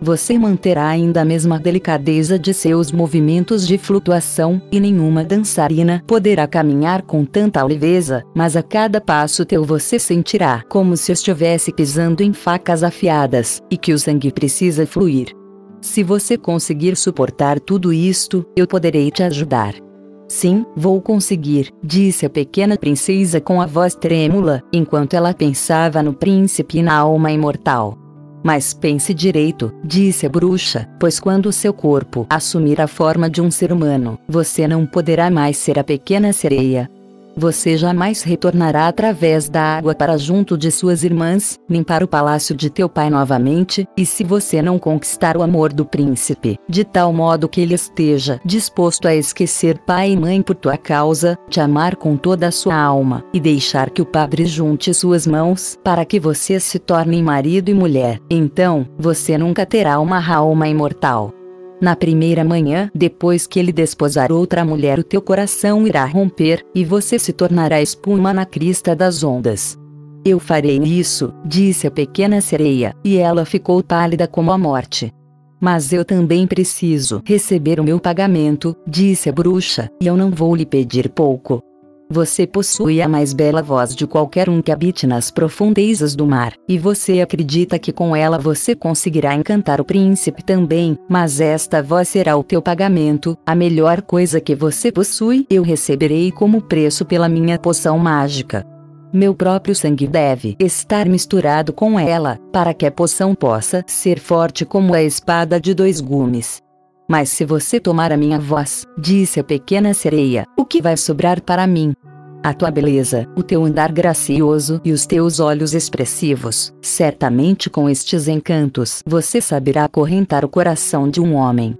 Você 0.00 0.38
manterá 0.38 0.88
ainda 0.88 1.22
a 1.22 1.24
mesma 1.24 1.58
delicadeza 1.58 2.38
de 2.38 2.52
seus 2.52 2.92
movimentos 2.92 3.66
de 3.66 3.78
flutuação, 3.78 4.60
e 4.70 4.78
nenhuma 4.78 5.24
dançarina 5.24 6.04
poderá 6.06 6.46
caminhar 6.46 7.00
com 7.00 7.24
tanta 7.24 7.64
leveza, 7.64 8.22
mas 8.34 8.56
a 8.56 8.62
cada 8.62 9.00
passo 9.00 9.44
teu 9.46 9.64
você 9.64 9.98
sentirá 9.98 10.62
como 10.68 10.96
se 10.98 11.12
estivesse 11.12 11.72
pisando 11.72 12.22
em 12.22 12.34
facas 12.34 12.82
afiadas, 12.82 13.62
e 13.70 13.78
que 13.78 13.94
o 13.94 13.98
sangue 13.98 14.30
precisa 14.30 14.86
fluir. 14.86 15.32
Se 15.80 16.02
você 16.02 16.36
conseguir 16.36 16.94
suportar 16.96 17.58
tudo 17.58 17.92
isto, 17.92 18.44
eu 18.54 18.66
poderei 18.66 19.10
te 19.10 19.22
ajudar. 19.22 19.85
Sim, 20.28 20.66
vou 20.76 21.00
conseguir, 21.00 21.72
disse 21.82 22.26
a 22.26 22.30
pequena 22.30 22.76
princesa 22.76 23.40
com 23.40 23.60
a 23.60 23.66
voz 23.66 23.94
trêmula, 23.94 24.62
enquanto 24.72 25.14
ela 25.14 25.32
pensava 25.32 26.02
no 26.02 26.12
príncipe 26.12 26.78
e 26.78 26.82
na 26.82 26.96
alma 26.96 27.30
imortal. 27.30 27.96
Mas 28.42 28.72
pense 28.72 29.14
direito, 29.14 29.72
disse 29.84 30.26
a 30.26 30.28
bruxa, 30.28 30.88
pois 31.00 31.18
quando 31.18 31.52
seu 31.52 31.72
corpo 31.72 32.26
assumir 32.28 32.80
a 32.80 32.86
forma 32.86 33.30
de 33.30 33.40
um 33.40 33.50
ser 33.50 33.72
humano, 33.72 34.18
você 34.28 34.68
não 34.68 34.86
poderá 34.86 35.30
mais 35.30 35.56
ser 35.56 35.78
a 35.78 35.84
pequena 35.84 36.32
sereia, 36.32 36.90
você 37.36 37.76
jamais 37.76 38.22
retornará 38.22 38.88
através 38.88 39.48
da 39.48 39.62
água 39.76 39.94
para 39.94 40.16
junto 40.16 40.56
de 40.56 40.70
suas 40.70 41.04
irmãs, 41.04 41.58
nem 41.68 41.82
para 41.82 42.04
o 42.04 42.08
palácio 42.08 42.54
de 42.54 42.70
teu 42.70 42.88
pai 42.88 43.10
novamente, 43.10 43.86
e 43.96 44.06
se 44.06 44.24
você 44.24 44.62
não 44.62 44.78
conquistar 44.78 45.36
o 45.36 45.42
amor 45.42 45.72
do 45.72 45.84
príncipe, 45.84 46.58
de 46.68 46.84
tal 46.84 47.12
modo 47.12 47.48
que 47.48 47.60
ele 47.60 47.74
esteja 47.74 48.40
disposto 48.44 49.06
a 49.06 49.14
esquecer 49.14 49.78
pai 49.78 50.12
e 50.12 50.16
mãe 50.16 50.40
por 50.40 50.56
tua 50.56 50.76
causa, 50.76 51.38
te 51.50 51.60
amar 51.60 51.96
com 51.96 52.16
toda 52.16 52.48
a 52.48 52.52
sua 52.52 52.76
alma, 52.76 53.22
e 53.32 53.38
deixar 53.38 53.90
que 53.90 54.00
o 54.00 54.06
padre 54.06 54.46
junte 54.46 54.94
suas 54.94 55.26
mãos, 55.26 55.78
para 55.84 56.04
que 56.04 56.18
você 56.18 56.58
se 56.58 56.78
torne 56.78 57.22
marido 57.22 57.68
e 57.68 57.74
mulher, 57.74 58.18
então, 58.30 58.86
você 58.98 59.36
nunca 59.36 59.66
terá 59.66 60.00
uma 60.00 60.26
alma 60.26 60.68
imortal. 60.68 61.35
Na 61.80 61.94
primeira 61.94 62.42
manhã, 62.42 62.90
depois 62.94 63.46
que 63.46 63.58
ele 63.58 63.70
desposar 63.70 64.32
outra 64.32 64.64
mulher, 64.64 64.98
o 64.98 65.04
teu 65.04 65.20
coração 65.20 65.86
irá 65.86 66.04
romper, 66.06 66.64
e 66.74 66.84
você 66.84 67.18
se 67.18 67.32
tornará 67.32 67.82
espuma 67.82 68.32
na 68.32 68.46
crista 68.46 68.96
das 68.96 69.22
ondas. 69.22 69.78
Eu 70.24 70.40
farei 70.40 70.78
isso, 70.78 71.32
disse 71.44 71.86
a 71.86 71.90
pequena 71.90 72.40
sereia, 72.40 72.94
e 73.04 73.18
ela 73.18 73.44
ficou 73.44 73.82
pálida 73.82 74.26
como 74.26 74.50
a 74.50 74.58
morte. 74.58 75.12
Mas 75.60 75.92
eu 75.92 76.04
também 76.04 76.46
preciso 76.46 77.22
receber 77.24 77.78
o 77.78 77.84
meu 77.84 78.00
pagamento, 78.00 78.74
disse 78.86 79.28
a 79.28 79.32
bruxa, 79.32 79.90
e 80.00 80.06
eu 80.06 80.16
não 80.16 80.30
vou 80.30 80.56
lhe 80.56 80.66
pedir 80.66 81.10
pouco. 81.10 81.62
Você 82.08 82.46
possui 82.46 83.02
a 83.02 83.08
mais 83.08 83.32
bela 83.32 83.60
voz 83.60 83.94
de 83.94 84.06
qualquer 84.06 84.48
um 84.48 84.62
que 84.62 84.70
habite 84.70 85.08
nas 85.08 85.28
profundezas 85.28 86.14
do 86.14 86.24
mar, 86.24 86.52
e 86.68 86.78
você 86.78 87.20
acredita 87.20 87.80
que 87.80 87.92
com 87.92 88.14
ela 88.14 88.38
você 88.38 88.76
conseguirá 88.76 89.34
encantar 89.34 89.80
o 89.80 89.84
príncipe 89.84 90.44
também, 90.44 90.96
mas 91.08 91.40
esta 91.40 91.82
voz 91.82 92.08
será 92.08 92.36
o 92.36 92.44
teu 92.44 92.62
pagamento, 92.62 93.36
a 93.44 93.56
melhor 93.56 94.02
coisa 94.02 94.40
que 94.40 94.54
você 94.54 94.92
possui 94.92 95.46
eu 95.50 95.64
receberei 95.64 96.30
como 96.30 96.62
preço 96.62 97.04
pela 97.04 97.28
minha 97.28 97.58
poção 97.58 97.98
mágica. 97.98 98.64
Meu 99.12 99.34
próprio 99.34 99.74
sangue 99.74 100.06
deve 100.06 100.56
estar 100.60 101.08
misturado 101.08 101.72
com 101.72 101.98
ela, 101.98 102.38
para 102.52 102.72
que 102.72 102.86
a 102.86 102.90
poção 102.90 103.34
possa 103.34 103.82
ser 103.86 104.20
forte 104.20 104.64
como 104.64 104.94
a 104.94 105.02
espada 105.02 105.60
de 105.60 105.74
dois 105.74 106.00
gumes. 106.00 106.62
Mas 107.08 107.28
se 107.28 107.44
você 107.44 107.78
tomar 107.78 108.12
a 108.12 108.16
minha 108.16 108.38
voz, 108.38 108.84
disse 108.98 109.38
a 109.38 109.44
pequena 109.44 109.94
sereia, 109.94 110.44
o 110.56 110.64
que 110.64 110.82
vai 110.82 110.96
sobrar 110.96 111.40
para 111.40 111.66
mim? 111.66 111.94
A 112.42 112.52
tua 112.52 112.70
beleza, 112.70 113.26
o 113.36 113.42
teu 113.42 113.64
andar 113.64 113.90
gracioso 113.90 114.80
e 114.84 114.92
os 114.92 115.06
teus 115.06 115.40
olhos 115.40 115.74
expressivos, 115.74 116.72
certamente 116.80 117.68
com 117.68 117.88
estes 117.90 118.28
encantos 118.28 119.02
você 119.06 119.40
saberá 119.40 119.84
acorrentar 119.84 120.44
o 120.44 120.48
coração 120.48 121.08
de 121.08 121.20
um 121.20 121.34
homem. 121.34 121.76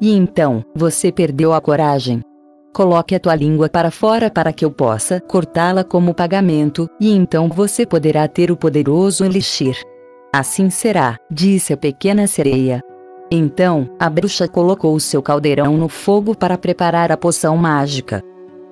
E 0.00 0.14
então, 0.14 0.64
você 0.74 1.12
perdeu 1.12 1.52
a 1.52 1.60
coragem. 1.60 2.20
Coloque 2.72 3.14
a 3.14 3.20
tua 3.20 3.34
língua 3.34 3.68
para 3.68 3.90
fora 3.90 4.30
para 4.30 4.52
que 4.52 4.64
eu 4.64 4.70
possa 4.70 5.20
cortá-la 5.20 5.82
como 5.82 6.14
pagamento, 6.14 6.88
e 7.00 7.10
então 7.10 7.48
você 7.48 7.84
poderá 7.84 8.28
ter 8.28 8.50
o 8.50 8.56
poderoso 8.56 9.24
elixir. 9.24 9.76
Assim 10.32 10.70
será, 10.70 11.16
disse 11.30 11.72
a 11.72 11.76
pequena 11.76 12.26
sereia, 12.26 12.80
Então, 13.30 13.88
a 13.98 14.10
bruxa 14.10 14.48
colocou 14.48 14.98
seu 14.98 15.22
caldeirão 15.22 15.76
no 15.76 15.88
fogo 15.88 16.34
para 16.34 16.58
preparar 16.58 17.12
a 17.12 17.16
poção 17.16 17.56
mágica. 17.56 18.22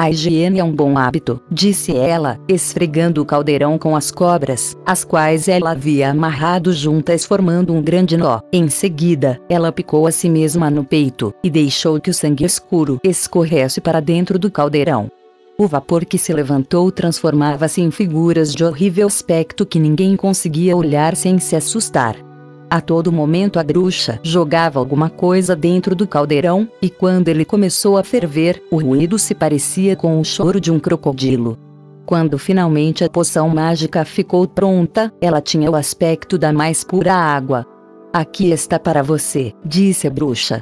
A 0.01 0.11
higiene 0.11 0.61
é 0.61 0.65
um 0.65 0.73
bom 0.73 0.97
hábito, 0.97 1.41
disse 1.51 1.97
ela, 1.97 2.39
esfregando 2.49 3.21
o 3.21 3.25
caldeirão 3.25 3.77
com 3.77 3.97
as 3.97 4.13
cobras, 4.13 4.77
as 4.87 5.05
quais 5.05 5.49
ela 5.49 5.73
havia 5.73 6.11
amarrado 6.11 6.73
juntas 6.73 7.25
formando 7.25 7.73
um 7.73 7.83
grande 7.83 8.17
nó. 8.17 8.41
Em 8.53 8.69
seguida, 8.69 9.41
ela 9.49 9.73
picou 9.73 10.07
a 10.07 10.13
si 10.13 10.29
mesma 10.29 10.71
no 10.71 10.85
peito, 10.85 11.35
e 11.43 11.51
deixou 11.51 12.01
que 12.01 12.11
o 12.11 12.15
sangue 12.15 12.45
escuro 12.45 13.01
escorresse 13.03 13.81
para 13.81 14.01
dentro 14.01 14.39
do 14.39 14.51
caldeirão. 14.51 15.11
O 15.59 15.67
vapor 15.67 16.05
que 16.05 16.17
se 16.17 16.33
levantou 16.33 16.93
transformava-se 16.93 17.81
em 17.81 17.91
figuras 17.91 18.55
de 18.55 18.65
horrível 18.65 19.09
aspecto 19.09 19.67
que 19.67 19.81
ninguém 19.81 20.15
conseguia 20.15 20.77
olhar 20.77 21.17
sem 21.17 21.41
se 21.41 21.57
assustar. 21.57 22.28
A 22.71 22.83
todo 22.83 23.11
momento 23.11 23.59
a 23.59 23.63
bruxa 23.63 24.21
jogava 24.23 24.79
alguma 24.79 25.09
coisa 25.09 25.57
dentro 25.57 25.95
do 25.95 26.07
caldeirão, 26.07 26.69
e 26.83 26.91
quando 26.91 27.29
ele 27.29 27.45
começou 27.45 27.97
a 27.97 28.05
ferver, 28.05 28.63
o 28.71 28.79
ruído 28.79 29.19
se 29.19 29.35
parecia 29.35 29.97
com 29.97 30.21
o 30.21 30.25
choro 30.25 30.61
de 30.61 30.71
um 30.71 30.79
crocodilo. 30.79 31.57
Quando 32.05 32.39
finalmente 32.39 33.05
a 33.05 33.09
poção 33.09 33.49
mágica 33.49 34.05
ficou 34.05 34.47
pronta, 34.47 35.13
ela 35.21 35.41
tinha 35.41 35.71
o 35.71 35.77
aspecto 35.77 36.37
da 36.37 36.53
mais 36.53 36.85
pura 36.85 37.15
água. 37.15 37.65
Aqui 38.13 38.51
está 38.51 38.79
para 38.79 39.03
você, 39.03 39.53
disse 39.65 40.07
a 40.07 40.11
bruxa. 40.11 40.61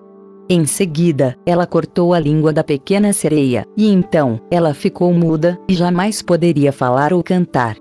Em 0.49 0.65
seguida, 0.65 1.37
ela 1.45 1.67
cortou 1.67 2.15
a 2.15 2.21
língua 2.21 2.53
da 2.53 2.63
pequena 2.63 3.13
sereia, 3.13 3.65
e 3.77 3.91
então, 3.91 4.41
ela 4.49 4.73
ficou 4.75 5.13
muda, 5.13 5.59
e 5.69 5.75
jamais 5.75 6.23
poderia 6.23 6.71
falar 6.71 7.13
ou 7.13 7.21
cantar. 7.21 7.77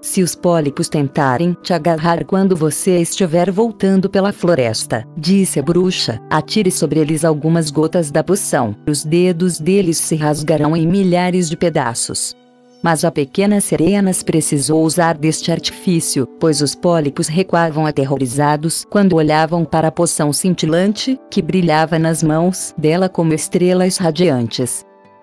Se 0.00 0.22
os 0.22 0.34
pólipos 0.34 0.88
tentarem 0.88 1.54
te 1.62 1.74
agarrar 1.74 2.24
quando 2.24 2.56
você 2.56 2.98
estiver 3.02 3.50
voltando 3.50 4.08
pela 4.08 4.32
floresta, 4.32 5.06
disse 5.14 5.60
a 5.60 5.62
bruxa, 5.62 6.18
atire 6.30 6.70
sobre 6.70 7.00
eles 7.00 7.22
algumas 7.22 7.70
gotas 7.70 8.10
da 8.10 8.24
poção. 8.24 8.74
Os 8.88 9.04
dedos 9.04 9.60
deles 9.60 9.98
se 9.98 10.16
rasgarão 10.16 10.74
em 10.74 10.86
milhares 10.86 11.50
de 11.50 11.56
pedaços. 11.56 12.34
Mas 12.82 13.04
a 13.04 13.10
pequena 13.10 13.60
sereia 13.60 14.00
nas 14.00 14.22
precisou 14.22 14.82
usar 14.82 15.18
deste 15.18 15.52
artifício, 15.52 16.26
pois 16.40 16.62
os 16.62 16.74
pólipos 16.74 17.28
recuavam 17.28 17.84
aterrorizados 17.84 18.86
quando 18.88 19.16
olhavam 19.16 19.66
para 19.66 19.88
a 19.88 19.92
poção 19.92 20.32
cintilante, 20.32 21.20
que 21.30 21.42
brilhava 21.42 21.98
nas 21.98 22.22
mãos 22.22 22.74
dela 22.78 23.06
como 23.06 23.34
estrelas 23.34 23.98
radiantes. 23.98 24.82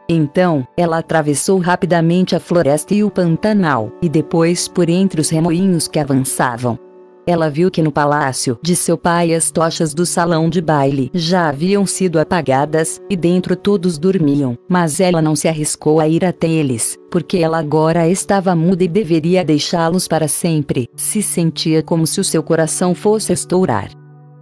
Então, 0.09 0.65
ela 0.77 0.99
atravessou 0.99 1.59
rapidamente 1.59 2.35
a 2.35 2.39
floresta 2.39 2.93
e 2.93 3.03
o 3.03 3.11
pantanal, 3.11 3.91
e 4.01 4.07
depois 4.07 4.67
por 4.67 4.89
entre 4.89 5.19
os 5.19 5.29
remoinhos 5.29 5.87
que 5.87 5.99
avançavam. 5.99 6.79
Ela 7.27 7.49
viu 7.49 7.69
que 7.69 7.81
no 7.81 7.91
palácio 7.91 8.57
de 8.61 8.73
seu 8.73 8.97
pai 8.97 9.33
as 9.33 9.51
tochas 9.51 9.93
do 9.93 10.05
salão 10.05 10.49
de 10.49 10.61
baile 10.61 11.11
já 11.13 11.49
haviam 11.49 11.85
sido 11.85 12.21
apagadas, 12.21 13.01
e 13.09 13.17
dentro 13.17 13.53
todos 13.53 13.97
dormiam, 13.97 14.57
mas 14.69 15.01
ela 15.01 15.21
não 15.21 15.35
se 15.35 15.49
arriscou 15.49 15.99
a 15.99 16.07
ir 16.07 16.23
até 16.23 16.47
eles, 16.47 16.97
porque 17.11 17.39
ela 17.39 17.59
agora 17.59 18.07
estava 18.07 18.55
muda 18.55 18.85
e 18.85 18.87
deveria 18.87 19.43
deixá-los 19.43 20.07
para 20.07 20.29
sempre, 20.29 20.87
se 20.95 21.21
sentia 21.21 21.83
como 21.83 22.07
se 22.07 22.21
o 22.21 22.23
seu 22.23 22.41
coração 22.41 22.95
fosse 22.95 23.33
estourar. 23.33 23.89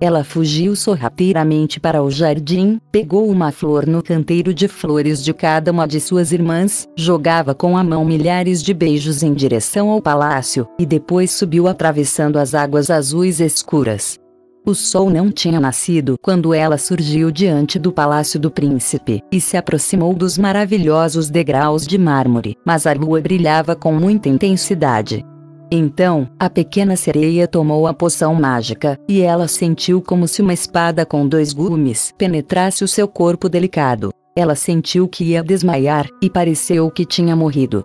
Ela 0.06 0.24
fugiu 0.24 0.76
sorrateiramente 0.76 1.80
para 1.80 2.03
o 2.03 2.12
jardim, 2.12 2.80
pegou 2.91 3.28
uma 3.28 3.51
flor 3.51 3.88
no 3.88 4.03
canteiro 4.03 4.53
de 4.53 4.68
flores 4.68 5.24
de 5.24 5.34
cada 5.34 5.72
uma 5.72 5.88
de 5.88 5.99
suas 5.99 6.32
irmãs, 6.32 6.88
jogava 6.95 7.56
com 7.56 7.76
a 7.76 7.84
mão 7.84 8.06
milhares 8.06 8.62
de 8.62 8.72
beijos 8.72 9.24
em 9.24 9.34
direção 9.34 9.89
ao 9.89 9.99
palácio, 9.99 10.68
e 10.78 10.86
depois 10.86 11.32
subiu 11.32 11.68
atravessando 11.68 12.38
as 12.38 12.53
águas 12.53 12.91
azuis 12.91 13.39
escuras. 13.39 14.20
O 14.64 14.76
sol 14.76 15.10
não 15.10 15.32
tinha 15.32 15.60
nascido 15.60 16.18
quando 16.22 16.53
ela 16.53 16.78
surgiu 16.78 17.32
diante 17.32 17.80
do 17.80 17.91
palácio 17.91 18.39
do 18.39 18.51
príncipe, 18.51 19.24
e 19.32 19.41
se 19.41 19.58
aproximou 19.58 20.14
dos 20.14 20.38
maravilhosos 20.38 21.32
degraus 21.32 21.88
de 21.88 21.97
mármore, 21.97 22.56
mas 22.64 22.86
a 22.86 22.93
lua 22.93 23.20
brilhava 23.22 23.76
com 23.76 23.91
muita 23.91 24.30
intensidade. 24.30 25.26
Então, 25.72 26.30
a 26.39 26.49
pequena 26.49 26.95
sereia 26.95 27.47
tomou 27.47 27.88
a 27.88 27.93
poção 27.93 28.36
mágica, 28.36 28.99
e 29.07 29.22
ela 29.22 29.47
sentiu 29.47 30.01
como 30.01 30.28
se 30.28 30.41
uma 30.41 30.53
espada 30.53 31.05
com 31.05 31.28
dois 31.28 31.53
gumes 31.53 32.13
penetrasse 32.18 32.84
o 32.84 32.88
seu 32.88 33.07
corpo 33.07 33.49
delicado. 33.49 34.11
Ela 34.36 34.55
sentiu 34.55 35.07
que 35.07 35.24
ia 35.24 35.43
desmaiar, 35.43 36.07
e 36.22 36.30
pareceu 36.30 36.91
que 36.91 37.05
tinha 37.05 37.36
morrido. 37.36 37.84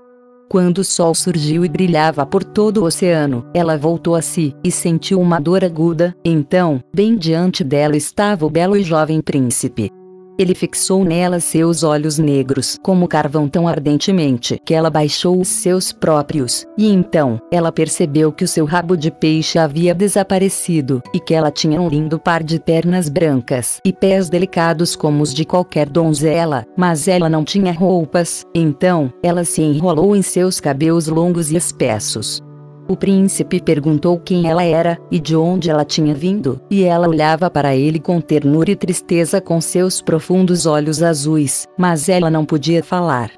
Quando 0.48 0.78
o 0.78 0.84
sol 0.84 1.14
surgiu 1.14 1.64
e 1.64 1.68
brilhava 1.68 2.26
por 2.26 2.42
todo 2.42 2.78
o 2.78 2.84
oceano, 2.84 3.46
ela 3.54 3.78
voltou 3.78 4.16
a 4.16 4.20
si, 4.20 4.52
e 4.64 4.70
sentiu 4.70 5.20
uma 5.20 5.38
dor 5.38 5.64
aguda, 5.64 6.14
então, 6.24 6.82
bem 6.92 7.16
diante 7.16 7.62
dela 7.62 7.96
estava 7.96 8.44
o 8.44 8.50
belo 8.50 8.76
e 8.76 8.82
jovem 8.82 9.20
príncipe. 9.20 9.90
Ele 10.40 10.54
fixou 10.54 11.04
nela 11.04 11.38
seus 11.38 11.82
olhos 11.82 12.16
negros 12.16 12.78
como 12.82 13.06
carvão 13.06 13.46
tão 13.46 13.68
ardentemente 13.68 14.58
que 14.64 14.72
ela 14.72 14.88
baixou 14.88 15.38
os 15.38 15.48
seus 15.48 15.92
próprios, 15.92 16.64
e 16.78 16.90
então, 16.90 17.38
ela 17.52 17.70
percebeu 17.70 18.32
que 18.32 18.42
o 18.42 18.48
seu 18.48 18.64
rabo 18.64 18.96
de 18.96 19.10
peixe 19.10 19.58
havia 19.58 19.94
desaparecido, 19.94 21.02
e 21.12 21.20
que 21.20 21.34
ela 21.34 21.50
tinha 21.50 21.78
um 21.78 21.90
lindo 21.90 22.18
par 22.18 22.42
de 22.42 22.58
pernas 22.58 23.10
brancas 23.10 23.82
e 23.84 23.92
pés 23.92 24.30
delicados 24.30 24.96
como 24.96 25.22
os 25.22 25.34
de 25.34 25.44
qualquer 25.44 25.90
donzela, 25.90 26.64
mas 26.74 27.06
ela 27.06 27.28
não 27.28 27.44
tinha 27.44 27.70
roupas, 27.70 28.46
então, 28.54 29.12
ela 29.22 29.44
se 29.44 29.60
enrolou 29.60 30.16
em 30.16 30.22
seus 30.22 30.58
cabelos 30.58 31.06
longos 31.06 31.50
e 31.50 31.56
espessos. 31.56 32.40
O 32.90 32.96
príncipe 32.96 33.60
perguntou 33.60 34.18
quem 34.18 34.48
ela 34.48 34.64
era 34.64 34.98
e 35.12 35.20
de 35.20 35.36
onde 35.36 35.70
ela 35.70 35.84
tinha 35.84 36.12
vindo, 36.12 36.60
e 36.68 36.82
ela 36.82 37.08
olhava 37.08 37.48
para 37.48 37.76
ele 37.76 38.00
com 38.00 38.20
ternura 38.20 38.72
e 38.72 38.74
tristeza 38.74 39.40
com 39.40 39.60
seus 39.60 40.02
profundos 40.02 40.66
olhos 40.66 41.00
azuis, 41.00 41.68
mas 41.78 42.08
ela 42.08 42.28
não 42.28 42.44
podia 42.44 42.82
falar. 42.82 43.30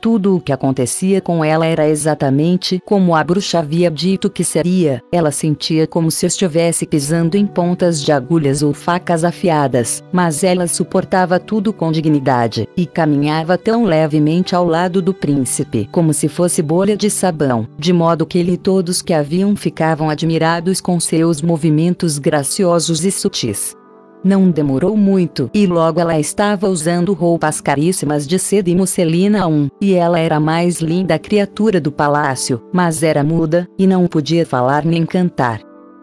Tudo 0.00 0.36
o 0.36 0.40
que 0.40 0.52
acontecia 0.52 1.20
com 1.20 1.44
ela 1.44 1.66
era 1.66 1.88
exatamente 1.88 2.80
como 2.84 3.14
a 3.14 3.24
bruxa 3.24 3.60
havia 3.60 3.90
dito 3.90 4.28
que 4.28 4.44
seria. 4.44 5.02
Ela 5.10 5.30
sentia 5.30 5.86
como 5.86 6.10
se 6.10 6.26
estivesse 6.26 6.86
pisando 6.86 7.36
em 7.36 7.46
pontas 7.46 8.02
de 8.02 8.12
agulhas 8.12 8.62
ou 8.62 8.74
facas 8.74 9.24
afiadas, 9.24 10.04
mas 10.12 10.44
ela 10.44 10.66
suportava 10.66 11.38
tudo 11.38 11.72
com 11.72 11.90
dignidade, 11.90 12.68
e 12.76 12.86
caminhava 12.86 13.56
tão 13.56 13.84
levemente 13.84 14.54
ao 14.54 14.66
lado 14.66 15.00
do 15.00 15.14
príncipe 15.14 15.88
como 15.90 16.12
se 16.12 16.28
fosse 16.28 16.62
bolha 16.62 16.96
de 16.96 17.08
sabão, 17.10 17.66
de 17.78 17.92
modo 17.92 18.26
que 18.26 18.38
ele 18.38 18.52
e 18.52 18.56
todos 18.56 19.02
que 19.02 19.12
haviam 19.12 19.56
ficavam 19.56 20.10
admirados 20.10 20.80
com 20.80 20.98
seus 21.00 21.42
movimentos 21.42 22.18
graciosos 22.18 23.04
e 23.04 23.10
sutis. 23.10 23.76
Não 24.24 24.50
demorou 24.50 24.96
muito 24.96 25.50
e 25.52 25.66
logo 25.66 26.00
ela 26.00 26.18
estava 26.18 26.66
usando 26.66 27.12
roupas 27.12 27.60
caríssimas 27.60 28.26
de 28.26 28.38
seda 28.38 28.70
e 28.70 28.74
musselina 28.74 29.46
um, 29.46 29.68
e 29.78 29.92
ela 29.92 30.18
era 30.18 30.36
a 30.36 30.40
mais 30.40 30.80
linda 30.80 31.18
criatura 31.18 31.78
do 31.78 31.92
palácio, 31.92 32.62
mas 32.72 33.02
era 33.02 33.22
muda, 33.22 33.68
e 33.78 33.86
não 33.86 34.06
podia 34.06 34.46
falar 34.46 34.82
nem 34.82 35.04
cantar. 35.04 35.60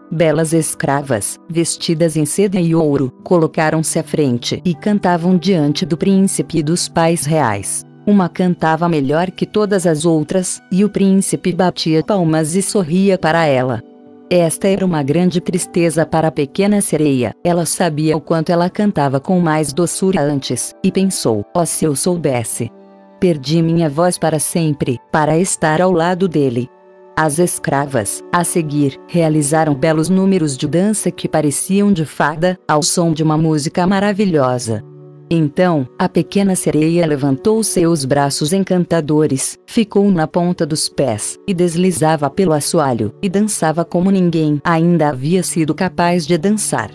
Belas 0.08 0.52
escravas, 0.52 1.36
vestidas 1.50 2.16
em 2.16 2.24
seda 2.24 2.60
e 2.60 2.76
ouro, 2.76 3.10
colocaram-se 3.24 3.98
à 3.98 4.04
frente 4.04 4.62
e 4.64 4.72
cantavam 4.72 5.36
diante 5.36 5.84
do 5.84 5.96
príncipe 5.96 6.58
e 6.58 6.62
dos 6.62 6.88
pais 6.88 7.24
reais. 7.24 7.82
Uma 8.06 8.28
cantava 8.28 8.88
melhor 8.88 9.30
que 9.30 9.46
todas 9.46 9.86
as 9.86 10.04
outras, 10.04 10.60
e 10.70 10.84
o 10.84 10.88
príncipe 10.88 11.52
batia 11.52 12.04
palmas 12.04 12.54
e 12.54 12.62
sorria 12.62 13.18
para 13.18 13.46
ela. 13.46 13.82
Esta 14.34 14.66
era 14.66 14.86
uma 14.86 15.02
grande 15.02 15.42
tristeza 15.42 16.06
para 16.06 16.28
a 16.28 16.32
pequena 16.32 16.80
sereia. 16.80 17.34
Ela 17.44 17.66
sabia 17.66 18.16
o 18.16 18.20
quanto 18.20 18.50
ela 18.50 18.70
cantava 18.70 19.20
com 19.20 19.38
mais 19.38 19.74
doçura 19.74 20.22
antes, 20.22 20.74
e 20.82 20.90
pensou: 20.90 21.44
oh, 21.54 21.66
se 21.66 21.84
eu 21.84 21.94
soubesse. 21.94 22.70
Perdi 23.20 23.60
minha 23.60 23.90
voz 23.90 24.16
para 24.16 24.38
sempre, 24.38 24.98
para 25.12 25.36
estar 25.36 25.82
ao 25.82 25.92
lado 25.92 26.26
dele. 26.26 26.66
As 27.14 27.38
escravas, 27.38 28.24
a 28.32 28.42
seguir, 28.42 28.98
realizaram 29.06 29.74
belos 29.74 30.08
números 30.08 30.56
de 30.56 30.66
dança 30.66 31.10
que 31.10 31.28
pareciam 31.28 31.92
de 31.92 32.06
fada, 32.06 32.58
ao 32.66 32.82
som 32.82 33.12
de 33.12 33.22
uma 33.22 33.36
música 33.36 33.86
maravilhosa. 33.86 34.82
Então, 35.34 35.88
a 35.98 36.10
pequena 36.10 36.54
sereia 36.54 37.06
levantou 37.06 37.64
seus 37.64 38.04
braços 38.04 38.52
encantadores, 38.52 39.58
ficou 39.66 40.10
na 40.10 40.26
ponta 40.26 40.66
dos 40.66 40.90
pés, 40.90 41.38
e 41.48 41.54
deslizava 41.54 42.28
pelo 42.28 42.52
assoalho, 42.52 43.14
e 43.22 43.30
dançava 43.30 43.82
como 43.82 44.10
ninguém 44.10 44.60
ainda 44.62 45.08
havia 45.08 45.42
sido 45.42 45.74
capaz 45.74 46.26
de 46.26 46.36
dançar. 46.36 46.90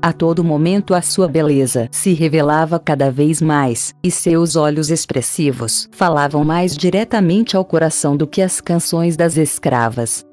A 0.00 0.12
todo 0.12 0.44
momento 0.44 0.94
a 0.94 1.02
sua 1.02 1.26
beleza 1.26 1.88
se 1.90 2.12
revelava 2.12 2.78
cada 2.78 3.10
vez 3.10 3.42
mais, 3.42 3.92
e 4.04 4.10
seus 4.10 4.54
olhos 4.54 4.88
expressivos 4.88 5.88
falavam 5.90 6.44
mais 6.44 6.76
diretamente 6.76 7.56
ao 7.56 7.64
coração 7.64 8.16
do 8.16 8.24
que 8.24 8.40
as 8.40 8.60
canções 8.60 9.16
das 9.16 9.36
escravas. 9.36 10.24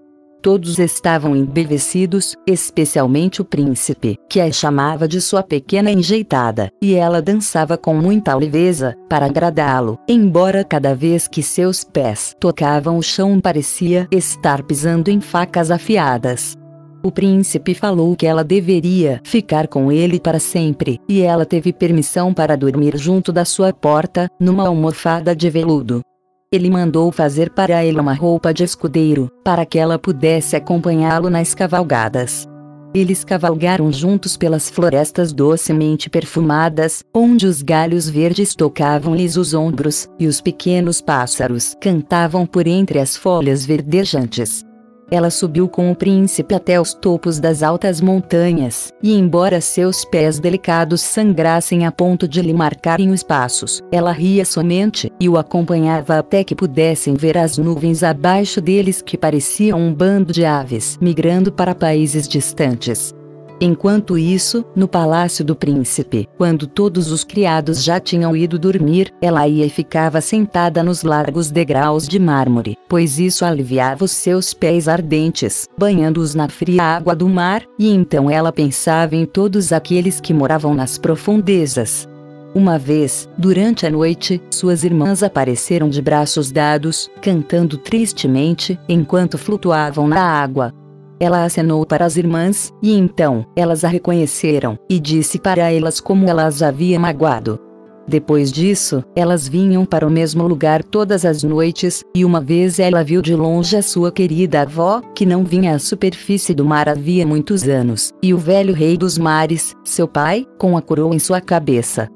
Todos 0.47 0.79
estavam 0.79 1.35
embevecidos, 1.35 2.33
especialmente 2.47 3.41
o 3.41 3.45
príncipe, 3.45 4.17
que 4.29 4.39
a 4.39 4.49
chamava 4.49 5.05
de 5.05 5.19
sua 5.19 5.43
pequena 5.43 5.91
enjeitada, 5.91 6.71
e 6.81 6.95
ela 6.95 7.21
dançava 7.21 7.77
com 7.77 7.93
muita 7.93 8.33
leveza, 8.33 8.95
para 9.09 9.25
agradá-lo, 9.25 9.99
embora 10.07 10.63
cada 10.63 10.95
vez 10.95 11.27
que 11.27 11.43
seus 11.43 11.83
pés 11.83 12.33
tocavam 12.39 12.97
o 12.97 13.03
chão 13.03 13.41
parecia 13.41 14.07
estar 14.09 14.63
pisando 14.63 15.11
em 15.11 15.19
facas 15.19 15.69
afiadas. 15.69 16.55
o 17.03 17.11
príncipe 17.11 17.73
falou 17.73 18.15
que 18.15 18.25
ela 18.25 18.41
deveria 18.41 19.19
ficar 19.25 19.67
com 19.67 19.91
ele 19.91 20.17
para 20.17 20.39
sempre, 20.39 20.97
e 21.09 21.23
ela 21.23 21.45
teve 21.45 21.73
permissão 21.73 22.33
para 22.33 22.55
dormir 22.55 22.95
junto 22.95 23.33
da 23.33 23.43
sua 23.43 23.73
porta, 23.73 24.29
numa 24.39 24.65
almofada 24.65 25.35
de 25.35 25.49
veludo. 25.49 26.01
Ele 26.49 26.69
mandou 26.69 27.11
fazer 27.11 27.49
para 27.49 27.83
ela 27.83 28.01
uma 28.01 28.13
roupa 28.13 28.53
de 28.53 28.63
escudeiro, 28.63 29.29
para 29.43 29.65
que 29.65 29.77
ela 29.77 29.99
pudesse 29.99 30.55
acompanhá-lo 30.55 31.29
nas 31.29 31.53
cavalgadas. 31.53 32.47
Eles 32.93 33.25
cavalgaram 33.25 33.91
juntos 33.91 34.37
pelas 34.37 34.69
florestas 34.69 35.33
docemente 35.33 36.09
perfumadas, 36.09 37.03
onde 37.13 37.45
os 37.45 37.61
galhos 37.61 38.09
verdes 38.09 38.55
tocavam-lhes 38.55 39.35
os 39.35 39.53
ombros, 39.53 40.07
e 40.17 40.25
os 40.25 40.39
pequenos 40.39 41.01
pássaros 41.01 41.75
cantavam 41.81 42.45
por 42.45 42.65
entre 42.65 42.97
as 42.97 43.17
folhas 43.17 43.65
verdejantes. 43.65 44.66
Ela 45.09 45.29
subiu 45.29 45.67
com 45.69 45.91
o 45.91 45.95
príncipe 45.95 46.53
até 46.53 46.79
os 46.79 46.93
topos 46.93 47.39
das 47.39 47.63
altas 47.63 48.01
montanhas, 48.01 48.93
e 49.01 49.13
embora 49.13 49.61
seus 49.61 50.03
pés 50.03 50.39
delicados 50.39 51.01
sangrassem 51.01 51.85
a 51.85 51.91
ponto 51.91 52.27
de 52.27 52.41
lhe 52.41 52.53
marcarem 52.53 53.11
os 53.11 53.23
passos, 53.23 53.81
ela 53.91 54.11
ria 54.11 54.43
somente, 54.43 55.11
e 55.19 55.29
o 55.29 55.37
acompanhava 55.37 56.19
até 56.19 56.43
que 56.43 56.55
pudessem 56.55 57.13
ver 57.13 57.37
as 57.37 57.57
nuvens 57.57 58.03
abaixo 58.03 58.59
deles 58.59 59.01
que 59.01 59.17
pareciam 59.17 59.79
um 59.79 59.93
bando 59.93 60.33
de 60.33 60.45
aves 60.45 60.97
migrando 61.01 61.51
para 61.51 61.73
países 61.73 62.27
distantes. 62.27 63.16
Enquanto 63.59 64.19
isso, 64.19 64.63
no 64.75 64.87
palácio 64.87 65.43
do 65.43 65.55
príncipe, 65.55 66.29
quando 66.37 66.67
todos 66.67 67.11
os 67.11 67.23
criados 67.23 67.83
já 67.83 67.99
tinham 67.99 68.35
ido 68.35 68.59
dormir, 68.59 69.11
ela 69.19 69.47
ia 69.47 69.65
e 69.65 69.69
ficava 69.69 70.21
sentada 70.21 70.83
nos 70.83 71.01
largos 71.01 71.49
degraus 71.49 72.07
de 72.07 72.19
mármore, 72.19 72.77
pois 72.87 73.17
isso 73.17 73.43
aliviava 73.43 74.05
os 74.05 74.11
seus 74.11 74.53
pés 74.53 74.87
ardentes, 74.87 75.67
banhando-os 75.75 76.35
na 76.35 76.47
fria 76.47 76.83
água 76.83 77.15
do 77.15 77.27
mar, 77.27 77.63
e 77.79 77.89
então 77.89 78.29
ela 78.29 78.53
pensava 78.53 79.15
em 79.15 79.25
todos 79.25 79.73
aqueles 79.73 80.21
que 80.21 80.35
moravam 80.35 80.75
nas 80.75 80.99
profundezas. 80.99 82.07
Uma 82.53 82.77
vez, 82.77 83.27
durante 83.37 83.87
a 83.87 83.89
noite, 83.89 84.39
suas 84.51 84.83
irmãs 84.83 85.23
apareceram 85.23 85.89
de 85.89 86.01
braços 86.01 86.51
dados, 86.51 87.09
cantando 87.21 87.75
tristemente, 87.77 88.79
enquanto 88.87 89.37
flutuavam 89.37 90.07
na 90.07 90.21
água. 90.21 90.71
Ela 91.19 91.43
acenou 91.43 91.85
para 91.85 92.05
as 92.05 92.15
irmãs, 92.15 92.71
e 92.81 92.93
então, 92.93 93.45
elas 93.55 93.83
a 93.83 93.87
reconheceram, 93.87 94.77
e 94.89 94.99
disse 94.99 95.39
para 95.39 95.71
elas 95.71 95.99
como 95.99 96.27
ela 96.27 96.45
as 96.45 96.61
havia 96.61 96.99
magoado. 96.99 97.59
Depois 98.07 98.53
disso, 98.53 99.03
elas 99.13 99.49
vinham 99.49 99.85
para 99.85 100.07
o 100.07 100.09
mesmo 100.09 100.47
lugar 100.47 100.81
todas 100.81 101.25
as 101.25 101.43
noites, 101.43 102.03
e 102.15 102.23
uma 102.23 102.39
vez 102.39 102.79
ela 102.79 103.03
viu 103.03 103.21
de 103.21 103.35
longe 103.35 103.75
a 103.75 103.81
sua 103.81 104.11
querida 104.13 104.61
avó, 104.61 105.01
que 105.13 105.25
não 105.25 105.43
vinha 105.43 105.75
à 105.75 105.79
superfície 105.79 106.53
do 106.53 106.63
mar 106.63 106.87
havia 106.87 107.27
muitos 107.27 107.67
anos, 107.67 108.13
e 108.23 108.33
o 108.33 108.37
velho 108.37 108.73
rei 108.73 108.97
dos 108.97 109.17
mares, 109.17 109.75
seu 109.83 110.07
pai, 110.07 110.45
com 110.57 110.77
a 110.77 110.81
coroa 110.81 111.13
em 111.13 111.19
sua 111.19 111.41
cabeça. 111.41 112.07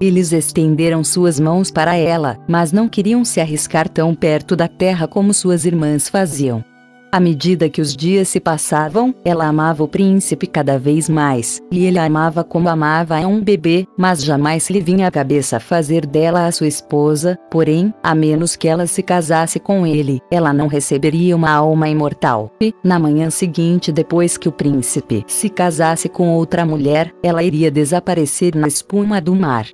Eles 0.00 0.32
estenderam 0.32 1.02
suas 1.02 1.40
mãos 1.40 1.70
para 1.70 1.96
ela, 1.96 2.38
mas 2.48 2.72
não 2.72 2.88
queriam 2.88 3.24
se 3.24 3.40
arriscar 3.40 3.88
tão 3.88 4.14
perto 4.14 4.54
da 4.54 4.68
terra 4.68 5.08
como 5.08 5.34
suas 5.34 5.64
irmãs 5.64 6.08
faziam. 6.08 6.64
À 7.12 7.18
medida 7.18 7.68
que 7.68 7.80
os 7.80 7.96
dias 7.96 8.28
se 8.28 8.38
passavam, 8.38 9.12
ela 9.24 9.46
amava 9.46 9.82
o 9.82 9.88
príncipe 9.88 10.46
cada 10.46 10.78
vez 10.78 11.08
mais, 11.08 11.60
e 11.68 11.84
ele 11.84 11.98
a 11.98 12.04
amava 12.04 12.44
como 12.44 12.68
amava 12.68 13.16
a 13.16 13.26
um 13.26 13.42
bebê, 13.42 13.84
mas 13.98 14.22
jamais 14.22 14.70
lhe 14.70 14.80
vinha 14.80 15.08
à 15.08 15.10
cabeça 15.10 15.58
fazer 15.58 16.06
dela 16.06 16.46
a 16.46 16.52
sua 16.52 16.68
esposa, 16.68 17.36
porém, 17.50 17.92
a 18.00 18.14
menos 18.14 18.54
que 18.54 18.68
ela 18.68 18.86
se 18.86 19.02
casasse 19.02 19.58
com 19.58 19.84
ele, 19.84 20.20
ela 20.30 20.52
não 20.52 20.68
receberia 20.68 21.34
uma 21.34 21.50
alma 21.50 21.88
imortal. 21.88 22.52
E, 22.60 22.72
na 22.84 22.96
manhã 22.98 23.28
seguinte 23.28 23.90
depois 23.90 24.36
que 24.36 24.48
o 24.48 24.52
príncipe 24.52 25.24
se 25.26 25.48
casasse 25.48 26.08
com 26.08 26.28
outra 26.28 26.64
mulher, 26.64 27.12
ela 27.24 27.42
iria 27.42 27.72
desaparecer 27.72 28.54
na 28.54 28.68
espuma 28.68 29.20
do 29.20 29.34
mar. 29.34 29.66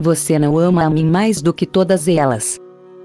Você 0.00 0.38
não 0.38 0.56
ama 0.56 0.84
a 0.84 0.90
mim 0.90 1.04
mais 1.04 1.42
do 1.42 1.52
que 1.52 1.66
todas 1.66 2.08
elas, 2.08 2.58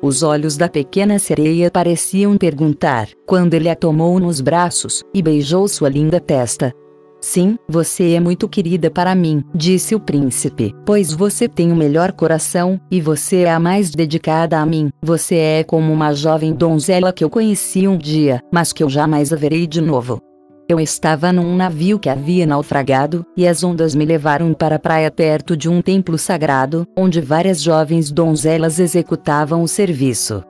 os 0.03 0.21
olhos 0.21 0.57
da 0.57 0.67
pequena 0.67 1.17
sereia 1.17 1.71
pareciam 1.71 2.37
perguntar, 2.37 3.07
quando 3.25 3.53
ele 3.53 3.69
a 3.69 3.75
tomou 3.75 4.19
nos 4.19 4.41
braços 4.41 5.01
e 5.13 5.21
beijou 5.21 5.65
sua 5.65 5.87
linda 5.87 6.19
testa. 6.19 6.73
Sim, 7.21 7.57
você 7.69 8.11
é 8.11 8.19
muito 8.19 8.49
querida 8.49 8.91
para 8.91 9.15
mim, 9.15 9.41
disse 9.55 9.95
o 9.95 9.99
príncipe, 10.01 10.75
pois 10.85 11.13
você 11.13 11.47
tem 11.47 11.71
o 11.71 11.75
melhor 11.75 12.11
coração, 12.11 12.77
e 12.91 12.99
você 12.99 13.43
é 13.43 13.51
a 13.53 13.61
mais 13.61 13.91
dedicada 13.91 14.59
a 14.59 14.65
mim. 14.65 14.89
Você 15.01 15.37
é 15.37 15.63
como 15.63 15.93
uma 15.93 16.13
jovem 16.13 16.51
donzela 16.53 17.13
que 17.13 17.23
eu 17.23 17.29
conheci 17.29 17.87
um 17.87 17.97
dia, 17.97 18.41
mas 18.51 18.73
que 18.73 18.83
eu 18.83 18.89
jamais 18.89 19.31
a 19.31 19.37
verei 19.37 19.65
de 19.65 19.79
novo. 19.79 20.21
Eu 20.67 20.79
estava 20.79 21.33
num 21.33 21.57
navio 21.57 21.99
que 21.99 22.07
havia 22.07 22.45
naufragado, 22.45 23.25
e 23.35 23.45
as 23.45 23.65
ondas 23.65 23.93
me 23.93 24.05
levaram 24.05 24.53
para 24.53 24.77
a 24.77 24.79
praia 24.79 25.11
perto 25.11 25.57
de 25.57 25.67
um 25.67 25.81
templo 25.81 26.17
sagrado, 26.17 26.87
onde 26.97 27.19
várias 27.19 27.61
jovens 27.61 28.09
donzelas 28.09 28.79
executavam 28.79 29.61
o 29.61 29.67
serviço. 29.67 30.41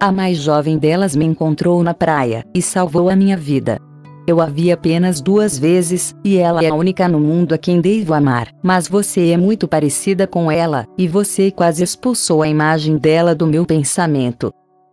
A 0.00 0.10
mais 0.10 0.38
jovem 0.38 0.76
delas 0.76 1.14
me 1.14 1.24
encontrou 1.24 1.82
na 1.84 1.94
praia, 1.94 2.44
e 2.52 2.60
salvou 2.60 3.08
a 3.08 3.14
minha 3.14 3.36
vida. 3.36 3.78
Eu 4.26 4.40
a 4.40 4.46
vi 4.46 4.72
apenas 4.72 5.20
duas 5.20 5.56
vezes, 5.56 6.16
e 6.24 6.36
ela 6.36 6.64
é 6.64 6.68
a 6.68 6.74
única 6.74 7.06
no 7.06 7.20
mundo 7.20 7.52
a 7.52 7.58
quem 7.58 7.80
devo 7.80 8.12
amar, 8.12 8.48
mas 8.62 8.88
você 8.88 9.30
é 9.30 9.36
muito 9.36 9.68
parecida 9.68 10.26
com 10.26 10.50
ela, 10.50 10.84
e 10.98 11.06
você 11.06 11.50
quase 11.50 11.84
expulsou 11.84 12.42
a 12.42 12.48
imagem 12.48 12.96
dela 12.96 13.36
do 13.36 13.46
meu 13.46 13.64
pensamento. 13.64 14.52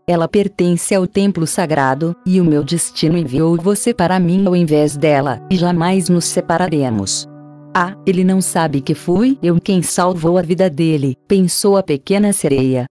Ela 0.10 0.26
pertence 0.26 0.95
ao 0.95 1.05
templo 1.05 1.45
sagrado, 1.45 2.16
e 2.26 2.39
o 2.39 2.45
meu 2.45 2.64
destino 2.64 3.18
enviou 3.18 3.58
você 3.58 3.93
para 3.93 4.18
mim 4.22 4.45
ao 4.47 4.55
invés 4.55 4.95
dela, 4.95 5.41
e 5.51 5.58
jamais 5.58 6.08
nos 6.08 6.24
separaremos. 6.24 7.28
Ah, 7.76 7.93
ele 8.05 8.24
não 8.24 8.39
sabe 8.39 8.80
que 8.80 8.95
fui 8.95 9.38
eu 9.43 9.60
quem 9.60 9.82
salvou 9.82 10.38
a 10.38 10.41
vida 10.41 10.70
dele, 10.70 11.18
pensou 11.28 11.76
a 11.76 11.84
pequena 11.84 12.32
sereia. 12.32 12.86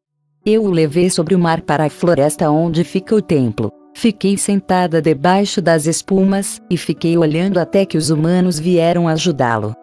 Eu 0.44 0.64
o 0.64 0.70
levei 0.70 1.08
sobre 1.08 1.34
o 1.34 1.38
mar 1.38 1.62
para 1.62 1.86
a 1.86 1.90
floresta 1.90 2.50
onde 2.50 2.84
fica 2.84 3.14
o 3.14 3.22
templo. 3.22 3.72
Fiquei 3.94 4.36
sentada 4.36 5.00
debaixo 5.00 5.62
das 5.62 5.86
espumas, 5.86 6.60
e 6.70 6.76
fiquei 6.76 7.16
olhando 7.16 7.56
até 7.56 7.86
que 7.86 7.96
os 7.96 8.10
humanos 8.10 8.58
vieram 8.58 9.08
ajudá-lo. 9.08 9.74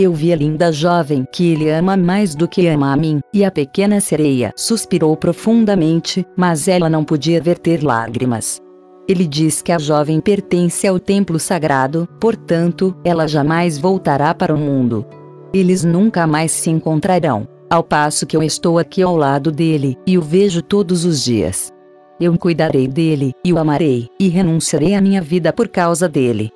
Eu 0.00 0.14
vi 0.14 0.32
a 0.32 0.36
linda 0.36 0.72
jovem 0.72 1.26
que 1.30 1.52
ele 1.52 1.68
ama 1.68 1.94
mais 1.94 2.34
do 2.34 2.48
que 2.48 2.66
ama 2.66 2.90
a 2.90 2.96
mim, 2.96 3.20
e 3.34 3.44
a 3.44 3.50
pequena 3.50 4.00
sereia 4.00 4.50
suspirou 4.56 5.14
profundamente, 5.14 6.24
mas 6.34 6.68
ela 6.68 6.88
não 6.88 7.04
podia 7.04 7.38
verter 7.38 7.84
lágrimas. 7.84 8.58
Ele 9.06 9.26
diz 9.26 9.60
que 9.60 9.70
a 9.70 9.78
jovem 9.78 10.18
pertence 10.18 10.86
ao 10.86 10.98
templo 10.98 11.38
sagrado, 11.38 12.08
portanto, 12.18 12.96
ela 13.04 13.28
jamais 13.28 13.76
voltará 13.76 14.32
para 14.32 14.54
o 14.54 14.58
mundo. 14.58 15.04
Eles 15.52 15.84
nunca 15.84 16.26
mais 16.26 16.50
se 16.50 16.70
encontrarão, 16.70 17.46
ao 17.68 17.84
passo 17.84 18.26
que 18.26 18.34
eu 18.34 18.42
estou 18.42 18.78
aqui 18.78 19.02
ao 19.02 19.14
lado 19.14 19.52
dele, 19.52 19.98
e 20.06 20.16
o 20.16 20.22
vejo 20.22 20.62
todos 20.62 21.04
os 21.04 21.22
dias. 21.22 21.70
Eu 22.18 22.38
cuidarei 22.38 22.88
dele, 22.88 23.34
e 23.44 23.52
o 23.52 23.58
amarei, 23.58 24.08
e 24.18 24.28
renunciarei 24.28 24.94
à 24.94 25.00
minha 25.02 25.20
vida 25.20 25.52
por 25.52 25.68
causa 25.68 26.08
dele. 26.08 26.50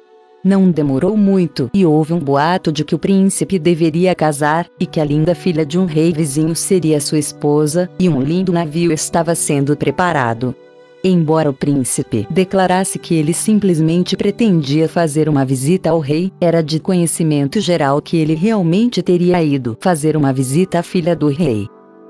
Não 0.44 0.70
demorou 0.70 1.16
muito 1.16 1.70
e 1.72 1.86
houve 1.86 2.12
um 2.12 2.18
boato 2.18 2.70
de 2.70 2.84
que 2.84 2.94
o 2.94 2.98
príncipe 2.98 3.58
deveria 3.58 4.14
casar, 4.14 4.68
e 4.78 4.84
que 4.84 5.00
a 5.00 5.04
linda 5.04 5.34
filha 5.34 5.64
de 5.64 5.78
um 5.78 5.86
rei 5.86 6.12
vizinho 6.12 6.54
seria 6.54 7.00
sua 7.00 7.18
esposa, 7.18 7.88
e 7.98 8.10
um 8.10 8.20
lindo 8.20 8.52
navio 8.52 8.92
estava 8.92 9.34
sendo 9.34 9.74
preparado. 9.74 10.54
Embora 11.02 11.48
o 11.48 11.54
príncipe 11.54 12.26
declarasse 12.30 12.98
que 12.98 13.14
ele 13.14 13.32
simplesmente 13.32 14.18
pretendia 14.18 14.86
fazer 14.86 15.30
uma 15.30 15.46
visita 15.46 15.88
ao 15.88 15.98
rei, 15.98 16.30
era 16.38 16.62
de 16.62 16.78
conhecimento 16.78 17.58
geral 17.58 18.02
que 18.02 18.18
ele 18.18 18.34
realmente 18.34 19.02
teria 19.02 19.42
ido 19.42 19.78
fazer 19.80 20.14
uma 20.14 20.32
visita 20.32 20.80
à 20.80 20.82
filha 20.82 21.16
do 21.16 21.28
rei. 21.28 21.66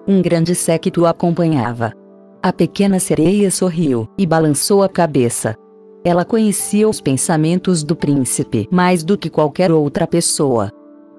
Um 0.09 0.21
grande 0.21 0.57
séquito 0.57 1.03
o 1.03 1.07
acompanhava. 1.07 1.93
A 2.43 2.53
pequena 2.53 2.99
sereia 2.99 3.51
sorriu 3.51 4.09
e 4.19 4.27
balançou 4.27 4.83
a 4.83 4.89
cabeça, 4.89 5.57
ela 6.05 6.25
conhecia 6.25 6.87
os 6.87 7.01
pensamentos 7.01 7.83
do 7.83 7.97
príncipe 7.97 8.69
mais 8.71 9.03
do 9.03 9.17
que 9.17 9.31
qualquer 9.31 9.73
outra 9.73 10.07
pessoa. 10.07 10.71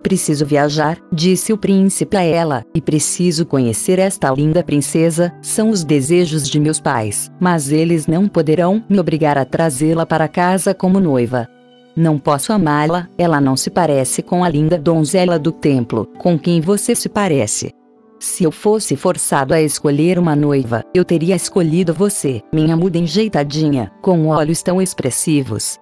Preciso 0.03 0.45
viajar, 0.45 0.99
disse 1.11 1.51
o 1.51 1.57
príncipe 1.57 2.15
a 2.15 2.21
ela, 2.21 2.63
e 2.75 2.79
preciso 2.79 3.43
conhecer 3.43 3.97
esta 3.97 4.29
linda 4.29 4.63
princesa. 4.63 5.33
São 5.41 5.71
os 5.71 5.83
desejos 5.83 6.47
de 6.47 6.59
meus 6.59 6.79
pais, 6.79 7.31
mas 7.39 7.71
eles 7.71 8.05
não 8.05 8.27
poderão 8.27 8.83
me 8.88 8.99
obrigar 8.99 9.36
a 9.36 9.43
trazê-la 9.43 10.05
para 10.05 10.27
casa 10.27 10.75
como 10.75 10.99
noiva. 10.99 11.47
Não 11.95 12.19
posso 12.19 12.53
amá-la, 12.53 13.07
ela 13.17 13.41
não 13.41 13.57
se 13.57 13.71
parece 13.71 14.21
com 14.21 14.43
a 14.43 14.49
linda 14.49 14.77
donzela 14.77 15.39
do 15.39 15.51
templo, 15.51 16.05
com 16.19 16.38
quem 16.38 16.61
você 16.61 16.93
se 16.93 17.09
parece. 17.09 17.73
Se 18.20 18.43
eu 18.43 18.51
fosse 18.51 18.95
forçado 18.95 19.53
a 19.53 19.61
escolher 19.61 20.18
uma 20.18 20.36
noiva, 20.36 20.84
eu 20.93 21.03
teria 21.03 21.36
escolhido 21.36 21.93
você, 21.93 22.41
minha 22.53 22.76
muda 22.76 22.97
enjeitadinha, 22.97 23.91
com 24.01 24.28
olhos 24.28 24.63
tão 24.63 24.82
expressivos. 24.82 25.78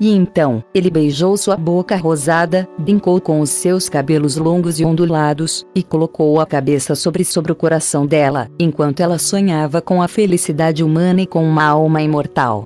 E 0.00 0.14
então, 0.14 0.62
ele 0.72 0.90
beijou 0.90 1.36
sua 1.36 1.56
boca 1.56 1.96
rosada, 1.96 2.68
brincou 2.78 3.20
com 3.20 3.40
os 3.40 3.50
seus 3.50 3.88
cabelos 3.88 4.36
longos 4.36 4.78
e 4.78 4.84
ondulados, 4.84 5.66
e 5.74 5.82
colocou 5.82 6.40
a 6.40 6.46
cabeça 6.46 6.94
sobre 6.94 7.24
sobre 7.24 7.50
o 7.50 7.56
coração 7.56 8.06
dela, 8.06 8.48
enquanto 8.60 9.00
ela 9.00 9.18
sonhava 9.18 9.82
com 9.82 10.00
a 10.00 10.06
felicidade 10.06 10.84
humana 10.84 11.22
e 11.22 11.26
com 11.26 11.42
uma 11.42 11.64
alma 11.64 12.00
imortal. 12.00 12.64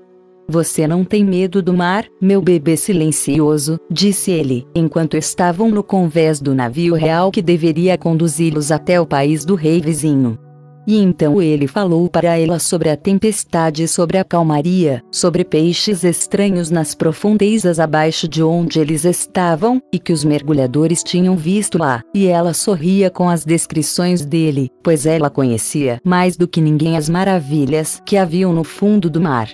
Você 0.53 0.87
não 0.87 1.03
tem 1.03 1.25
medo 1.25 1.63
do 1.63 1.73
mar, 1.73 2.05
meu 2.21 2.43
bebê 2.43 2.77
silencioso, 2.77 3.81
disse 3.91 4.31
ele, 4.31 4.67
enquanto 4.75 5.17
estavam 5.17 5.71
no 5.71 5.83
convés 5.83 6.43
do 6.43 6.55
navio 6.55 6.95
real 6.95 7.31
que 7.31 7.41
deveria 7.41 7.97
conduzi-los 7.97 8.71
até 8.71 9.01
o 9.01 9.07
país 9.07 9.47
do 9.47 9.55
rei 9.55 9.81
vizinho. 9.81 10.39
E 10.87 10.99
então 10.99 11.41
ele 11.41 11.67
falou 11.67 12.07
para 12.07 12.37
ela 12.37 12.59
sobre 12.59 12.91
a 12.91 12.99
tempestade 12.99 13.85
e 13.85 13.89
sobre 13.89 14.19
a 14.19 14.25
calmaria, 14.25 15.03
sobre 15.11 15.43
peixes 15.43 16.05
estranhos 16.05 16.71
nas 16.71 16.95
profundezas 16.95 17.81
abaixo 17.81 18.29
de 18.29 18.43
onde 18.43 18.79
eles 18.79 19.07
estavam, 19.07 19.81
e 19.91 19.99
que 19.99 20.13
os 20.13 20.23
mergulhadores 20.23 21.03
tinham 21.03 21.35
visto 21.35 21.79
lá, 21.79 22.03
e 22.15 22.27
ela 22.27 22.53
sorria 22.53 23.09
com 23.09 23.27
as 23.27 23.43
descrições 23.43 24.27
dele, 24.27 24.69
pois 24.83 25.07
ela 25.07 25.31
conhecia 25.31 25.99
mais 26.05 26.37
do 26.37 26.47
que 26.47 26.61
ninguém 26.61 26.99
as 26.99 27.09
maravilhas 27.09 28.03
que 28.05 28.19
haviam 28.19 28.53
no 28.53 28.65
fundo 28.65 29.09
do 29.09 29.19
mar. 29.19 29.49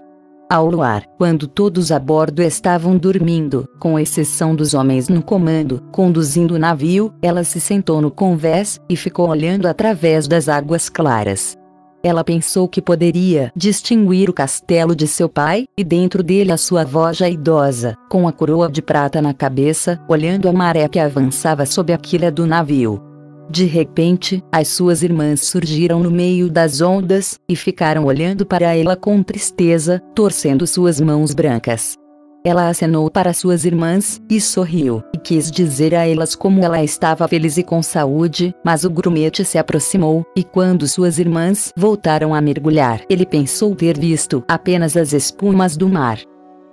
Ao 0.50 0.66
luar, 0.66 1.04
quando 1.18 1.46
todos 1.46 1.92
a 1.92 1.98
bordo 1.98 2.42
estavam 2.42 2.96
dormindo, 2.96 3.68
com 3.78 3.98
exceção 3.98 4.54
dos 4.54 4.72
homens 4.72 5.06
no 5.06 5.22
comando, 5.22 5.82
conduzindo 5.92 6.54
o 6.54 6.58
navio, 6.58 7.12
ela 7.20 7.44
se 7.44 7.60
sentou 7.60 8.00
no 8.00 8.10
convés 8.10 8.80
e 8.88 8.96
ficou 8.96 9.28
olhando 9.28 9.68
através 9.68 10.26
das 10.26 10.48
águas 10.48 10.88
claras. 10.88 11.54
Ela 12.02 12.24
pensou 12.24 12.66
que 12.66 12.80
poderia 12.80 13.52
distinguir 13.54 14.30
o 14.30 14.32
castelo 14.32 14.96
de 14.96 15.06
seu 15.06 15.28
pai, 15.28 15.66
e 15.76 15.84
dentro 15.84 16.22
dele 16.22 16.50
a 16.50 16.56
sua 16.56 16.80
avó 16.80 17.12
já 17.12 17.28
idosa, 17.28 17.94
com 18.08 18.26
a 18.26 18.32
coroa 18.32 18.70
de 18.70 18.80
prata 18.80 19.20
na 19.20 19.34
cabeça, 19.34 20.00
olhando 20.08 20.48
a 20.48 20.52
maré 20.52 20.88
que 20.88 20.98
avançava 20.98 21.66
sob 21.66 21.92
a 21.92 21.98
quilha 21.98 22.32
do 22.32 22.46
navio. 22.46 23.07
De 23.50 23.64
repente, 23.64 24.42
as 24.52 24.68
suas 24.68 25.02
irmãs 25.02 25.40
surgiram 25.40 26.00
no 26.00 26.10
meio 26.10 26.50
das 26.50 26.80
ondas, 26.80 27.38
e 27.48 27.56
ficaram 27.56 28.04
olhando 28.04 28.44
para 28.44 28.74
ela 28.76 28.94
com 28.94 29.22
tristeza, 29.22 30.02
torcendo 30.14 30.66
suas 30.66 31.00
mãos 31.00 31.32
brancas. 31.32 31.96
Ela 32.44 32.68
acenou 32.68 33.10
para 33.10 33.32
suas 33.32 33.64
irmãs, 33.64 34.20
e 34.30 34.40
sorriu, 34.40 35.02
e 35.14 35.18
quis 35.18 35.50
dizer 35.50 35.94
a 35.94 36.06
elas 36.06 36.34
como 36.34 36.62
ela 36.62 36.82
estava 36.82 37.26
feliz 37.26 37.56
e 37.56 37.62
com 37.62 37.82
saúde, 37.82 38.54
mas 38.64 38.84
o 38.84 38.90
grumete 38.90 39.44
se 39.44 39.58
aproximou, 39.58 40.24
e 40.36 40.44
quando 40.44 40.86
suas 40.86 41.18
irmãs 41.18 41.72
voltaram 41.76 42.34
a 42.34 42.40
mergulhar, 42.40 43.02
ele 43.08 43.26
pensou 43.26 43.74
ter 43.74 43.98
visto 43.98 44.44
apenas 44.46 44.96
as 44.96 45.12
espumas 45.12 45.76
do 45.76 45.88
mar. 45.88 46.18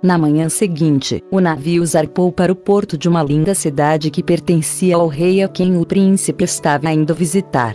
Na 0.06 0.16
manhã 0.16 0.48
seguinte, 0.48 1.20
o 1.32 1.40
navio 1.40 1.84
zarpou 1.84 2.30
para 2.30 2.52
o 2.52 2.54
porto 2.54 2.96
de 2.96 3.08
uma 3.08 3.24
linda 3.24 3.56
cidade 3.56 4.08
que 4.08 4.22
pertencia 4.22 4.94
ao 4.94 5.08
rei 5.08 5.42
a 5.42 5.48
quem 5.48 5.76
o 5.76 5.84
príncipe 5.84 6.44
estava 6.44 6.92
indo 6.92 7.12
visitar. 7.12 7.74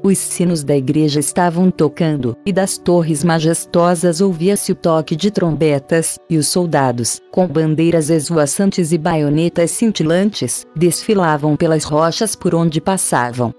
Os 0.00 0.16
sinos 0.16 0.62
da 0.62 0.76
igreja 0.76 1.18
estavam 1.18 1.72
tocando, 1.72 2.36
e 2.46 2.52
das 2.52 2.78
torres 2.78 3.24
majestosas 3.24 4.20
ouvia-se 4.20 4.70
o 4.70 4.76
toque 4.76 5.16
de 5.16 5.32
trombetas, 5.32 6.20
e 6.30 6.38
os 6.38 6.46
soldados, 6.46 7.18
com 7.32 7.48
bandeiras 7.48 8.10
esvoaçantes 8.10 8.92
e 8.92 8.96
baionetas 8.96 9.72
cintilantes, 9.72 10.64
desfilavam 10.76 11.56
pelas 11.56 11.82
rochas 11.82 12.36
por 12.36 12.54
onde 12.54 12.80
passavam. 12.80 13.52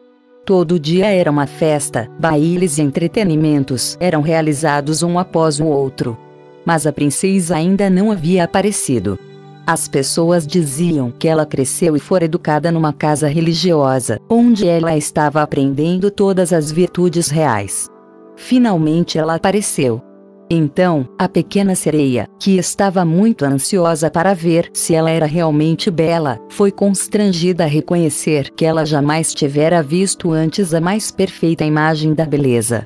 Todo 0.45 0.79
dia 0.79 1.07
era 1.07 1.29
uma 1.29 1.45
festa, 1.45 2.09
bailes 2.17 2.77
e 2.77 2.83
entretenimentos 2.83 3.97
eram 3.99 4.21
realizados 4.21 5.03
um 5.03 5.19
após 5.19 5.59
o 5.59 5.65
outro 5.65 6.17
mas 6.65 6.87
a 6.87 6.91
princesa 6.91 7.55
ainda 7.55 7.89
não 7.89 8.11
havia 8.11 8.43
aparecido. 8.43 9.17
As 9.65 9.87
pessoas 9.87 10.45
diziam 10.45 11.09
que 11.09 11.27
ela 11.27 11.45
cresceu 11.45 11.95
e 11.95 11.99
fora 11.99 12.25
educada 12.25 12.71
numa 12.71 12.91
casa 12.91 13.27
religiosa, 13.27 14.19
onde 14.29 14.67
ela 14.67 14.97
estava 14.97 15.41
aprendendo 15.41 16.11
todas 16.11 16.51
as 16.51 16.69
virtudes 16.69 17.29
reais. 17.29 17.87
Finalmente 18.35 19.17
ela 19.17 19.35
apareceu. 19.35 20.01
Então, 20.49 21.07
a 21.17 21.29
pequena 21.29 21.73
sereia, 21.73 22.27
que 22.37 22.57
estava 22.57 23.05
muito 23.05 23.45
ansiosa 23.45 24.11
para 24.11 24.33
ver 24.33 24.69
se 24.73 24.93
ela 24.93 25.09
era 25.09 25.25
realmente 25.25 25.89
bela, 25.89 26.37
foi 26.49 26.69
constrangida 26.69 27.63
a 27.63 27.67
reconhecer 27.67 28.51
que 28.51 28.65
ela 28.65 28.85
jamais 28.85 29.33
tivera 29.33 29.81
visto 29.81 30.31
antes 30.31 30.73
a 30.73 30.81
mais 30.81 31.09
perfeita 31.09 31.63
imagem 31.63 32.13
da 32.13 32.25
beleza. 32.25 32.85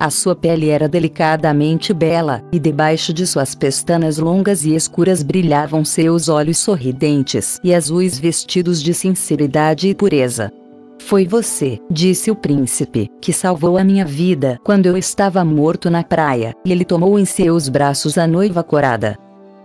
A 0.00 0.10
sua 0.10 0.36
pele 0.36 0.68
era 0.68 0.88
delicadamente 0.88 1.92
bela, 1.92 2.40
e 2.52 2.58
debaixo 2.60 3.12
de 3.12 3.26
suas 3.26 3.56
pestanas 3.56 4.16
longas 4.18 4.64
e 4.64 4.72
escuras 4.72 5.24
brilhavam 5.24 5.84
seus 5.84 6.28
olhos 6.28 6.58
sorridentes 6.58 7.58
e 7.64 7.74
azuis 7.74 8.16
vestidos 8.16 8.80
de 8.80 8.94
sinceridade 8.94 9.88
e 9.88 9.94
pureza. 9.94 10.52
Foi 11.00 11.26
você, 11.26 11.80
disse 11.90 12.30
o 12.30 12.36
príncipe, 12.36 13.08
que 13.20 13.32
salvou 13.32 13.76
a 13.76 13.82
minha 13.82 14.04
vida 14.04 14.58
quando 14.62 14.86
eu 14.86 14.96
estava 14.96 15.44
morto 15.44 15.90
na 15.90 16.04
praia, 16.04 16.54
e 16.64 16.70
ele 16.70 16.84
tomou 16.84 17.18
em 17.18 17.24
seus 17.24 17.68
braços 17.68 18.16
a 18.16 18.26
noiva 18.26 18.62
corada. 18.62 19.16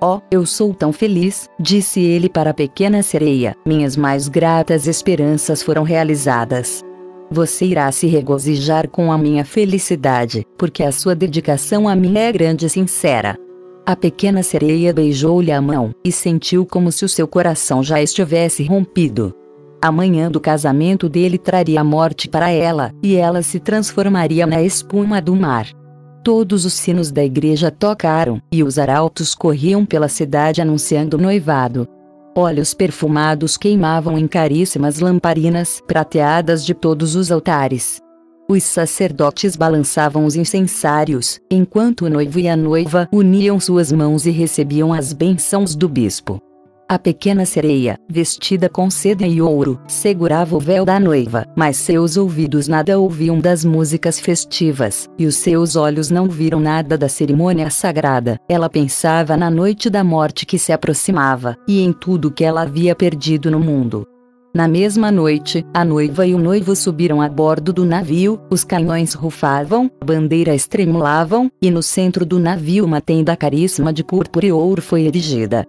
Oh, 0.02 0.20
eu 0.32 0.48
sou 0.48 0.74
tão 0.74 0.92
feliz, 0.92 1.48
disse 1.60 2.02
ele 2.02 2.28
para 2.28 2.50
a 2.50 2.54
pequena 2.54 3.04
sereia, 3.04 3.56
minhas 3.66 3.96
mais 3.96 4.28
gratas 4.28 4.88
esperanças 4.88 5.62
foram 5.62 5.84
realizadas. 5.84 6.84
Você 7.34 7.66
irá 7.66 7.92
se 7.92 8.06
regozijar 8.06 8.88
com 8.88 9.12
a 9.12 9.18
minha 9.18 9.44
felicidade, 9.44 10.46
porque 10.56 10.84
a 10.84 10.92
sua 10.92 11.16
dedicação 11.16 11.90
a 11.90 11.96
mim 11.96 12.16
é 12.16 12.32
grande 12.32 12.68
e 12.68 12.70
sincera. 12.70 13.36
A 13.84 13.96
pequena 13.96 14.44
sereia 14.44 14.94
beijou-lhe 14.94 15.52
a 15.52 15.60
mão, 15.60 15.96
e 16.06 16.12
sentiu 16.12 16.64
como 16.64 16.92
se 16.92 17.04
o 17.04 17.10
seu 17.10 17.28
coração 17.28 17.82
já 17.82 18.00
estivesse 18.00 18.64
rompido. 18.64 19.34
A 19.82 19.92
manhã 19.92 20.30
do 20.30 20.40
casamento 20.40 21.10
dele 21.10 21.40
traria 21.40 21.82
a 21.82 21.84
morte 21.84 22.30
para 22.30 22.52
ela, 22.52 22.92
e 23.02 23.16
ela 23.16 23.42
se 23.42 23.60
transformaria 23.60 24.46
na 24.46 24.62
espuma 24.62 25.20
do 25.20 25.36
mar. 25.36 25.66
Todos 26.24 26.66
os 26.66 26.74
sinos 26.74 27.12
da 27.12 27.24
igreja 27.24 27.72
tocaram, 27.72 28.40
e 28.52 28.64
os 28.64 28.78
arautos 28.78 29.34
corriam 29.34 29.88
pela 29.88 30.08
cidade 30.08 30.62
anunciando 30.62 31.18
o 31.18 31.20
noivado. 31.20 31.88
Óleos 32.36 32.74
perfumados 32.74 33.58
queimavam 33.58 34.18
em 34.18 34.28
caríssimas 34.28 35.00
lamparinas 35.00 35.82
prateadas 35.86 36.66
de 36.66 36.74
todos 36.74 37.16
os 37.16 37.32
altares. 37.32 38.02
Os 38.50 38.64
sacerdotes 38.64 39.56
balançavam 39.56 40.26
os 40.26 40.36
incensários, 40.36 41.40
enquanto 41.50 42.06
o 42.06 42.10
noivo 42.10 42.40
e 42.40 42.48
a 42.48 42.58
noiva 42.58 43.08
uniam 43.12 43.60
suas 43.60 43.92
mãos 43.92 44.26
e 44.26 44.32
recebiam 44.32 44.92
as 44.92 45.14
bênçãos 45.14 45.76
do 45.76 45.88
bispo. 45.88 46.42
A 46.94 47.00
pequena 47.00 47.44
sereia, 47.44 47.98
vestida 48.08 48.70
com 48.70 48.88
seda 48.88 49.26
e 49.26 49.42
ouro, 49.42 49.82
segurava 49.88 50.56
o 50.56 50.60
véu 50.60 50.86
da 50.86 51.00
noiva, 51.00 51.44
mas 51.56 51.76
seus 51.76 52.18
ouvidos 52.18 52.68
nada 52.68 53.00
ouviam 53.00 53.40
das 53.40 53.66
músicas 53.66 54.20
festivas, 54.20 55.10
e 55.18 55.26
os 55.26 55.38
seus 55.38 55.76
olhos 55.76 56.12
não 56.12 56.30
viram 56.30 56.60
nada 56.60 56.96
da 56.96 57.10
cerimônia 57.10 57.72
sagrada. 57.72 58.38
Ela 58.48 58.70
pensava 58.70 59.36
na 59.36 59.50
noite 59.50 59.90
da 59.90 60.04
morte 60.04 60.46
que 60.46 60.60
se 60.60 60.72
aproximava, 60.72 61.58
e 61.68 61.82
em 61.82 61.92
tudo 61.92 62.30
que 62.30 62.44
ela 62.44 62.62
havia 62.62 62.94
perdido 62.94 63.50
no 63.50 63.60
mundo. 63.60 64.06
Na 64.54 64.68
mesma 64.68 65.12
noite, 65.12 65.66
a 65.74 65.84
noiva 65.84 66.28
e 66.28 66.36
o 66.36 66.38
noivo 66.38 66.76
subiram 66.76 67.24
a 67.24 67.28
bordo 67.28 67.74
do 67.74 67.86
navio, 67.86 68.40
os 68.52 68.64
canhões 68.64 69.16
rufavam, 69.16 69.90
a 70.00 70.06
bandeira 70.06 70.54
estremulavam, 70.54 71.50
e 71.60 71.72
no 71.72 71.82
centro 71.82 72.24
do 72.24 72.38
navio 72.38 72.86
uma 72.86 73.02
tenda 73.02 73.36
caríssima 73.36 73.92
de 73.92 74.04
púrpura 74.04 74.46
e 74.46 74.52
ouro 74.52 74.80
foi 74.80 75.08
erigida. 75.08 75.66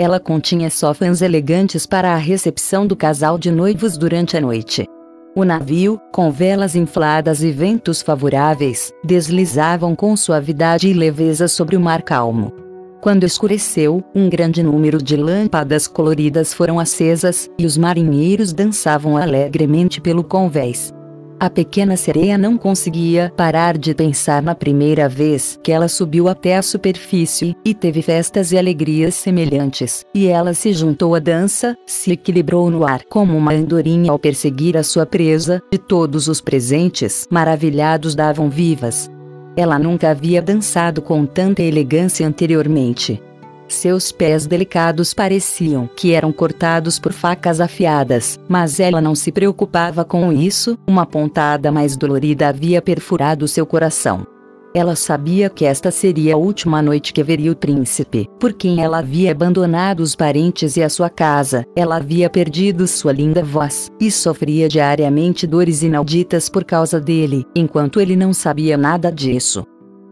Ela 0.00 0.20
continha 0.20 0.70
sofãs 0.70 1.22
elegantes 1.22 1.84
para 1.84 2.12
a 2.12 2.16
recepção 2.16 2.86
do 2.86 2.94
casal 2.94 3.36
de 3.36 3.50
noivos 3.50 3.98
durante 3.98 4.36
a 4.36 4.40
noite. 4.40 4.86
O 5.34 5.44
navio, 5.44 6.00
com 6.12 6.30
velas 6.30 6.76
infladas 6.76 7.42
e 7.42 7.50
ventos 7.50 8.00
favoráveis, 8.00 8.92
deslizavam 9.04 9.96
com 9.96 10.16
suavidade 10.16 10.86
e 10.86 10.92
leveza 10.92 11.48
sobre 11.48 11.76
o 11.76 11.80
mar 11.80 12.02
calmo. 12.02 12.52
Quando 13.00 13.24
escureceu, 13.24 14.00
um 14.14 14.28
grande 14.28 14.62
número 14.62 15.02
de 15.02 15.16
lâmpadas 15.16 15.88
coloridas 15.88 16.54
foram 16.54 16.78
acesas, 16.78 17.48
e 17.58 17.66
os 17.66 17.76
marinheiros 17.76 18.52
dançavam 18.52 19.16
alegremente 19.16 20.00
pelo 20.00 20.22
convés. 20.22 20.92
A 21.40 21.48
pequena 21.48 21.96
sereia 21.96 22.36
não 22.36 22.58
conseguia 22.58 23.32
parar 23.36 23.78
de 23.78 23.94
pensar 23.94 24.42
na 24.42 24.56
primeira 24.56 25.08
vez 25.08 25.56
que 25.62 25.70
ela 25.70 25.86
subiu 25.86 26.28
até 26.28 26.56
a 26.56 26.62
superfície, 26.62 27.54
e 27.64 27.72
teve 27.72 28.02
festas 28.02 28.50
e 28.50 28.58
alegrias 28.58 29.14
semelhantes, 29.14 30.04
e 30.12 30.26
ela 30.26 30.52
se 30.52 30.72
juntou 30.72 31.14
à 31.14 31.20
dança, 31.20 31.76
se 31.86 32.10
equilibrou 32.10 32.68
no 32.70 32.84
ar 32.84 33.04
como 33.08 33.36
uma 33.36 33.52
andorinha 33.52 34.10
ao 34.10 34.18
perseguir 34.18 34.76
a 34.76 34.82
sua 34.82 35.06
presa, 35.06 35.62
e 35.70 35.78
todos 35.78 36.26
os 36.26 36.40
presentes, 36.40 37.28
maravilhados, 37.30 38.16
davam 38.16 38.50
vivas. 38.50 39.08
Ela 39.56 39.78
nunca 39.78 40.10
havia 40.10 40.42
dançado 40.42 41.00
com 41.00 41.24
tanta 41.24 41.62
elegância 41.62 42.26
anteriormente. 42.26 43.22
Seus 43.68 44.10
pés 44.10 44.46
delicados 44.46 45.12
pareciam 45.12 45.88
que 45.94 46.12
eram 46.12 46.32
cortados 46.32 46.98
por 46.98 47.12
facas 47.12 47.60
afiadas, 47.60 48.40
mas 48.48 48.80
ela 48.80 49.00
não 49.00 49.14
se 49.14 49.30
preocupava 49.30 50.04
com 50.04 50.32
isso, 50.32 50.78
uma 50.86 51.04
pontada 51.04 51.70
mais 51.70 51.96
dolorida 51.96 52.48
havia 52.48 52.80
perfurado 52.80 53.46
seu 53.46 53.66
coração. 53.66 54.26
Ela 54.74 54.94
sabia 54.94 55.50
que 55.50 55.64
esta 55.64 55.90
seria 55.90 56.34
a 56.34 56.36
última 56.36 56.80
noite 56.80 57.12
que 57.12 57.22
veria 57.22 57.52
o 57.52 57.56
príncipe, 57.56 58.28
por 58.38 58.52
quem 58.52 58.82
ela 58.82 58.98
havia 58.98 59.32
abandonado 59.32 60.00
os 60.00 60.14
parentes 60.14 60.76
e 60.76 60.82
a 60.82 60.88
sua 60.88 61.10
casa, 61.10 61.64
ela 61.74 61.96
havia 61.96 62.28
perdido 62.28 62.86
sua 62.86 63.12
linda 63.12 63.42
voz, 63.42 63.90
e 64.00 64.10
sofria 64.10 64.68
diariamente 64.68 65.46
dores 65.46 65.82
inauditas 65.82 66.48
por 66.48 66.64
causa 66.64 67.00
dele, 67.00 67.44
enquanto 67.54 68.00
ele 68.00 68.14
não 68.14 68.32
sabia 68.32 68.76
nada 68.76 69.10
disso. 69.10 69.66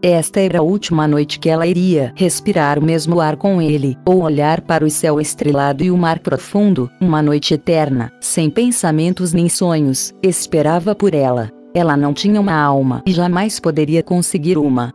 Esta 0.09 0.39
era 0.39 0.59
a 0.59 0.61
última 0.61 1.05
noite 1.05 1.37
que 1.37 1.49
ela 1.49 1.67
iria 1.67 2.13
respirar 2.15 2.79
o 2.79 2.81
mesmo 2.81 3.19
ar 3.19 3.35
com 3.35 3.61
ele, 3.61 3.97
ou 4.05 4.21
olhar 4.21 4.61
para 4.61 4.85
o 4.85 4.89
céu 4.89 5.19
estrelado 5.19 5.83
e 5.83 5.91
o 5.91 5.97
mar 5.97 6.19
profundo, 6.19 6.89
uma 7.01 7.21
noite 7.21 7.53
eterna, 7.53 8.09
sem 8.21 8.49
pensamentos 8.49 9.33
nem 9.33 9.49
sonhos, 9.49 10.13
esperava 10.23 10.95
por 10.95 11.13
ela. 11.13 11.51
Ela 11.75 11.97
não 11.97 12.13
tinha 12.13 12.39
uma 12.39 12.53
alma 12.53 13.03
e 13.05 13.11
jamais 13.11 13.59
poderia 13.59 14.01
conseguir 14.01 14.57
uma. 14.57 14.93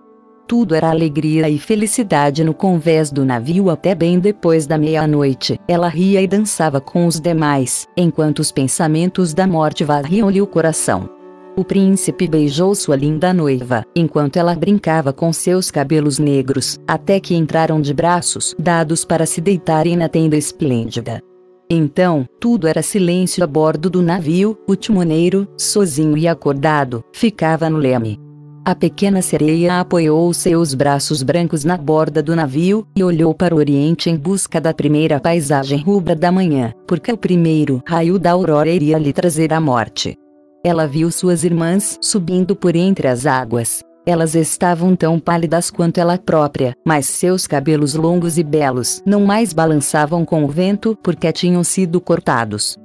Tudo 0.48 0.74
era 0.74 0.88
alegria 0.88 1.46
e 1.46 1.58
felicidade 1.58 2.42
no 2.42 2.54
convés 2.54 3.10
do 3.10 3.22
navio 3.22 3.68
até 3.68 3.94
bem 3.94 4.18
depois 4.18 4.66
da 4.66 4.78
meia-noite. 4.78 5.60
Ela 5.68 5.88
ria 5.88 6.22
e 6.22 6.26
dançava 6.26 6.80
com 6.80 7.04
os 7.04 7.20
demais, 7.20 7.86
enquanto 7.98 8.38
os 8.38 8.50
pensamentos 8.50 9.34
da 9.34 9.46
morte 9.46 9.84
varriam-lhe 9.84 10.40
o 10.40 10.46
coração. 10.46 11.21
O 11.54 11.62
príncipe 11.62 12.26
beijou 12.26 12.74
sua 12.74 12.96
linda 12.96 13.32
noiva, 13.34 13.84
enquanto 13.94 14.38
ela 14.38 14.54
brincava 14.54 15.12
com 15.12 15.30
seus 15.34 15.70
cabelos 15.70 16.18
negros, 16.18 16.80
até 16.88 17.20
que 17.20 17.34
entraram 17.34 17.78
de 17.78 17.92
braços 17.92 18.54
dados 18.58 19.04
para 19.04 19.26
se 19.26 19.38
deitarem 19.38 19.94
na 19.94 20.08
tenda 20.08 20.34
esplêndida. 20.34 21.20
Então, 21.68 22.26
tudo 22.40 22.66
era 22.66 22.80
silêncio 22.80 23.44
a 23.44 23.46
bordo 23.46 23.90
do 23.90 24.00
navio, 24.00 24.56
o 24.66 24.74
timoneiro, 24.74 25.46
sozinho 25.58 26.16
e 26.16 26.26
acordado, 26.26 27.04
ficava 27.12 27.68
no 27.68 27.76
leme. 27.76 28.18
A 28.64 28.74
pequena 28.74 29.20
sereia 29.20 29.80
apoiou 29.80 30.32
seus 30.32 30.72
braços 30.72 31.22
brancos 31.22 31.64
na 31.64 31.76
borda 31.76 32.22
do 32.22 32.34
navio 32.34 32.86
e 32.96 33.02
olhou 33.02 33.34
para 33.34 33.54
o 33.54 33.58
oriente 33.58 34.08
em 34.08 34.16
busca 34.16 34.60
da 34.60 34.72
primeira 34.72 35.20
paisagem 35.20 35.82
rubra 35.82 36.14
da 36.14 36.32
manhã, 36.32 36.72
porque 36.86 37.12
o 37.12 37.16
primeiro 37.16 37.82
raio 37.86 38.18
da 38.18 38.30
aurora 38.30 38.70
iria 38.70 38.96
lhe 38.96 39.12
trazer 39.12 39.52
a 39.52 39.60
morte. 39.60 40.16
Ela 40.64 40.86
viu 40.86 41.10
suas 41.10 41.42
irmãs 41.42 41.98
subindo 42.00 42.54
por 42.54 42.76
entre 42.76 43.08
as 43.08 43.26
águas. 43.26 43.82
Elas 44.06 44.36
estavam 44.36 44.94
tão 44.94 45.18
pálidas 45.18 45.70
quanto 45.70 45.98
ela 45.98 46.16
própria, 46.16 46.74
mas 46.86 47.06
seus 47.06 47.46
cabelos 47.48 47.94
longos 47.94 48.38
e 48.38 48.44
belos 48.44 49.02
não 49.04 49.22
mais 49.22 49.52
balançavam 49.52 50.24
com 50.24 50.44
o 50.44 50.48
vento 50.48 50.96
porque 51.02 51.32
tinham 51.32 51.64
sido 51.64 52.00
cortados. 52.00 52.76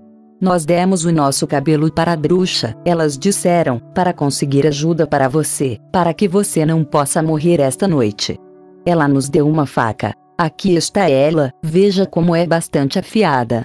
Nós 0.42 0.66
demos 0.66 1.06
o 1.06 1.12
nosso 1.12 1.46
cabelo 1.48 1.92
para 1.92 2.14
a 2.14 2.16
bruxa, 2.16 2.76
elas 2.86 3.18
disseram, 3.18 3.80
para 3.94 4.14
conseguir 4.14 4.68
ajuda 4.68 5.08
para 5.08 5.28
você, 5.28 5.78
para 5.92 6.14
que 6.14 6.28
você 6.28 6.66
não 6.66 6.84
possa 6.84 7.22
morrer 7.22 7.60
esta 7.60 7.88
noite. 7.88 8.40
Ela 8.86 9.08
nos 9.08 9.30
deu 9.30 9.48
uma 9.48 9.66
faca. 9.66 10.14
Aqui 10.38 10.76
está 10.76 11.10
ela, 11.10 11.52
veja 11.64 12.06
como 12.06 12.36
é 12.36 12.46
bastante 12.46 13.00
afiada. 13.00 13.64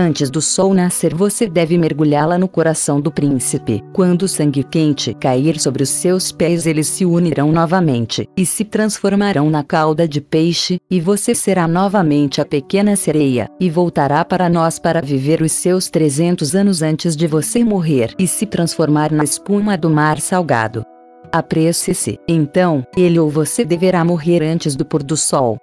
Antes 0.00 0.30
do 0.30 0.40
sol 0.40 0.74
nascer, 0.74 1.12
você 1.12 1.48
deve 1.48 1.76
mergulhá-la 1.76 2.38
no 2.38 2.46
coração 2.46 3.00
do 3.00 3.10
príncipe. 3.10 3.82
Quando 3.92 4.22
o 4.22 4.28
sangue 4.28 4.62
quente 4.62 5.12
cair 5.12 5.58
sobre 5.58 5.82
os 5.82 5.88
seus 5.88 6.30
pés, 6.30 6.66
eles 6.66 6.86
se 6.86 7.04
unirão 7.04 7.50
novamente 7.50 8.28
e 8.36 8.46
se 8.46 8.64
transformarão 8.64 9.50
na 9.50 9.64
cauda 9.64 10.06
de 10.06 10.20
peixe, 10.20 10.80
e 10.88 11.00
você 11.00 11.34
será 11.34 11.66
novamente 11.66 12.40
a 12.40 12.44
pequena 12.44 12.94
sereia, 12.94 13.50
e 13.58 13.68
voltará 13.68 14.24
para 14.24 14.48
nós 14.48 14.78
para 14.78 15.02
viver 15.02 15.42
os 15.42 15.50
seus 15.50 15.90
300 15.90 16.54
anos 16.54 16.80
antes 16.80 17.16
de 17.16 17.26
você 17.26 17.64
morrer 17.64 18.14
e 18.20 18.28
se 18.28 18.46
transformar 18.46 19.10
na 19.10 19.24
espuma 19.24 19.76
do 19.76 19.90
mar 19.90 20.20
salgado. 20.20 20.84
Apresse-se, 21.32 22.20
então, 22.28 22.86
ele 22.96 23.18
ou 23.18 23.28
você 23.28 23.64
deverá 23.64 24.04
morrer 24.04 24.44
antes 24.44 24.76
do 24.76 24.84
pôr 24.84 25.02
do 25.02 25.16
sol. 25.16 25.58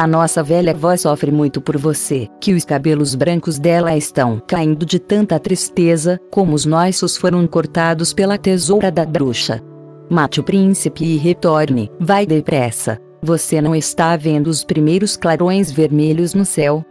A 0.00 0.06
nossa 0.06 0.44
velha 0.44 0.70
avó 0.70 0.96
sofre 0.96 1.32
muito 1.32 1.60
por 1.60 1.76
você, 1.76 2.28
que 2.40 2.54
os 2.54 2.64
cabelos 2.64 3.16
brancos 3.16 3.58
dela 3.58 3.96
estão 3.96 4.40
caindo 4.46 4.86
de 4.86 5.00
tanta 5.00 5.40
tristeza, 5.40 6.20
como 6.30 6.54
os 6.54 6.64
nossos 6.64 7.16
foram 7.16 7.44
cortados 7.48 8.12
pela 8.12 8.38
tesoura 8.38 8.92
da 8.92 9.04
bruxa. 9.04 9.60
Mate 10.08 10.38
o 10.38 10.44
príncipe 10.44 11.04
e 11.04 11.16
retorne, 11.16 11.90
vai 11.98 12.24
depressa. 12.24 12.96
Você 13.20 13.60
não 13.60 13.74
está 13.74 14.16
vendo 14.16 14.46
os 14.46 14.62
primeiros 14.62 15.16
clarões 15.16 15.72
vermelhos 15.72 16.32
no 16.32 16.44
céu? 16.44 16.84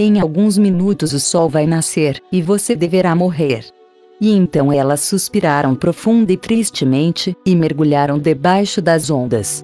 Em 0.00 0.18
alguns 0.18 0.56
minutos 0.56 1.12
o 1.12 1.20
sol 1.20 1.50
vai 1.50 1.66
nascer, 1.66 2.18
e 2.32 2.40
você 2.40 2.74
deverá 2.74 3.14
morrer. 3.14 3.66
E 4.18 4.32
então 4.34 4.72
elas 4.72 5.00
suspiraram 5.00 5.74
profunda 5.74 6.32
e 6.32 6.36
tristemente, 6.38 7.36
e 7.44 7.54
mergulharam 7.54 8.18
debaixo 8.18 8.80
das 8.80 9.10
ondas. 9.10 9.62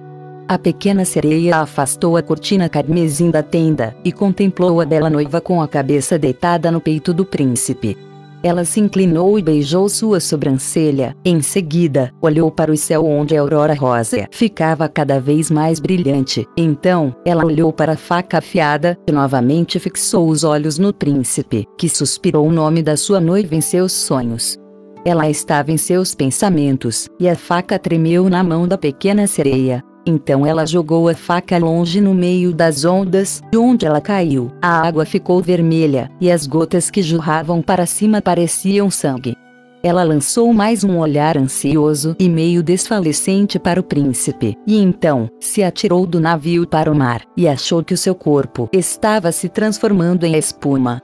A 0.51 0.59
pequena 0.59 1.05
sereia 1.05 1.59
afastou 1.59 2.17
a 2.17 2.21
cortina 2.21 2.67
carmesim 2.67 3.31
da 3.31 3.41
tenda 3.41 3.95
e 4.03 4.11
contemplou 4.11 4.81
a 4.81 4.85
bela 4.85 5.09
noiva 5.09 5.39
com 5.39 5.61
a 5.61 5.67
cabeça 5.67 6.19
deitada 6.19 6.69
no 6.69 6.81
peito 6.81 7.13
do 7.13 7.23
príncipe. 7.23 7.97
Ela 8.43 8.65
se 8.65 8.81
inclinou 8.81 9.39
e 9.39 9.41
beijou 9.41 9.87
sua 9.87 10.19
sobrancelha. 10.19 11.15
Em 11.23 11.41
seguida, 11.41 12.11
olhou 12.21 12.51
para 12.51 12.69
o 12.69 12.75
céu 12.75 13.05
onde 13.05 13.33
a 13.33 13.39
aurora 13.39 13.73
rosa 13.73 14.27
ficava 14.29 14.89
cada 14.89 15.21
vez 15.21 15.49
mais 15.49 15.79
brilhante. 15.79 16.45
Então, 16.57 17.15
ela 17.25 17.45
olhou 17.45 17.71
para 17.71 17.93
a 17.93 17.97
faca 17.97 18.39
afiada 18.39 18.97
e 19.07 19.11
novamente 19.13 19.79
fixou 19.79 20.27
os 20.27 20.43
olhos 20.43 20.77
no 20.77 20.93
príncipe, 20.93 21.65
que 21.77 21.87
suspirou 21.87 22.45
o 22.45 22.51
nome 22.51 22.83
da 22.83 22.97
sua 22.97 23.21
noiva 23.21 23.55
em 23.55 23.61
seus 23.61 23.93
sonhos. 23.93 24.57
Ela 25.05 25.29
estava 25.29 25.71
em 25.71 25.77
seus 25.77 26.13
pensamentos, 26.13 27.07
e 27.17 27.29
a 27.29 27.37
faca 27.37 27.79
tremeu 27.79 28.29
na 28.29 28.43
mão 28.43 28.67
da 28.67 28.77
pequena 28.77 29.25
sereia. 29.27 29.81
Então 30.05 30.45
ela 30.45 30.65
jogou 30.65 31.07
a 31.09 31.13
faca 31.13 31.57
longe 31.57 32.01
no 32.01 32.13
meio 32.13 32.53
das 32.53 32.85
ondas, 32.85 33.41
de 33.51 33.57
onde 33.57 33.85
ela 33.85 34.01
caiu. 34.01 34.51
A 34.61 34.87
água 34.87 35.05
ficou 35.05 35.41
vermelha, 35.41 36.09
e 36.19 36.31
as 36.31 36.47
gotas 36.47 36.89
que 36.89 37.01
jorravam 37.01 37.61
para 37.61 37.85
cima 37.85 38.21
pareciam 38.21 38.89
sangue. 38.89 39.35
Ela 39.83 40.03
lançou 40.03 40.53
mais 40.53 40.83
um 40.83 40.99
olhar 40.99 41.35
ansioso 41.37 42.15
e 42.19 42.29
meio 42.29 42.61
desfalecente 42.61 43.57
para 43.57 43.79
o 43.79 43.83
príncipe, 43.83 44.55
e 44.67 44.77
então, 44.77 45.27
se 45.39 45.63
atirou 45.63 46.05
do 46.05 46.19
navio 46.19 46.67
para 46.67 46.91
o 46.91 46.95
mar, 46.95 47.23
e 47.35 47.47
achou 47.47 47.83
que 47.83 47.93
o 47.93 47.97
seu 47.97 48.13
corpo 48.13 48.69
estava 48.71 49.31
se 49.31 49.49
transformando 49.49 50.23
em 50.23 50.35
espuma. 50.35 51.01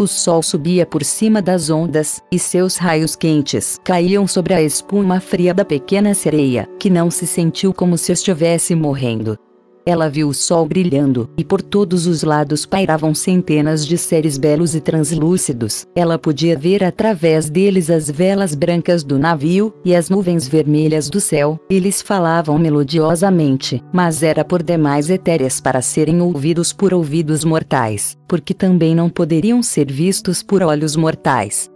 O 0.00 0.06
sol 0.06 0.42
subia 0.42 0.86
por 0.86 1.04
cima 1.04 1.42
das 1.42 1.68
ondas, 1.68 2.22
e 2.32 2.38
seus 2.38 2.78
raios 2.78 3.14
quentes 3.14 3.78
caíam 3.84 4.26
sobre 4.26 4.54
a 4.54 4.62
espuma 4.62 5.20
fria 5.20 5.52
da 5.52 5.62
pequena 5.62 6.14
sereia, 6.14 6.66
que 6.78 6.88
não 6.88 7.10
se 7.10 7.26
sentiu 7.26 7.74
como 7.74 7.98
se 7.98 8.10
estivesse 8.10 8.74
morrendo. 8.74 9.38
Ela 9.86 10.08
viu 10.08 10.28
o 10.28 10.34
sol 10.34 10.66
brilhando, 10.66 11.30
e 11.36 11.44
por 11.44 11.62
todos 11.62 12.06
os 12.06 12.22
lados 12.22 12.66
pairavam 12.66 13.14
centenas 13.14 13.86
de 13.86 13.96
seres 13.96 14.36
belos 14.36 14.74
e 14.74 14.80
translúcidos. 14.80 15.86
Ela 15.94 16.18
podia 16.18 16.56
ver 16.58 16.84
através 16.84 17.48
deles 17.48 17.88
as 17.88 18.10
velas 18.10 18.54
brancas 18.54 19.02
do 19.02 19.18
navio, 19.18 19.72
e 19.84 19.94
as 19.94 20.10
nuvens 20.10 20.46
vermelhas 20.48 21.08
do 21.08 21.20
céu. 21.20 21.58
Eles 21.70 22.02
falavam 22.02 22.58
melodiosamente, 22.58 23.82
mas 23.92 24.22
era 24.22 24.44
por 24.44 24.62
demais 24.62 25.08
etéreas 25.08 25.60
para 25.60 25.80
serem 25.80 26.20
ouvidos 26.20 26.72
por 26.72 26.92
ouvidos 26.92 27.44
mortais, 27.44 28.18
porque 28.28 28.52
também 28.52 28.94
não 28.94 29.08
poderiam 29.08 29.62
ser 29.62 29.90
vistos 29.90 30.42
por 30.42 30.62
olhos 30.62 30.96
mortais. 30.96 31.69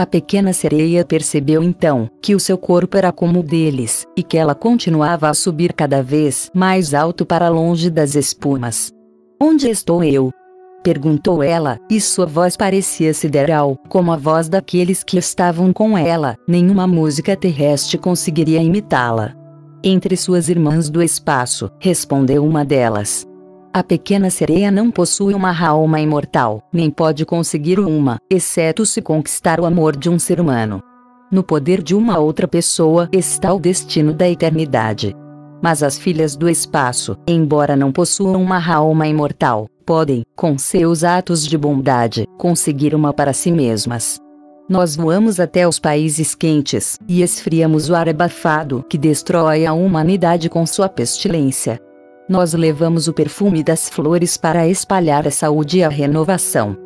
A 0.00 0.06
pequena 0.06 0.54
sereia 0.54 1.04
percebeu 1.04 1.62
então 1.62 2.08
que 2.22 2.34
o 2.34 2.40
seu 2.40 2.56
corpo 2.56 2.96
era 2.96 3.12
como 3.12 3.40
o 3.40 3.42
deles, 3.42 4.06
e 4.16 4.22
que 4.22 4.38
ela 4.38 4.54
continuava 4.54 5.28
a 5.28 5.34
subir 5.34 5.74
cada 5.74 6.02
vez 6.02 6.50
mais 6.54 6.94
alto 6.94 7.26
para 7.26 7.50
longe 7.50 7.90
das 7.90 8.14
espumas. 8.14 8.90
Onde 9.38 9.68
estou 9.68 10.02
eu? 10.02 10.32
perguntou 10.82 11.42
ela, 11.42 11.78
e 11.90 12.00
sua 12.00 12.24
voz 12.24 12.56
parecia 12.56 13.12
sideral, 13.12 13.76
como 13.90 14.10
a 14.10 14.16
voz 14.16 14.48
daqueles 14.48 15.04
que 15.04 15.18
estavam 15.18 15.70
com 15.70 15.98
ela, 15.98 16.34
nenhuma 16.48 16.86
música 16.86 17.36
terrestre 17.36 17.98
conseguiria 17.98 18.62
imitá-la. 18.62 19.34
Entre 19.84 20.16
suas 20.16 20.48
irmãs 20.48 20.88
do 20.88 21.02
espaço, 21.02 21.70
respondeu 21.78 22.42
uma 22.46 22.64
delas. 22.64 23.26
A 23.72 23.84
pequena 23.84 24.30
sereia 24.30 24.68
não 24.68 24.90
possui 24.90 25.32
uma 25.32 25.56
alma 25.56 26.00
imortal, 26.00 26.60
nem 26.72 26.90
pode 26.90 27.24
conseguir 27.24 27.78
uma, 27.78 28.18
exceto 28.28 28.84
se 28.84 29.00
conquistar 29.00 29.60
o 29.60 29.64
amor 29.64 29.96
de 29.96 30.10
um 30.10 30.18
ser 30.18 30.40
humano. 30.40 30.82
No 31.30 31.44
poder 31.44 31.80
de 31.80 31.94
uma 31.94 32.18
outra 32.18 32.48
pessoa 32.48 33.08
está 33.12 33.54
o 33.54 33.60
destino 33.60 34.12
da 34.12 34.28
eternidade. 34.28 35.14
Mas 35.62 35.84
as 35.84 35.96
filhas 35.96 36.34
do 36.34 36.48
espaço, 36.48 37.16
embora 37.28 37.76
não 37.76 37.92
possuam 37.92 38.42
uma 38.42 38.60
alma 38.60 39.06
imortal, 39.06 39.68
podem, 39.86 40.24
com 40.34 40.58
seus 40.58 41.04
atos 41.04 41.46
de 41.46 41.56
bondade, 41.56 42.26
conseguir 42.36 42.92
uma 42.92 43.12
para 43.12 43.32
si 43.32 43.52
mesmas. 43.52 44.18
Nós 44.68 44.96
voamos 44.96 45.38
até 45.38 45.68
os 45.68 45.78
países 45.78 46.34
quentes 46.34 46.98
e 47.06 47.22
esfriamos 47.22 47.88
o 47.88 47.94
ar 47.94 48.08
abafado 48.08 48.84
que 48.88 48.98
destrói 48.98 49.64
a 49.64 49.72
humanidade 49.72 50.48
com 50.48 50.66
sua 50.66 50.88
pestilência. 50.88 51.80
Nós 52.30 52.54
levamos 52.54 53.08
o 53.08 53.12
perfume 53.12 53.60
das 53.60 53.88
flores 53.88 54.36
para 54.36 54.68
espalhar 54.68 55.26
a 55.26 55.32
saúde 55.32 55.78
e 55.78 55.82
a 55.82 55.88
renovação. 55.88 56.76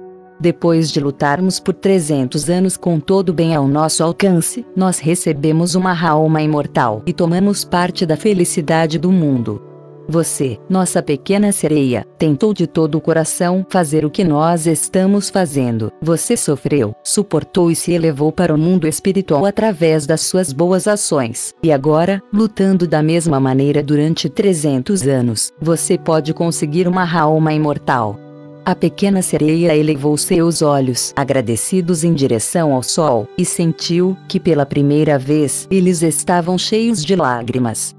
Depois 0.40 0.90
de 0.90 1.00
lutarmos 1.00 1.60
por 1.60 1.74
300 1.74 2.48
anos 2.48 2.78
com 2.78 2.98
todo 2.98 3.28
o 3.28 3.32
bem 3.34 3.54
ao 3.54 3.68
nosso 3.68 4.02
alcance, 4.02 4.64
nós 4.74 4.98
recebemos 4.98 5.74
uma 5.74 5.94
alma 6.02 6.40
imortal 6.40 7.02
e 7.04 7.12
tomamos 7.12 7.62
parte 7.62 8.06
da 8.06 8.16
felicidade 8.16 8.98
do 8.98 9.12
mundo. 9.12 9.73
Você, 10.08 10.58
nossa 10.68 11.02
pequena 11.02 11.50
sereia, 11.50 12.06
tentou 12.18 12.52
de 12.52 12.66
todo 12.66 12.96
o 12.96 13.00
coração 13.00 13.66
fazer 13.70 14.04
o 14.04 14.10
que 14.10 14.22
nós 14.22 14.66
estamos 14.66 15.30
fazendo. 15.30 15.90
Você 16.02 16.36
sofreu, 16.36 16.94
suportou 17.02 17.70
e 17.70 17.76
se 17.76 17.92
elevou 17.92 18.30
para 18.30 18.54
o 18.54 18.58
mundo 18.58 18.86
espiritual 18.86 19.46
através 19.46 20.06
das 20.06 20.20
suas 20.20 20.52
boas 20.52 20.86
ações. 20.86 21.54
E 21.62 21.72
agora, 21.72 22.22
lutando 22.32 22.86
da 22.86 23.02
mesma 23.02 23.40
maneira 23.40 23.82
durante 23.82 24.28
300 24.28 25.06
anos, 25.06 25.52
você 25.60 25.96
pode 25.96 26.34
conseguir 26.34 26.86
uma 26.86 27.10
alma 27.10 27.54
imortal. 27.54 28.18
A 28.66 28.74
pequena 28.74 29.20
sereia 29.20 29.76
elevou 29.76 30.16
seus 30.16 30.62
olhos 30.62 31.12
agradecidos 31.14 32.02
em 32.02 32.14
direção 32.14 32.72
ao 32.72 32.82
sol 32.82 33.28
e 33.36 33.44
sentiu 33.44 34.16
que 34.26 34.40
pela 34.40 34.64
primeira 34.64 35.18
vez 35.18 35.68
eles 35.70 36.02
estavam 36.02 36.56
cheios 36.56 37.04
de 37.04 37.14
lágrimas. 37.14 37.94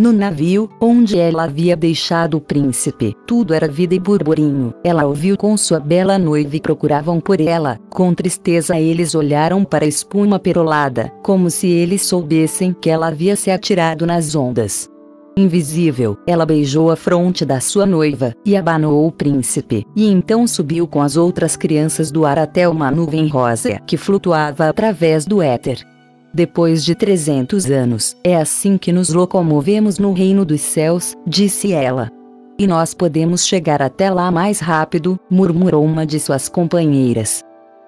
No 0.00 0.14
navio, 0.14 0.66
onde 0.80 1.18
ela 1.18 1.44
havia 1.44 1.76
deixado 1.76 2.38
o 2.38 2.40
príncipe, 2.40 3.14
tudo 3.26 3.52
era 3.52 3.68
vida 3.68 3.94
e 3.94 3.98
burburinho. 3.98 4.72
Ela 4.82 5.04
ouviu 5.04 5.36
com 5.36 5.54
sua 5.58 5.78
bela 5.78 6.18
noiva 6.18 6.56
e 6.56 6.60
procuravam 6.60 7.20
por 7.20 7.38
ela. 7.38 7.78
Com 7.90 8.14
tristeza 8.14 8.80
eles 8.80 9.14
olharam 9.14 9.62
para 9.62 9.84
a 9.84 9.88
espuma 9.88 10.38
perolada, 10.38 11.12
como 11.22 11.50
se 11.50 11.68
eles 11.68 12.00
soubessem 12.00 12.72
que 12.72 12.88
ela 12.88 13.08
havia 13.08 13.36
se 13.36 13.50
atirado 13.50 14.06
nas 14.06 14.34
ondas. 14.34 14.88
Invisível, 15.36 16.16
ela 16.26 16.46
beijou 16.46 16.90
a 16.90 16.96
fronte 16.96 17.44
da 17.44 17.60
sua 17.60 17.84
noiva, 17.84 18.34
e 18.42 18.56
abanou 18.56 19.06
o 19.06 19.12
príncipe, 19.12 19.84
e 19.94 20.06
então 20.06 20.46
subiu 20.46 20.86
com 20.88 21.02
as 21.02 21.18
outras 21.18 21.56
crianças 21.56 22.10
do 22.10 22.24
ar 22.24 22.38
até 22.38 22.66
uma 22.66 22.90
nuvem 22.90 23.28
rosa 23.28 23.78
que 23.86 23.98
flutuava 23.98 24.70
através 24.70 25.26
do 25.26 25.42
éter. 25.42 25.89
Depois 26.32 26.84
de 26.84 26.94
300 26.94 27.66
anos, 27.70 28.16
é 28.22 28.36
assim 28.36 28.78
que 28.78 28.92
nos 28.92 29.08
locomovemos 29.08 29.98
no 29.98 30.12
reino 30.12 30.44
dos 30.44 30.60
céus, 30.60 31.16
disse 31.26 31.72
ela. 31.72 32.08
E 32.56 32.66
nós 32.66 32.94
podemos 32.94 33.46
chegar 33.46 33.82
até 33.82 34.10
lá 34.10 34.30
mais 34.30 34.60
rápido, 34.60 35.18
murmurou 35.28 35.84
uma 35.84 36.06
de 36.06 36.20
suas 36.20 36.48
companheiras. 36.48 37.42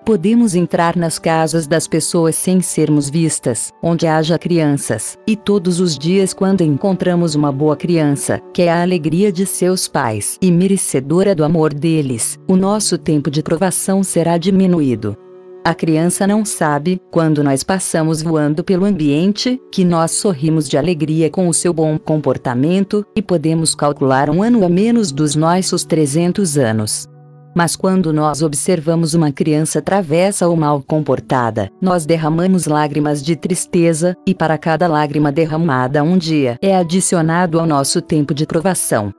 Podemos 0.05 0.57
entrar 0.57 0.97
nas 0.97 1.16
casas 1.16 1.68
das 1.68 1.86
pessoas 1.86 2.34
sem 2.34 2.61
sermos 2.61 3.09
vistas, 3.09 3.70
onde 3.80 4.09
haja 4.09 4.36
crianças, 4.36 5.16
e 5.24 5.36
todos 5.36 5.78
os 5.78 5.97
dias, 5.97 6.34
quando 6.34 6.62
encontramos 6.62 7.36
uma 7.36 7.53
boa 7.53 7.76
criança, 7.76 8.40
que 8.53 8.62
é 8.62 8.72
a 8.72 8.82
alegria 8.82 9.30
de 9.30 9.47
seus 9.47 9.86
pais 9.86 10.38
e 10.43 10.51
merecedora 10.51 11.36
do 11.36 11.45
amor 11.45 11.72
deles, 11.72 12.36
o 12.49 12.57
nosso 12.57 12.99
tempo 12.99 13.30
de 13.30 13.45
provação 13.45 14.03
será 14.03 14.36
diminuído. 14.36 15.16
A 15.64 15.74
criança 15.74 16.26
não 16.26 16.44
sabe, 16.44 17.00
quando 17.08 17.44
nós 17.44 17.62
passamos 17.62 18.20
voando 18.20 18.64
pelo 18.64 18.84
ambiente, 18.84 19.60
que 19.70 19.84
nós 19.84 20.10
sorrimos 20.10 20.68
de 20.68 20.76
alegria 20.76 21.30
com 21.30 21.46
o 21.46 21.54
seu 21.54 21.72
bom 21.72 21.96
comportamento, 21.96 23.06
e 23.14 23.22
podemos 23.22 23.72
calcular 23.72 24.28
um 24.28 24.42
ano 24.42 24.64
a 24.64 24.68
menos 24.68 25.12
dos 25.12 25.36
nossos 25.36 25.84
300 25.84 26.58
anos. 26.58 27.06
Mas 27.54 27.76
quando 27.76 28.12
nós 28.12 28.42
observamos 28.42 29.14
uma 29.14 29.30
criança 29.30 29.80
travessa 29.80 30.48
ou 30.48 30.56
mal 30.56 30.82
comportada, 30.82 31.70
nós 31.80 32.04
derramamos 32.04 32.66
lágrimas 32.66 33.22
de 33.22 33.36
tristeza, 33.36 34.16
e 34.26 34.34
para 34.34 34.58
cada 34.58 34.88
lágrima 34.88 35.30
derramada 35.30 36.02
um 36.02 36.18
dia 36.18 36.58
é 36.60 36.74
adicionado 36.74 37.60
ao 37.60 37.66
nosso 37.66 38.02
tempo 38.02 38.34
de 38.34 38.46
provação. 38.46 39.12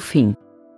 Fim. 0.00 0.36